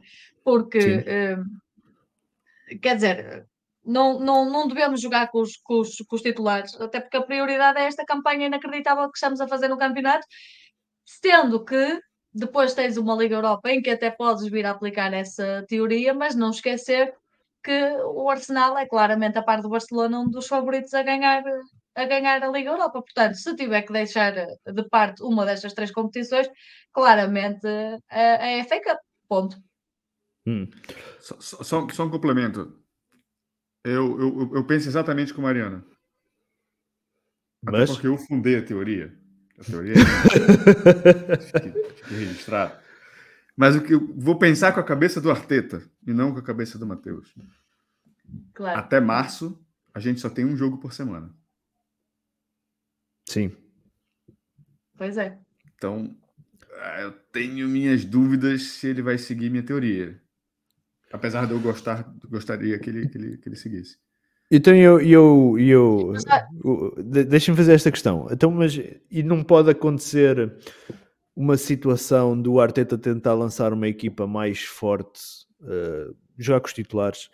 [0.44, 3.46] porque uh, quer dizer,
[3.84, 7.22] não, não, não devemos jogar com os, com, os, com os titulares, até porque a
[7.22, 10.26] prioridade é esta campanha inacreditável que estamos a fazer no campeonato,
[11.04, 12.00] sendo que
[12.32, 16.34] depois tens uma Liga Europa em que até podes vir a aplicar essa teoria, mas
[16.34, 17.14] não esquecer
[17.62, 21.42] que o Arsenal é claramente, a par do Barcelona, um dos favoritos a ganhar,
[21.94, 23.02] a ganhar a Liga Europa.
[23.02, 26.48] Portanto, se tiver que deixar de parte uma destas três competições,
[26.92, 27.66] claramente
[28.10, 28.98] a, a FA Cup.
[29.28, 29.56] Ponto.
[30.46, 30.68] Hum.
[31.20, 32.79] Só, só, só um complemento.
[33.84, 35.84] Eu, eu, eu penso exatamente como a Mariana.
[37.66, 37.90] Até Mas...
[37.90, 39.14] porque eu fundei a teoria.
[39.58, 39.96] A teoria é
[42.08, 42.78] registrado.
[43.56, 46.42] Mas o que eu vou pensar com a cabeça do Arteta e não com a
[46.42, 47.34] cabeça do Matheus.
[48.54, 48.78] Claro.
[48.78, 49.60] Até março,
[49.92, 51.34] a gente só tem um jogo por semana.
[53.28, 53.54] Sim.
[54.96, 55.38] Pois é.
[55.74, 56.16] Então,
[56.78, 60.20] ah, eu tenho minhas dúvidas se ele vai seguir minha teoria.
[61.12, 63.98] Apesar de eu gostar, gostaria que ele, que ele, que ele seguisse.
[64.50, 66.14] Então eu, eu, eu,
[66.64, 68.26] eu deixa-me fazer esta questão.
[68.30, 68.80] Então, mas
[69.10, 70.52] e não pode acontecer
[71.36, 75.20] uma situação do Arteta tentar lançar uma equipa mais forte,
[75.62, 77.30] uh, jogar com os titulares,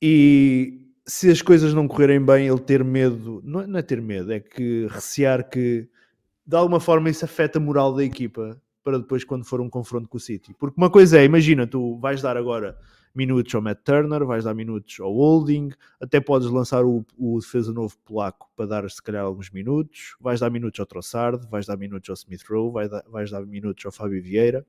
[0.00, 4.00] e se as coisas não correrem bem, ele ter medo, não é, não é ter
[4.00, 5.88] medo, é que recear que
[6.46, 10.08] de alguma forma isso afeta a moral da equipa para depois quando for um confronto
[10.08, 10.54] com o City.
[10.58, 12.78] Porque uma coisa é, imagina, tu vais dar agora
[13.14, 15.70] minutos ao Matt Turner, vais dar minutos ao Holding,
[16.00, 20.40] até podes lançar o, o defesa novo polaco para dar se calhar alguns minutos, vais
[20.40, 23.86] dar minutos ao Trossard, vais dar minutos ao Smith Rowe, vais dar, vais dar minutos
[23.86, 24.66] ao Fábio Vieira,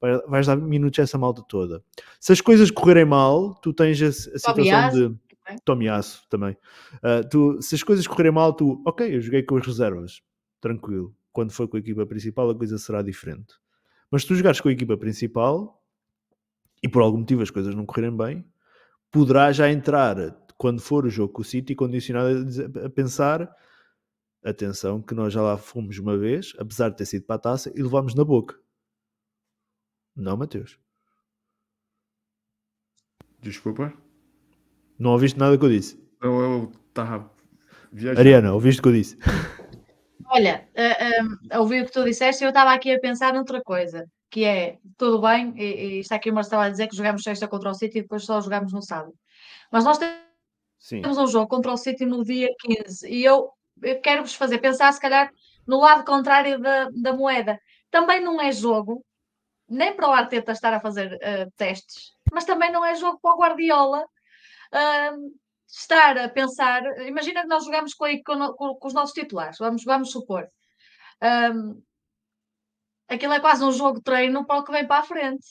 [0.00, 1.82] vais, vais dar minutos a essa malta toda.
[2.20, 5.16] Se as coisas correrem mal, tu tens a, a situação de...
[5.64, 6.56] Tomiasso também.
[6.98, 10.22] Uh, tu, se as coisas correrem mal, tu, ok, eu joguei com as reservas,
[10.60, 13.54] tranquilo quando for com a equipa principal a coisa será diferente.
[14.10, 15.82] Mas se tu jogares com a equipa principal
[16.82, 18.46] e por algum motivo as coisas não correrem bem,
[19.10, 20.16] poderá já entrar,
[20.58, 22.28] quando for o jogo com o City, condicionado
[22.84, 23.50] a, a pensar
[24.44, 27.72] atenção, que nós já lá fomos uma vez, apesar de ter sido para a taça,
[27.74, 28.58] e levámos na boca.
[30.14, 30.78] Não, Mateus?
[33.40, 33.94] Desculpa?
[34.98, 35.98] Não ouviste nada que eu disse?
[36.20, 37.32] Eu estava
[37.90, 38.20] viajando.
[38.20, 39.16] Ariana, ouviste o que eu disse?
[40.26, 44.06] Olha, uh, uh, ouvi o que tu disseste eu estava aqui a pensar noutra coisa,
[44.30, 47.48] que é, tudo bem, e, e está aqui o Marcelo a dizer que jogamos sexta
[47.48, 49.14] contra o City e depois só jogamos no sábado.
[49.70, 53.50] Mas nós temos um jogo contra o City no dia 15 e eu,
[53.82, 55.30] eu quero-vos fazer pensar, se calhar,
[55.66, 57.58] no lado contrário da, da moeda.
[57.90, 59.04] Também não é jogo,
[59.68, 63.34] nem para o Arteta estar a fazer uh, testes, mas também não é jogo para
[63.34, 65.32] o Guardiola uh,
[65.70, 66.82] estar a pensar.
[67.06, 70.48] Imagina que nós jogamos com, com, com, os nossos titulares, vamos, vamos supor.
[71.22, 71.82] Um,
[73.08, 75.46] aquilo é quase um jogo de treino para o que vem para a frente.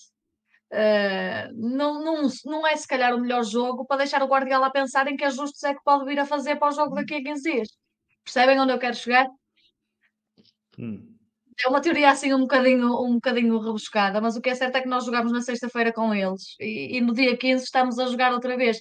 [0.71, 4.71] Uh, não, não, não é se calhar o melhor jogo para deixar o Guardiola a
[4.71, 7.23] pensar em que ajustes é que pode vir a fazer para o jogo daqui a
[7.23, 7.69] 15 dias.
[8.23, 9.27] Percebem onde eu quero chegar?
[10.77, 11.15] Hum.
[11.65, 14.81] É uma teoria assim um bocadinho, um bocadinho rebuscada, mas o que é certo é
[14.81, 18.31] que nós jogamos na sexta-feira com eles e, e, no dia 15 estamos a jogar
[18.31, 18.79] outra vez.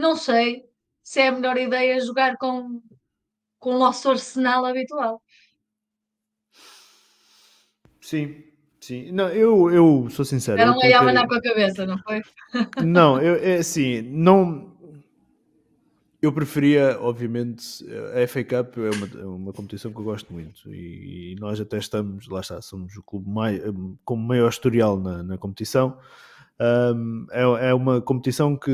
[0.00, 0.64] Não sei
[1.02, 2.80] se é a melhor ideia jogar com,
[3.58, 5.22] com o nosso arsenal habitual.
[8.00, 8.42] Sim,
[8.80, 9.12] sim.
[9.12, 10.58] Não, eu, eu sou sincero.
[10.58, 12.22] Era um aí a com a cabeça, não foi?
[12.82, 14.70] Não, eu, é assim, não
[16.22, 20.70] eu preferia, obviamente, a FA Cup é uma, é uma competição que eu gosto muito
[20.72, 23.58] e, e, nós até estamos, lá está, somos o clube mais,
[24.04, 25.98] com maior historial na, na competição.
[26.60, 28.70] Um, é, é, uma competição que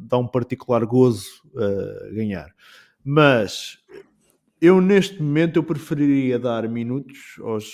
[0.00, 2.52] dá um particular gozo a ganhar.
[3.04, 3.78] Mas
[4.60, 7.72] eu, neste momento, eu preferiria dar minutos aos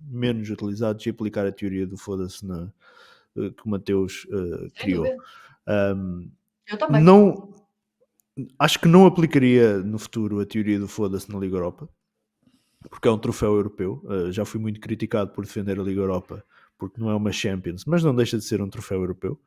[0.00, 2.46] menos utilizados e aplicar a teoria do foda-se
[3.34, 5.06] que o Mateus uh, criou.
[5.68, 6.30] Um,
[6.68, 7.02] eu também.
[7.02, 7.52] Não
[8.58, 11.88] acho que não aplicaria no futuro a teoria do foda-se na Liga Europa,
[12.88, 14.02] porque é um troféu europeu.
[14.04, 16.44] Uh, já fui muito criticado por defender a Liga Europa,
[16.78, 19.40] porque não é uma Champions, mas não deixa de ser um troféu europeu.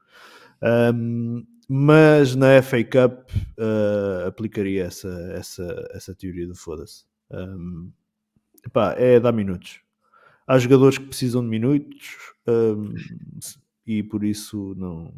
[0.61, 3.29] Um, mas na FA Cup
[3.59, 7.05] uh, aplicaria essa, essa, essa teoria do foda-se.
[7.31, 7.91] Um,
[8.97, 9.81] é dar minutos.
[10.45, 12.93] Há jogadores que precisam de minutos um,
[13.85, 15.13] e por isso não,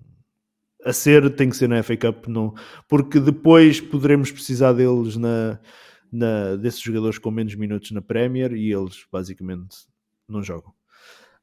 [0.83, 2.53] a ser tem que ser na FA Cup, não,
[2.87, 5.59] porque depois poderemos precisar deles na,
[6.11, 9.77] na, desses jogadores com menos minutos na Premier e eles basicamente
[10.27, 10.73] não jogam.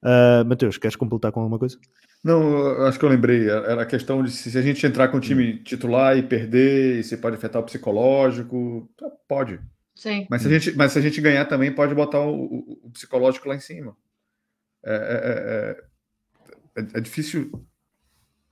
[0.03, 1.79] Uh, Mateus, queres completar com alguma coisa?
[2.23, 3.49] Não, acho que eu lembrei.
[3.49, 5.63] Era a questão de se a gente entrar com o time hum.
[5.63, 8.89] titular e perder, e se pode afetar o psicológico.
[8.97, 9.61] Tá, pode.
[9.95, 10.27] Sim.
[10.29, 12.91] Mas se a gente, mas se a gente ganhar também, pode botar o, o, o
[12.91, 13.97] psicológico lá em cima.
[14.85, 17.51] É, é, é, é, é difícil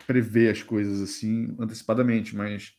[0.07, 2.75] prever as coisas assim antecipadamente, mas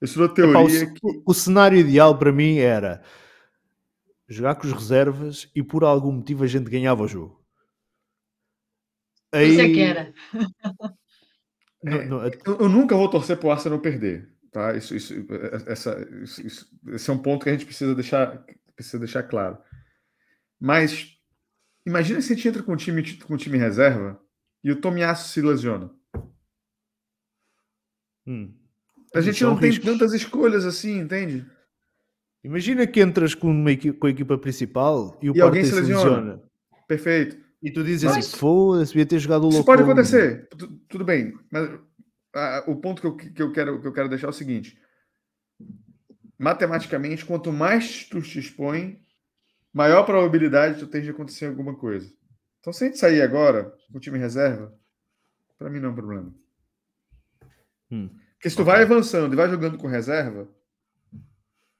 [0.00, 1.22] eu sou da teoria o, que...
[1.24, 3.02] o cenário ideal para mim era
[4.28, 7.41] jogar com os reservas e por algum motivo a gente ganhava o jogo.
[9.32, 9.50] Aí...
[9.50, 10.14] Isso é que era.
[11.84, 14.76] É, não, não, eu, eu, nunca vou torcer para o Arsenal perder, tá?
[14.76, 15.14] Isso, isso,
[15.66, 18.44] essa, isso, isso, esse é um ponto que a gente precisa deixar,
[18.76, 19.58] precisa deixar claro.
[20.60, 21.18] Mas
[21.84, 24.16] imagina se a gente entra com o time, com o time reserva
[24.62, 25.90] e o Tomiasso se lesiona.
[28.28, 28.54] Hum.
[29.12, 31.44] A gente não tem tantas escolhas assim, entende?
[32.44, 35.74] Imagina que entras com, uma equipa, com a equipa principal e o e alguém se
[35.74, 36.40] lesiona.
[36.86, 37.41] Perfeito.
[37.62, 40.48] E tu dizes mas, assim, foda-se, devia ter jogado o Isso pode acontecer,
[40.88, 41.32] tudo bem.
[41.50, 41.78] Mas
[42.66, 44.76] o ponto que eu, que, eu quero, que eu quero deixar é o seguinte.
[46.36, 49.00] Matematicamente, quanto mais tu te expõe,
[49.72, 52.12] maior probabilidade tu tens de acontecer alguma coisa.
[52.58, 54.74] Então, se a gente sair agora com o time reserva,
[55.56, 56.34] para mim não é um problema.
[57.92, 58.10] Hum.
[58.34, 60.48] Porque se tu vai avançando e vai jogando com reserva,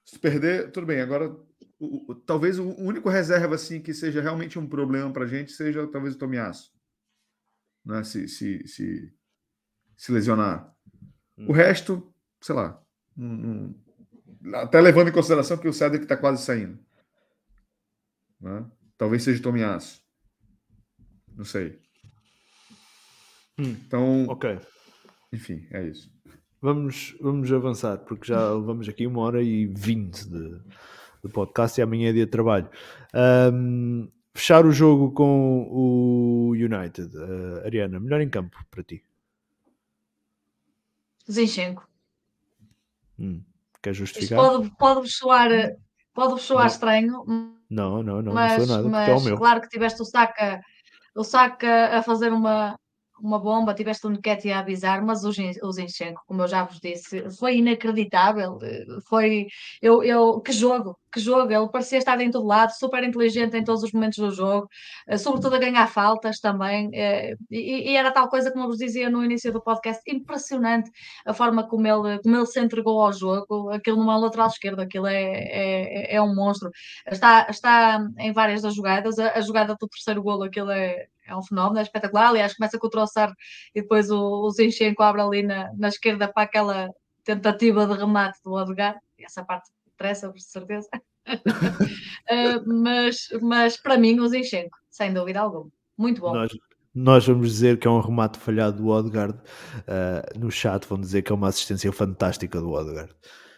[0.04, 1.00] se tu perder, tudo bem.
[1.00, 1.36] Agora,
[1.82, 5.86] o, o, talvez o único reserva assim que seja realmente um problema para gente seja
[5.88, 6.72] talvez o Tomiasso,
[7.84, 8.04] né?
[8.04, 9.12] Se, se, se,
[9.96, 10.72] se lesionar.
[11.36, 11.46] Hum.
[11.48, 12.80] O resto, sei lá,
[14.54, 16.78] até levando em consideração que o Cedric está quase saindo.
[18.40, 18.64] Né?
[18.96, 20.02] Talvez seja o Tomiasso.
[21.34, 21.80] Não sei.
[23.58, 23.76] Hum.
[23.86, 24.60] Então, ok.
[25.32, 26.12] Enfim, é isso.
[26.60, 30.60] Vamos, vamos avançar, porque já levamos aqui uma hora e vinte de,
[31.24, 32.68] de podcast e amanhã é dia de trabalho.
[33.52, 37.16] Um, fechar o jogo com o United.
[37.16, 39.04] Uh, Ariana, melhor em campo para ti?
[41.30, 41.86] Zinchenko.
[43.18, 43.42] Hum,
[43.80, 44.38] quer justificar?
[44.38, 45.50] pode, pode soar
[46.12, 47.24] pode soar estranho.
[47.70, 49.36] Não, não, não, mas, não sou nada, mas é o meu.
[49.38, 50.60] claro que tiveste o Saka,
[51.14, 52.76] o Saka a fazer uma,
[53.22, 56.80] uma bomba, tiveste o Nketiah a avisar, mas o, o Zinchenko, como eu já vos
[56.80, 58.58] disse, foi inacreditável.
[59.08, 59.46] Foi,
[59.80, 61.52] eu, eu, que jogo, que jogo.
[61.52, 64.68] Ele parecia estar em todo lado, super inteligente em todos os momentos do jogo,
[65.06, 66.90] eh, sobretudo a ganhar faltas também.
[66.92, 70.90] Eh, e, e era tal coisa, como eu vos dizia no início do podcast, impressionante
[71.24, 73.70] a forma como ele, como ele se entregou ao jogo.
[73.70, 76.70] Aquilo numa lateral esquerda, aquilo é, é, é um monstro.
[77.06, 81.36] Está, está em várias das jogadas, a, a jogada do terceiro golo, aquilo é é
[81.36, 82.28] um fenómeno, é espetacular.
[82.28, 83.32] Aliás, começa com o Troçar
[83.74, 86.88] e depois o, o Zinchenko abre ali na, na esquerda para aquela
[87.24, 88.98] tentativa de remate do Odegaard.
[89.18, 90.88] Essa parte interessa, por certeza.
[91.28, 95.70] uh, mas, mas para mim, o Zinchenko, sem dúvida alguma.
[95.96, 96.34] Muito bom.
[96.34, 96.52] Nós,
[96.94, 99.34] nós vamos dizer que é um remate falhado do Odegaard.
[99.78, 103.12] Uh, no chat vão dizer que é uma assistência fantástica do Odegaard.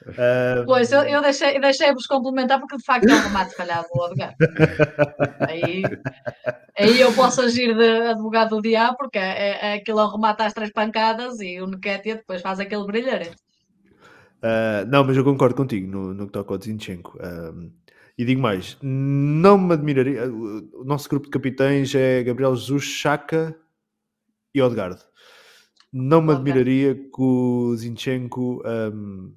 [0.06, 0.64] Uh...
[0.66, 4.36] Pois, eu, eu deixei-vos deixei complementar porque de facto é um remate falhado do Odegaard.
[5.48, 5.82] aí,
[6.78, 10.52] aí eu posso agir de advogado do diabo porque é, é, é aquele remate às
[10.52, 13.36] três pancadas e o Nketiah depois faz aquele brilharete.
[14.44, 17.18] Uh, não, mas eu concordo contigo no, no que toca ao Zinchenko.
[18.16, 20.32] E digo mais, não me admiraria.
[20.32, 23.58] O nosso grupo de capitães é Gabriel Jesus, Chaka
[24.54, 25.00] e Odegaard.
[25.92, 29.34] Não me admiraria que o Zinchenko um,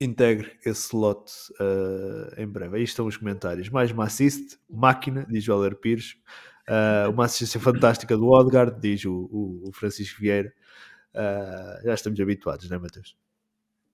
[0.00, 1.30] integre esse slot
[1.60, 2.76] uh, em breve.
[2.76, 3.68] Aí estão os comentários.
[3.68, 6.16] Mais uma assist, máquina, diz o Aler Pires.
[6.68, 10.52] Uh, uma assistência fantástica do Odegaard, diz o, o, o Francisco Vieira.
[11.14, 13.16] Uh, já estamos habituados, não é, Matheus?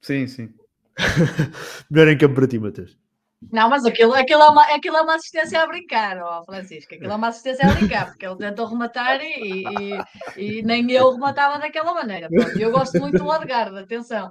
[0.01, 0.53] Sim, sim.
[1.91, 3.02] Melhor em campo para ti, Matheus.
[3.51, 6.95] Não, mas aquilo, aquilo, é, uma, aquilo é uma assistência a brincar, ó, Francisco.
[6.95, 11.11] Aquilo é uma assistência a brincar, porque ele tentou rematar e, e, e nem eu
[11.13, 12.29] rematava daquela maneira.
[12.29, 14.31] Pronto, eu gosto muito do Odegaard, atenção.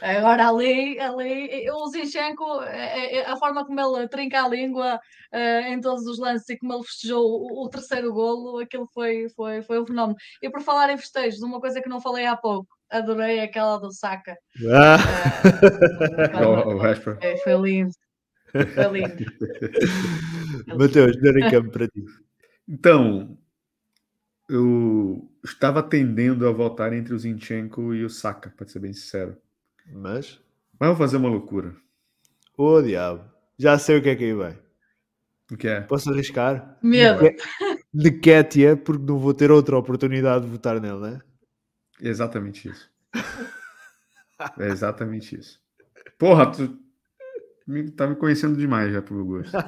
[0.00, 5.00] Agora ali, ali o Zinchenko, é, é, a forma como ele trinca a língua
[5.32, 9.28] uh, em todos os lances e como ele festejou o, o, terceiro golo, aquilo foi,
[9.34, 10.16] foi, foi um fenómeno.
[10.42, 13.92] E por falar em festejos, uma coisa que não falei há pouco, adorei aquela do
[13.92, 14.36] Saka.
[14.72, 14.96] Ah.
[17.16, 17.92] Uh, foi lindo.
[18.74, 19.24] Foi lindo.
[20.78, 22.04] Mateus, dar em campo para ti.
[22.68, 23.38] Então,
[24.48, 29.36] eu estava tendendo a votar entre o Zinchenko e o Saka, para ser bem sincero.
[29.92, 30.40] Mas?
[30.78, 31.74] Mas vou fazer uma loucura.
[32.56, 33.24] Ô oh, diabo,
[33.58, 34.58] já sei o que é que aí vai.
[35.50, 35.80] O que é?
[35.80, 36.76] Posso arriscar?
[36.82, 37.24] Medo.
[37.94, 41.20] De Kétia, porque não vou ter outra oportunidade de votar nele, não é?
[42.00, 42.90] Exatamente isso.
[44.58, 45.60] é exatamente isso.
[46.18, 46.78] Porra, tu,
[47.96, 49.52] tá me conhecendo demais já pelo gosto.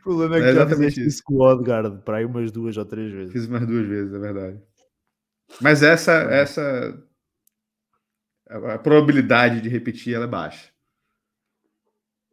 [0.00, 2.76] o problema é que é já fizeste isso com o Odgard para aí umas duas
[2.76, 3.32] ou três vezes.
[3.32, 4.62] Fiz umas duas vezes, é verdade.
[5.60, 6.96] Mas essa, essa
[8.48, 10.72] a probabilidade de repetir ela é baixa.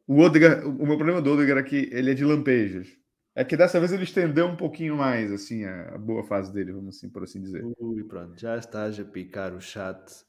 [0.08, 3.00] O Odegaard, o meu problema do Odegaard é que ele é de lampejos.
[3.34, 6.74] É que dessa vez ele estendeu um pouquinho mais assim a, a boa fase dele,
[6.74, 7.64] vamos assim por assim dizer.
[7.80, 10.26] Ui, pronto, já estás a picar o chat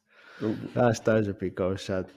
[0.75, 2.11] ah, estás a picar o chat.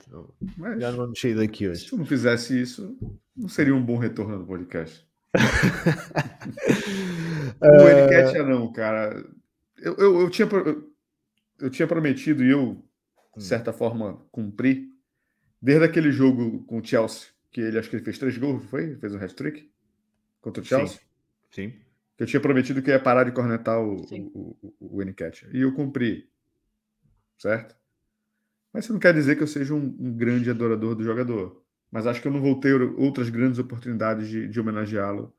[0.58, 1.82] Mas, Já não sair daqui hoje.
[1.82, 2.98] Se tu não fizesse isso,
[3.36, 5.06] não seria um bom retorno do podcast.
[7.62, 8.48] o Enquete uh...
[8.48, 9.26] não, cara.
[9.78, 10.48] Eu, eu, eu, tinha,
[11.60, 12.76] eu tinha prometido e eu,
[13.36, 13.42] de hum.
[13.42, 14.90] certa forma, cumpri.
[15.62, 18.96] Desde aquele jogo com o Chelsea, que ele acho que ele fez três gols, foi?
[18.98, 19.72] Fez um hat-trick
[20.42, 21.00] contra o Chelsea.
[21.52, 21.72] Sim.
[21.72, 21.74] Sim.
[22.18, 26.30] Eu tinha prometido que ia parar de cornetar o, o, o, o E eu cumpri.
[27.38, 27.76] Certo?
[28.76, 31.64] Mas isso não quer dizer que eu seja um, um grande adorador do jogador.
[31.90, 35.34] Mas acho que eu não vou ter outras grandes oportunidades de, de homenageá-lo.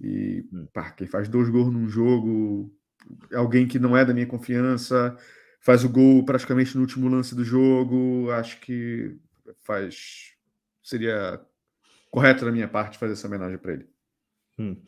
[0.00, 0.68] E hum.
[0.72, 2.72] pá, quem faz dois gols num jogo,
[3.34, 5.18] alguém que não é da minha confiança,
[5.60, 9.18] faz o gol praticamente no último lance do jogo, acho que
[9.62, 10.36] faz
[10.84, 11.40] seria
[12.12, 13.88] correto da minha parte fazer essa homenagem para ele.
[14.56, 14.80] Hum.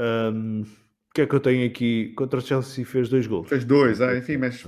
[0.00, 0.64] Um
[1.16, 2.12] que é que eu tenho aqui?
[2.14, 3.48] Contra o Chelsea fez dois gols.
[3.48, 4.62] Fez dois, ah, enfim, mas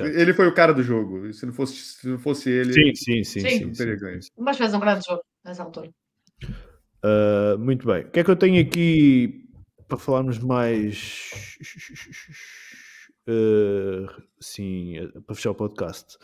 [0.00, 1.32] ele foi o cara do jogo.
[1.32, 4.18] Se não fosse, se não fosse ele, sim, sim, sim, sim, sim, teria ganho.
[4.36, 5.88] Mas fez um grande jogo nessa altura.
[7.04, 8.02] Uh, muito bem.
[8.02, 9.46] O que é que eu tenho aqui
[9.86, 11.56] para falarmos mais?
[13.28, 14.10] Uh,
[14.40, 14.94] sim,
[15.24, 16.18] para fechar o podcast.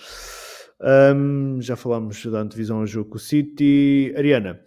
[1.14, 4.12] Um, já falámos da antevisão ao jogo com o City.
[4.16, 4.60] Ariana,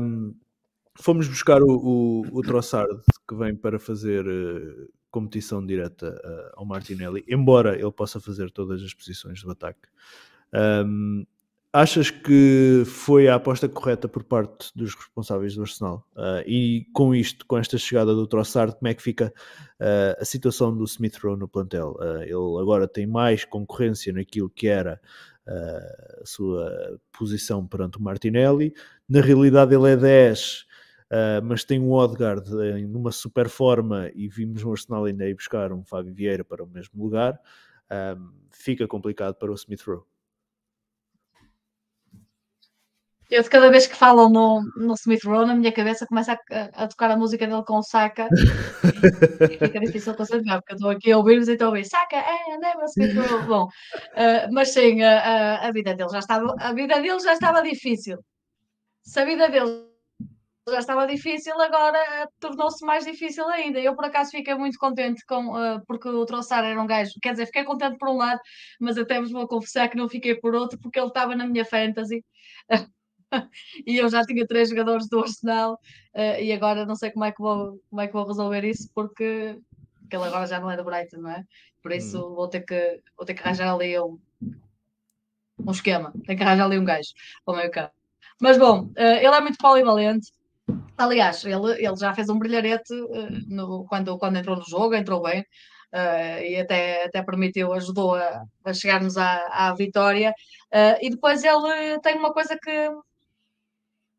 [0.00, 0.34] um,
[0.96, 6.66] fomos buscar o, o, o Trossard que vem para fazer uh, competição direta uh, ao
[6.66, 9.88] Martinelli, embora ele possa fazer todas as posições do ataque.
[10.52, 11.24] Um,
[11.74, 16.06] achas que foi a aposta correta por parte dos responsáveis do Arsenal?
[16.16, 19.32] Uh, e com isto, com esta chegada do Trossard, como é que fica
[19.80, 21.96] uh, a situação do Smith Rowe no plantel?
[21.98, 25.00] Uh, ele agora tem mais concorrência naquilo que era
[25.46, 28.72] a sua posição perante o Martinelli.
[29.06, 30.64] Na realidade, ele é 10,
[31.12, 35.34] uh, mas tem um Odegaard em numa super forma e vimos o Arsenal ainda ir
[35.34, 37.38] buscar um Fábio Vieira para o mesmo lugar.
[37.90, 40.04] Um, fica complicado para o Smith Rowe.
[43.30, 46.84] Eu de cada vez que falam no, no Smith Rowe, na minha cabeça começa a,
[46.84, 48.28] a, tocar a música dele com o Saka
[49.50, 52.16] e, fica difícil concentrar, porque eu estou aqui a ouvir-vos e estou a ouvir Saka,
[52.16, 53.46] é, never Smith Rowe.
[53.48, 57.62] Bom, uh, mas sim, a, a, vida dele já estava, a vida dele já estava
[57.62, 58.18] difícil.
[59.02, 59.93] Se a vida dele
[60.72, 63.78] já estava difícil, agora tornou-se mais difícil ainda.
[63.78, 67.32] Eu, por acaso, fiquei muito contente com, uh, porque o Troçar era um gajo, quer
[67.32, 68.40] dizer, fiquei contente por um lado,
[68.80, 71.64] mas até vos vou confessar que não fiquei por outro, porque ele estava na minha
[71.64, 72.24] fantasy.
[73.86, 75.74] e eu já tinha três jogadores do Arsenal
[76.14, 78.88] uh, e agora não sei como é que vou, como é que vou resolver isso
[78.94, 79.58] porque,
[80.00, 81.44] porque ele agora já não é do Brighton, não é?
[81.82, 82.34] Por isso uhum.
[82.34, 84.18] vou, ter que, vou ter que arranjar ali um,
[85.58, 87.10] um esquema, tenho que arranjar ali um gajo
[87.44, 87.92] para o meio campo.
[88.40, 90.32] Mas bom, uh, ele é muito polivalente.
[90.96, 95.22] Aliás, ele, ele já fez um brilharete uh, no, quando, quando entrou no jogo, entrou
[95.22, 95.44] bem.
[95.92, 100.34] Uh, e até, até permitiu, ajudou a, a chegarmos à, à vitória.
[100.72, 102.90] Uh, e depois ele tem uma coisa que,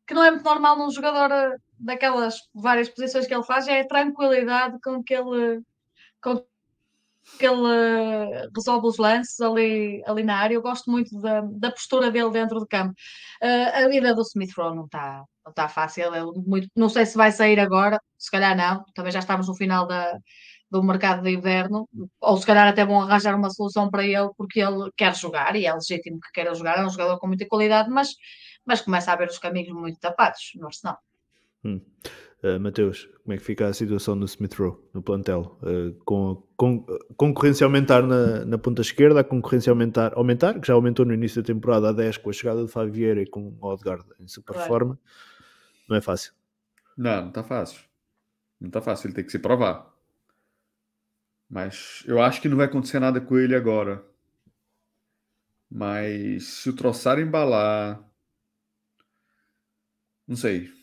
[0.06, 3.80] que não é muito normal num jogador eh, daquelas várias posições que ele faz, é
[3.80, 5.60] a tranquilidade com que ele,
[6.22, 6.42] com
[7.38, 10.54] que ele eh, resolve os lances ali, ali na área.
[10.54, 12.94] Eu gosto muito da, da postura dele dentro do campo.
[13.42, 16.10] Uh, a vida do Smith Rowe não está não tá fácil.
[16.46, 18.84] muito, não sei se vai sair agora, se calhar não.
[18.94, 20.18] Também já estamos no final da,
[20.70, 21.88] do mercado de inverno,
[22.20, 25.66] ou se calhar até vão arranjar uma solução para ele, porque ele quer jogar e
[25.66, 26.78] é legítimo que queira jogar.
[26.78, 28.14] É um jogador com muita qualidade, mas
[28.66, 30.98] mas começa a haver os caminhos muito tapados no Arsenal.
[31.64, 31.80] Hum.
[32.42, 35.58] Uh, Mateus, como é que fica a situação do Smith Rowe no plantel?
[35.62, 36.84] Uh, com, com
[37.16, 41.42] concorrência aumentar na, na ponta esquerda, a concorrência aumentar, aumentar, que já aumentou no início
[41.42, 44.52] da temporada a 10 com a chegada de Vieira e com o Odegaard em super
[44.52, 44.68] claro.
[44.68, 44.98] forma,
[45.88, 46.32] não é fácil.
[46.96, 47.80] Não, não está fácil.
[48.60, 49.90] Não está fácil, ele tem que se provar.
[51.48, 54.04] Mas eu acho que não vai acontecer nada com ele agora.
[55.70, 58.00] Mas se o Troçar embalar,
[60.26, 60.75] não sei.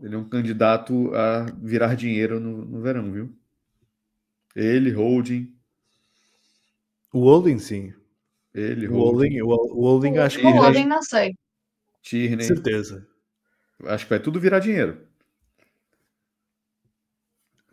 [0.00, 3.34] Ele é um candidato a virar dinheiro no, no verão, viu?
[4.54, 5.54] Ele, Holding.
[7.12, 7.94] O Holding, sim.
[8.54, 9.42] Ele, o Holding.
[9.42, 10.46] O Holding, acho que.
[10.46, 11.34] O Holding, não sei.
[12.02, 12.44] Tierney.
[12.44, 13.06] Certeza.
[13.84, 15.06] Acho que vai tudo virar dinheiro.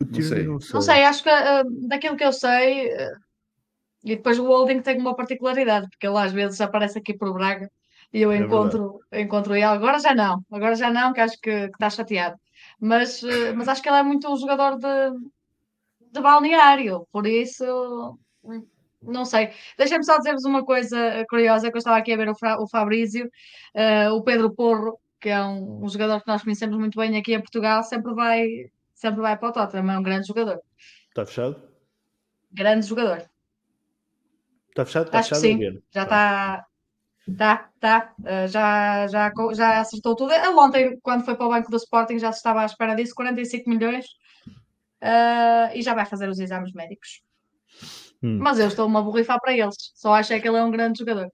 [0.00, 0.42] Não sei.
[0.44, 0.74] não sei.
[0.74, 2.92] Não sei, acho que uh, daquilo que eu sei.
[2.92, 3.16] Uh,
[4.02, 7.70] e depois o Holding tem uma particularidade, porque ele às vezes aparece aqui por Braga
[8.14, 9.64] e eu é encontro, encontro ele.
[9.64, 12.38] Agora já não, agora já não, que acho que, está chateado.
[12.78, 15.10] Mas, eh, mas acho que ele é muito um jogador de,
[16.12, 18.16] de balneário, por isso
[19.02, 19.50] não sei.
[19.76, 22.68] Deixem-me só dizer-vos uma coisa curiosa que eu estava aqui a ver o, Fra, o
[22.68, 23.26] Fabrício,
[23.74, 27.34] uh, o Pedro Porro, que é um, um, jogador que nós conhecemos muito bem aqui
[27.34, 28.46] em Portugal, sempre vai,
[28.94, 30.60] sempre vai para o Tottenham, é um grande jogador.
[31.08, 31.60] Está fechado?
[32.52, 33.28] Grande jogador.
[34.68, 35.06] Está fechado?
[35.06, 35.58] Está Acho fechado?
[35.58, 35.82] Que sim.
[35.92, 36.66] Já está
[37.38, 38.12] Tá, tá.
[38.20, 40.32] Uh, já, já, já acertou tudo.
[40.32, 43.14] Ele ontem, quando foi para o banco do Sporting, já se estava à espera disso,
[43.14, 44.06] 45 milhões.
[45.02, 47.22] Uh, e já vai fazer os exames médicos.
[48.22, 48.38] Hum.
[48.40, 49.76] Mas eu estou uma borrifar para eles.
[49.94, 51.28] Só achei que ele é um grande jogador.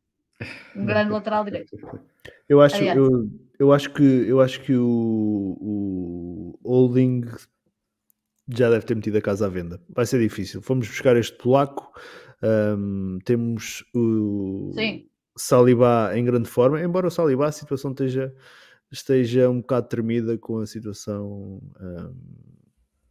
[0.75, 1.77] Um grande lateral direito.
[2.49, 7.23] Eu acho, eu, eu acho que, eu acho que o, o Holding
[8.49, 9.81] já deve ter metido a casa à venda.
[9.89, 10.63] Vai ser difícil.
[10.63, 11.93] Fomos buscar este polaco.
[12.43, 14.73] Um, temos o.
[14.75, 18.35] Sim Saliba em grande forma, embora o Saliba a situação esteja,
[18.91, 22.15] esteja um bocado tremida com a situação um,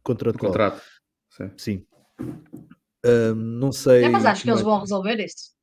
[0.02, 0.52] contratual.
[0.52, 0.82] Contrato.
[1.30, 1.50] Sim.
[1.56, 1.86] Sim.
[3.04, 4.04] Um, não sei.
[4.04, 5.58] É, mas acho que eles vão resolver isso.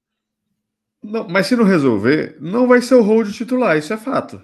[1.03, 4.41] Não, mas se não resolver, não vai ser o hold titular, isso é fato.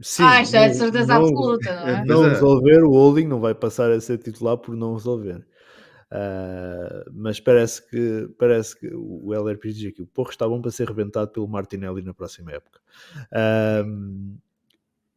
[0.00, 2.04] Sim, ah, isso é de certeza não, absoluta, não é?
[2.04, 5.46] Não resolver, o holding não vai passar a ser titular por não resolver.
[6.12, 10.70] Uh, mas parece que, parece que o LRP diz aqui: o Porro está bom para
[10.70, 12.80] ser rebentado pelo Martinelli na próxima época.
[13.32, 14.36] Uh,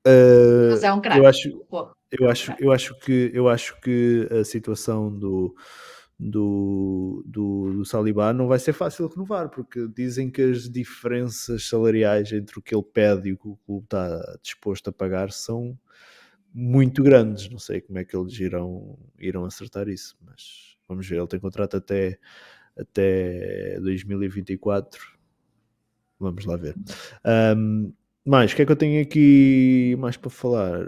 [0.07, 1.19] uh, mas é um craque.
[1.19, 1.65] Eu acho,
[2.11, 5.53] eu, acho, eu, acho que, eu acho que a situação do,
[6.17, 12.31] do, do, do Saliba não vai ser fácil renovar, porque dizem que as diferenças salariais
[12.31, 15.77] entre o que ele pede e o que o clube está disposto a pagar são
[16.53, 17.49] muito grandes.
[17.49, 21.39] Não sei como é que eles irão, irão acertar isso, mas Vamos ver, ele tem
[21.39, 22.19] contrato até,
[22.77, 25.15] até 2024.
[26.19, 26.75] Vamos lá ver.
[27.57, 27.93] Um,
[28.25, 30.87] mais, o que é que eu tenho aqui mais para falar?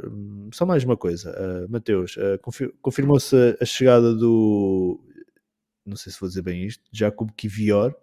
[0.51, 2.17] Só mais uma coisa, uh, Mateus.
[2.17, 4.99] Uh, confir Confirmou-se a chegada do.
[5.85, 7.95] Não sei se vou dizer bem isto, Jacob Kivior.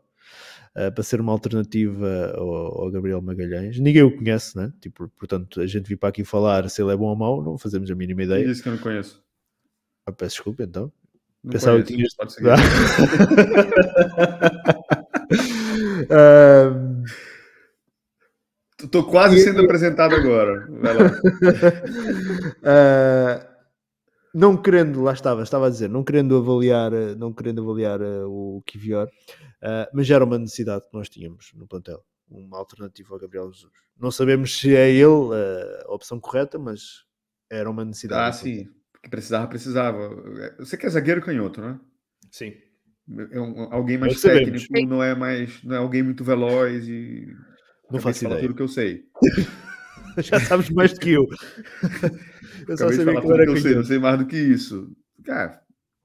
[0.76, 3.78] uh, para ser uma alternativa ao, ao, Gabriel Magalhães.
[3.80, 4.72] Ninguém o conhece, né?
[4.80, 7.58] Tipo, portanto, a gente vir para aqui falar se ele é bom ou mau, não
[7.58, 8.46] fazemos a mínima ideia.
[8.48, 9.22] Isso que eu não conheço.
[10.06, 10.92] Ah, peço desculpa então.
[11.44, 12.14] Não Pensava que tinhas.
[12.14, 12.48] Pode seguir.
[18.82, 20.66] Estou quase sendo apresentado agora.
[22.60, 23.44] uh,
[24.34, 28.62] não querendo, lá estava, estava a dizer, não querendo avaliar, não querendo avaliar uh, o
[28.62, 29.08] Kivior,
[29.62, 33.52] uh, mas já era uma necessidade que nós tínhamos no plantel, uma alternativa ao Gabriel
[33.52, 33.72] Jesus.
[33.98, 35.34] Não sabemos se é ele
[35.86, 37.04] a opção correta, mas
[37.50, 38.28] era uma necessidade.
[38.28, 38.68] Ah, sim,
[39.05, 40.09] que precisava, precisava.
[40.59, 41.78] Você quer zagueiro canhoto, né?
[42.31, 42.55] Sim.
[43.31, 47.28] É um, alguém mais técnico, não é mais, não é alguém muito veloz e
[47.90, 48.40] não faço ideia.
[48.40, 49.05] tudo que eu sei.
[50.18, 51.28] Já sabes mais do que eu.
[52.66, 54.97] eu só sabia que, era que eu sei, não sei mais do que isso.
[55.22, 55.60] Cara,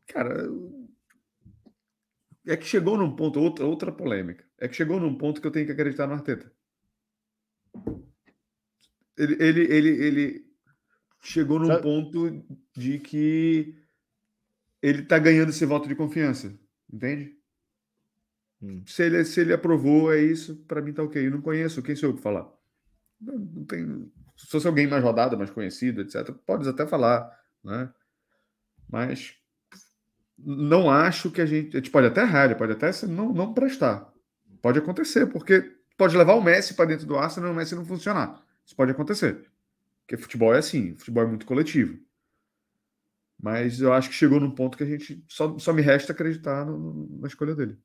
[0.08, 0.50] cara,
[2.46, 4.44] é que chegou num ponto, outra, outra polêmica.
[4.60, 6.52] É que chegou num ponto que eu tenho que acreditar no Arteta.
[9.18, 10.49] Ele, ele, ele, ele
[11.22, 11.82] chegou num Sabe?
[11.82, 13.76] ponto de que
[14.82, 16.54] ele tá ganhando esse voto de confiança.
[16.92, 17.38] Entende?
[18.62, 18.84] Hum.
[18.86, 21.26] Se, ele, se ele aprovou, é isso, para mim tá ok.
[21.26, 22.52] Eu não conheço, quem sou eu para falar?
[23.20, 24.12] Não, não tem.
[24.36, 27.30] Se fosse alguém mais rodado, mais conhecido, etc., pode até falar,
[27.64, 27.92] né?
[28.90, 29.36] Mas
[30.38, 31.76] não acho que a gente.
[31.76, 34.12] A gente pode até errar, pode até não, não prestar.
[34.62, 35.62] Pode acontecer, porque
[35.98, 38.42] pode levar o Messi para dentro do Arsenal e o Messi não funcionar.
[38.66, 39.50] Isso pode acontecer.
[40.10, 42.00] Porque futebol é assim, futebol é muito coletivo.
[43.40, 46.66] Mas eu acho que chegou num ponto que a gente só, só me resta acreditar
[46.66, 47.78] no, na escolha dele.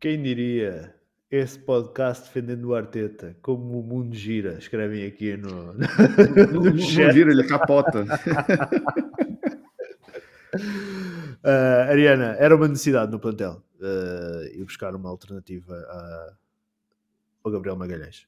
[0.00, 0.98] Quem diria
[1.30, 6.78] esse podcast defendendo o Arteta, como o mundo gira, escrevem aqui no, no, no mundo
[6.78, 8.06] gira, ele capota.
[11.44, 16.32] uh, Ariana, era uma necessidade no plantel uh, ir buscar uma alternativa a,
[17.44, 18.26] ao Gabriel Magalhães.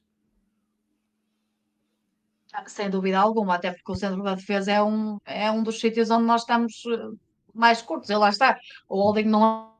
[2.65, 6.09] Sem dúvida alguma, até porque o centro da defesa é um, é um dos sítios
[6.09, 7.15] onde nós estamos eh,
[7.53, 8.57] mais curtos, e lá está.
[8.89, 9.71] O holding não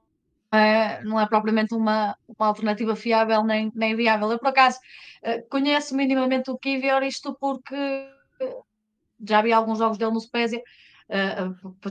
[0.52, 4.32] é, não é propriamente uma, uma alternativa fiável nem, nem viável.
[4.32, 4.80] Eu, por acaso,
[5.24, 8.10] eh, conheço minimamente o Kivior, isto porque
[9.28, 10.62] já vi alguns jogos dele no Spezia,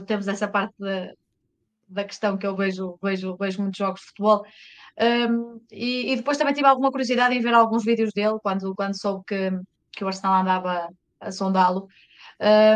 [0.05, 1.11] temos essa parte da,
[1.87, 4.45] da questão que eu vejo, vejo, vejo muitos jogos de futebol.
[4.99, 8.99] Um, e, e, depois também tive alguma curiosidade em ver alguns vídeos dele quando, quando
[8.99, 9.51] soube que,
[9.97, 11.87] que o Arsenal andava a sondá-lo.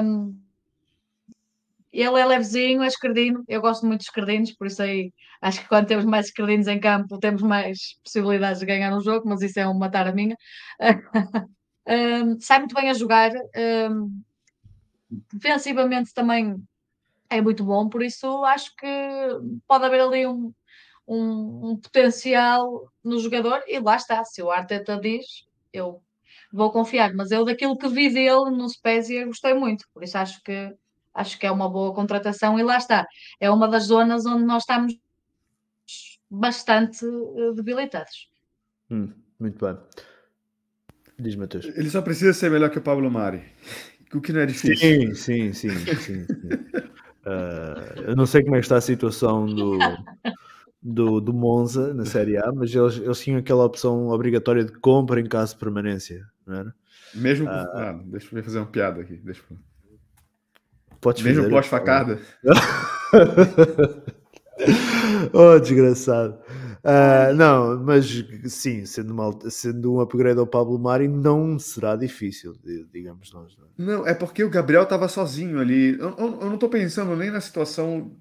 [0.04, 0.36] Um,
[1.94, 3.44] ele é levezinho, é esquerdino.
[3.48, 6.80] Eu gosto muito de esquerdinos, por isso aí acho que quando temos mais esquerdinos em
[6.80, 10.36] campo temos mais possibilidades de ganhar um jogo, mas isso é um matar a minha.
[11.88, 13.32] um, sai muito bem a jogar.
[13.92, 14.22] Um,
[15.34, 16.56] defensivamente também
[17.30, 18.88] é muito bom, por isso acho que
[19.68, 20.54] pode haver ali um,
[21.08, 24.24] um, um potencial no jogador e lá está.
[24.24, 26.02] Se o Arteta diz, eu
[26.52, 30.42] vou confiar, mas eu daquilo que vi dele no Spezia gostei muito, por isso acho
[30.44, 30.74] que
[31.14, 33.06] acho que é uma boa contratação e lá está.
[33.40, 34.98] É uma das zonas onde nós estamos
[36.30, 38.30] bastante eh, debilitados.
[38.90, 39.78] Hum, muito bem.
[41.20, 41.66] Diz Matheus.
[41.66, 43.44] Ele só precisa ser melhor que o Pablo Mari.
[44.14, 44.78] O que não é difícil.
[44.78, 45.70] Sim, sim, sim.
[45.70, 46.26] sim, sim.
[47.26, 49.78] uh, eu não sei como é que está a situação do,
[50.82, 55.20] do, do Monza na Série A, mas eles, eles tinham aquela opção obrigatória de compra
[55.20, 56.74] em caso de permanência, não era?
[57.14, 57.46] Mesmo.
[57.46, 59.18] Uh, ah, deixa eu fazer uma piada aqui.
[59.18, 59.58] Deixa eu...
[61.24, 62.20] Mesmo pós-facada.
[65.34, 66.38] oh, desgraçado.
[66.84, 72.56] Uh, não, mas sim, sendo, uma, sendo um upgrade ao Pablo Mari, não será difícil,
[72.92, 73.58] digamos nós.
[73.78, 73.98] Não, é?
[73.98, 75.98] não é porque o Gabriel estava sozinho ali.
[76.00, 78.12] Eu, eu, eu não estou pensando nem na situação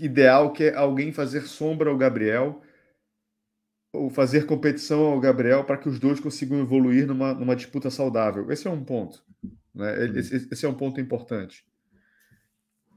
[0.00, 2.62] ideal que é alguém fazer sombra ao Gabriel
[3.92, 8.50] ou fazer competição ao Gabriel para que os dois consigam evoluir numa, numa disputa saudável.
[8.50, 9.22] Esse é um ponto.
[9.74, 10.06] Né?
[10.18, 11.66] Esse, esse é um ponto importante.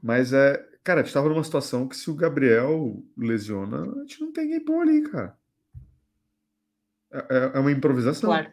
[0.02, 4.20] Mas é, cara, a gente estava numa situação que se o Gabriel lesiona, a gente
[4.20, 5.36] não tem bom ali, cara.
[7.12, 8.30] É, é, é uma improvisação.
[8.30, 8.50] Claro.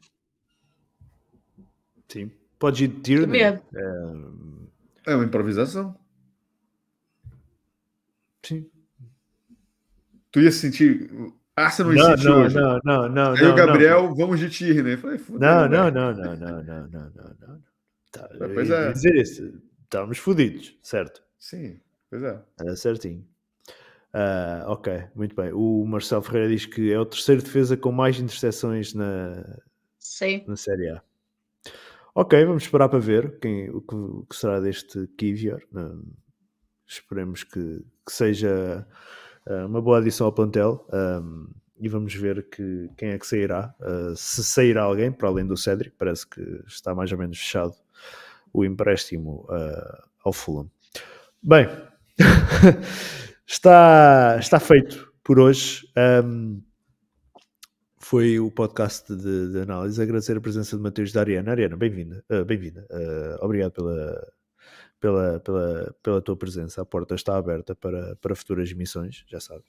[2.08, 2.32] Sim.
[2.60, 3.42] Pode ir Tierney.
[3.42, 3.62] É...
[5.08, 5.98] é uma improvisação.
[8.44, 8.70] Sim.
[10.32, 11.10] Tu ia sentir.
[11.56, 12.56] Arsenal não, não, hoje.
[12.56, 13.32] não, não, não.
[13.34, 14.16] Aí não, o Gabriel, não.
[14.16, 14.98] vamos de Tierney.
[14.98, 17.64] Falei, não, não, não, não, não, não, não, não, não.
[18.12, 18.92] Tá, pois é.
[18.92, 19.54] dizer isso.
[19.84, 21.22] Estamos fodidos, certo?
[21.38, 21.80] Sim,
[22.10, 22.42] pois é.
[22.60, 23.24] Era certinho.
[24.14, 25.52] Uh, ok, muito bem.
[25.54, 29.44] O Marcelo Ferreira diz que é o terceiro defesa com mais interseções na,
[30.00, 30.44] Sim.
[30.48, 31.04] na Série A.
[32.16, 35.62] Ok, vamos esperar para ver quem, o, que, o que será deste Kivior.
[35.72, 36.04] Uh,
[36.88, 38.86] esperemos que, que seja
[39.48, 40.88] uh, uma boa adição ao plantel.
[40.92, 41.48] Um,
[41.80, 43.74] e vamos ver que, quem é que sairá.
[43.80, 47.76] Uh, se sairá alguém, para além do Cédric, parece que está mais ou menos fechado
[48.54, 50.70] o empréstimo uh, ao Fulham.
[51.42, 51.68] Bem,
[53.46, 55.86] está, está feito por hoje.
[56.24, 56.62] Um,
[58.00, 60.02] foi o podcast de, de, análise.
[60.02, 61.52] Agradecer a presença de Mateus da Ariana.
[61.52, 62.24] Ariana, bem-vinda.
[62.30, 62.88] Uh, bem-vinda.
[63.42, 64.26] Obrigado pela,
[65.04, 66.82] pela, pela, pela tua presença.
[66.82, 69.66] A porta está aberta para, para futuras emissões, já sabes.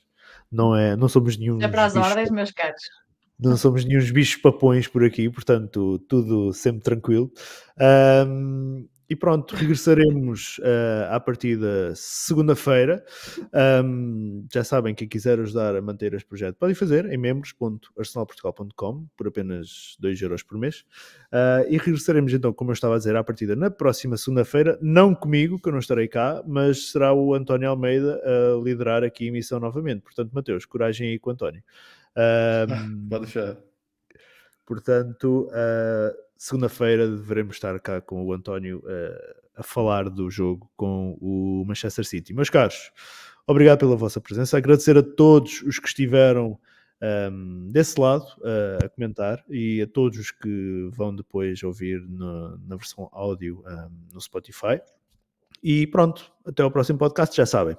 [0.51, 1.61] Não, é, não somos nenhum.
[1.61, 2.81] É para as ordens, meus caros.
[3.37, 7.33] Não somos nenhum bichos papões por aqui, portanto, tudo sempre tranquilo.
[8.29, 13.05] Um, e pronto, regressaremos uh, à partida segunda-feira.
[13.85, 19.29] Um, já sabem, quem quiser ajudar a manter este projeto podem fazer em membros.arsenalportugal.com por
[19.29, 20.85] apenas 2 euros por mês.
[21.33, 24.79] Uh, e regressaremos então, como eu estava a dizer, à partida na próxima segunda-feira.
[24.81, 29.25] Não comigo, que eu não estarei cá, mas será o António Almeida a liderar aqui
[29.25, 30.01] a emissão novamente.
[30.01, 31.63] Portanto, Mateus, coragem aí com o António.
[32.17, 33.57] Um, Pode deixar.
[34.67, 41.17] Portanto, uh, segunda-feira devemos estar cá com o António uh, a falar do jogo com
[41.19, 42.35] o Manchester City.
[42.35, 42.93] Meus caros,
[43.47, 44.59] obrigado pela vossa presença.
[44.59, 49.87] Agradecer a todos os que estiveram um, ehm, desse lado uh, a comentar e a
[49.87, 54.83] todos os que vão depois ouvir no, na versão áudio um, ehm, no Spotify.
[55.63, 57.35] E pronto, até ao próximo podcast.
[57.35, 57.75] Já sabem,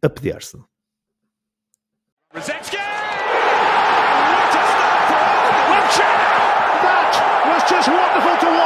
[0.00, 0.56] a pedir-se.
[7.62, 8.61] It's just wonderful to watch.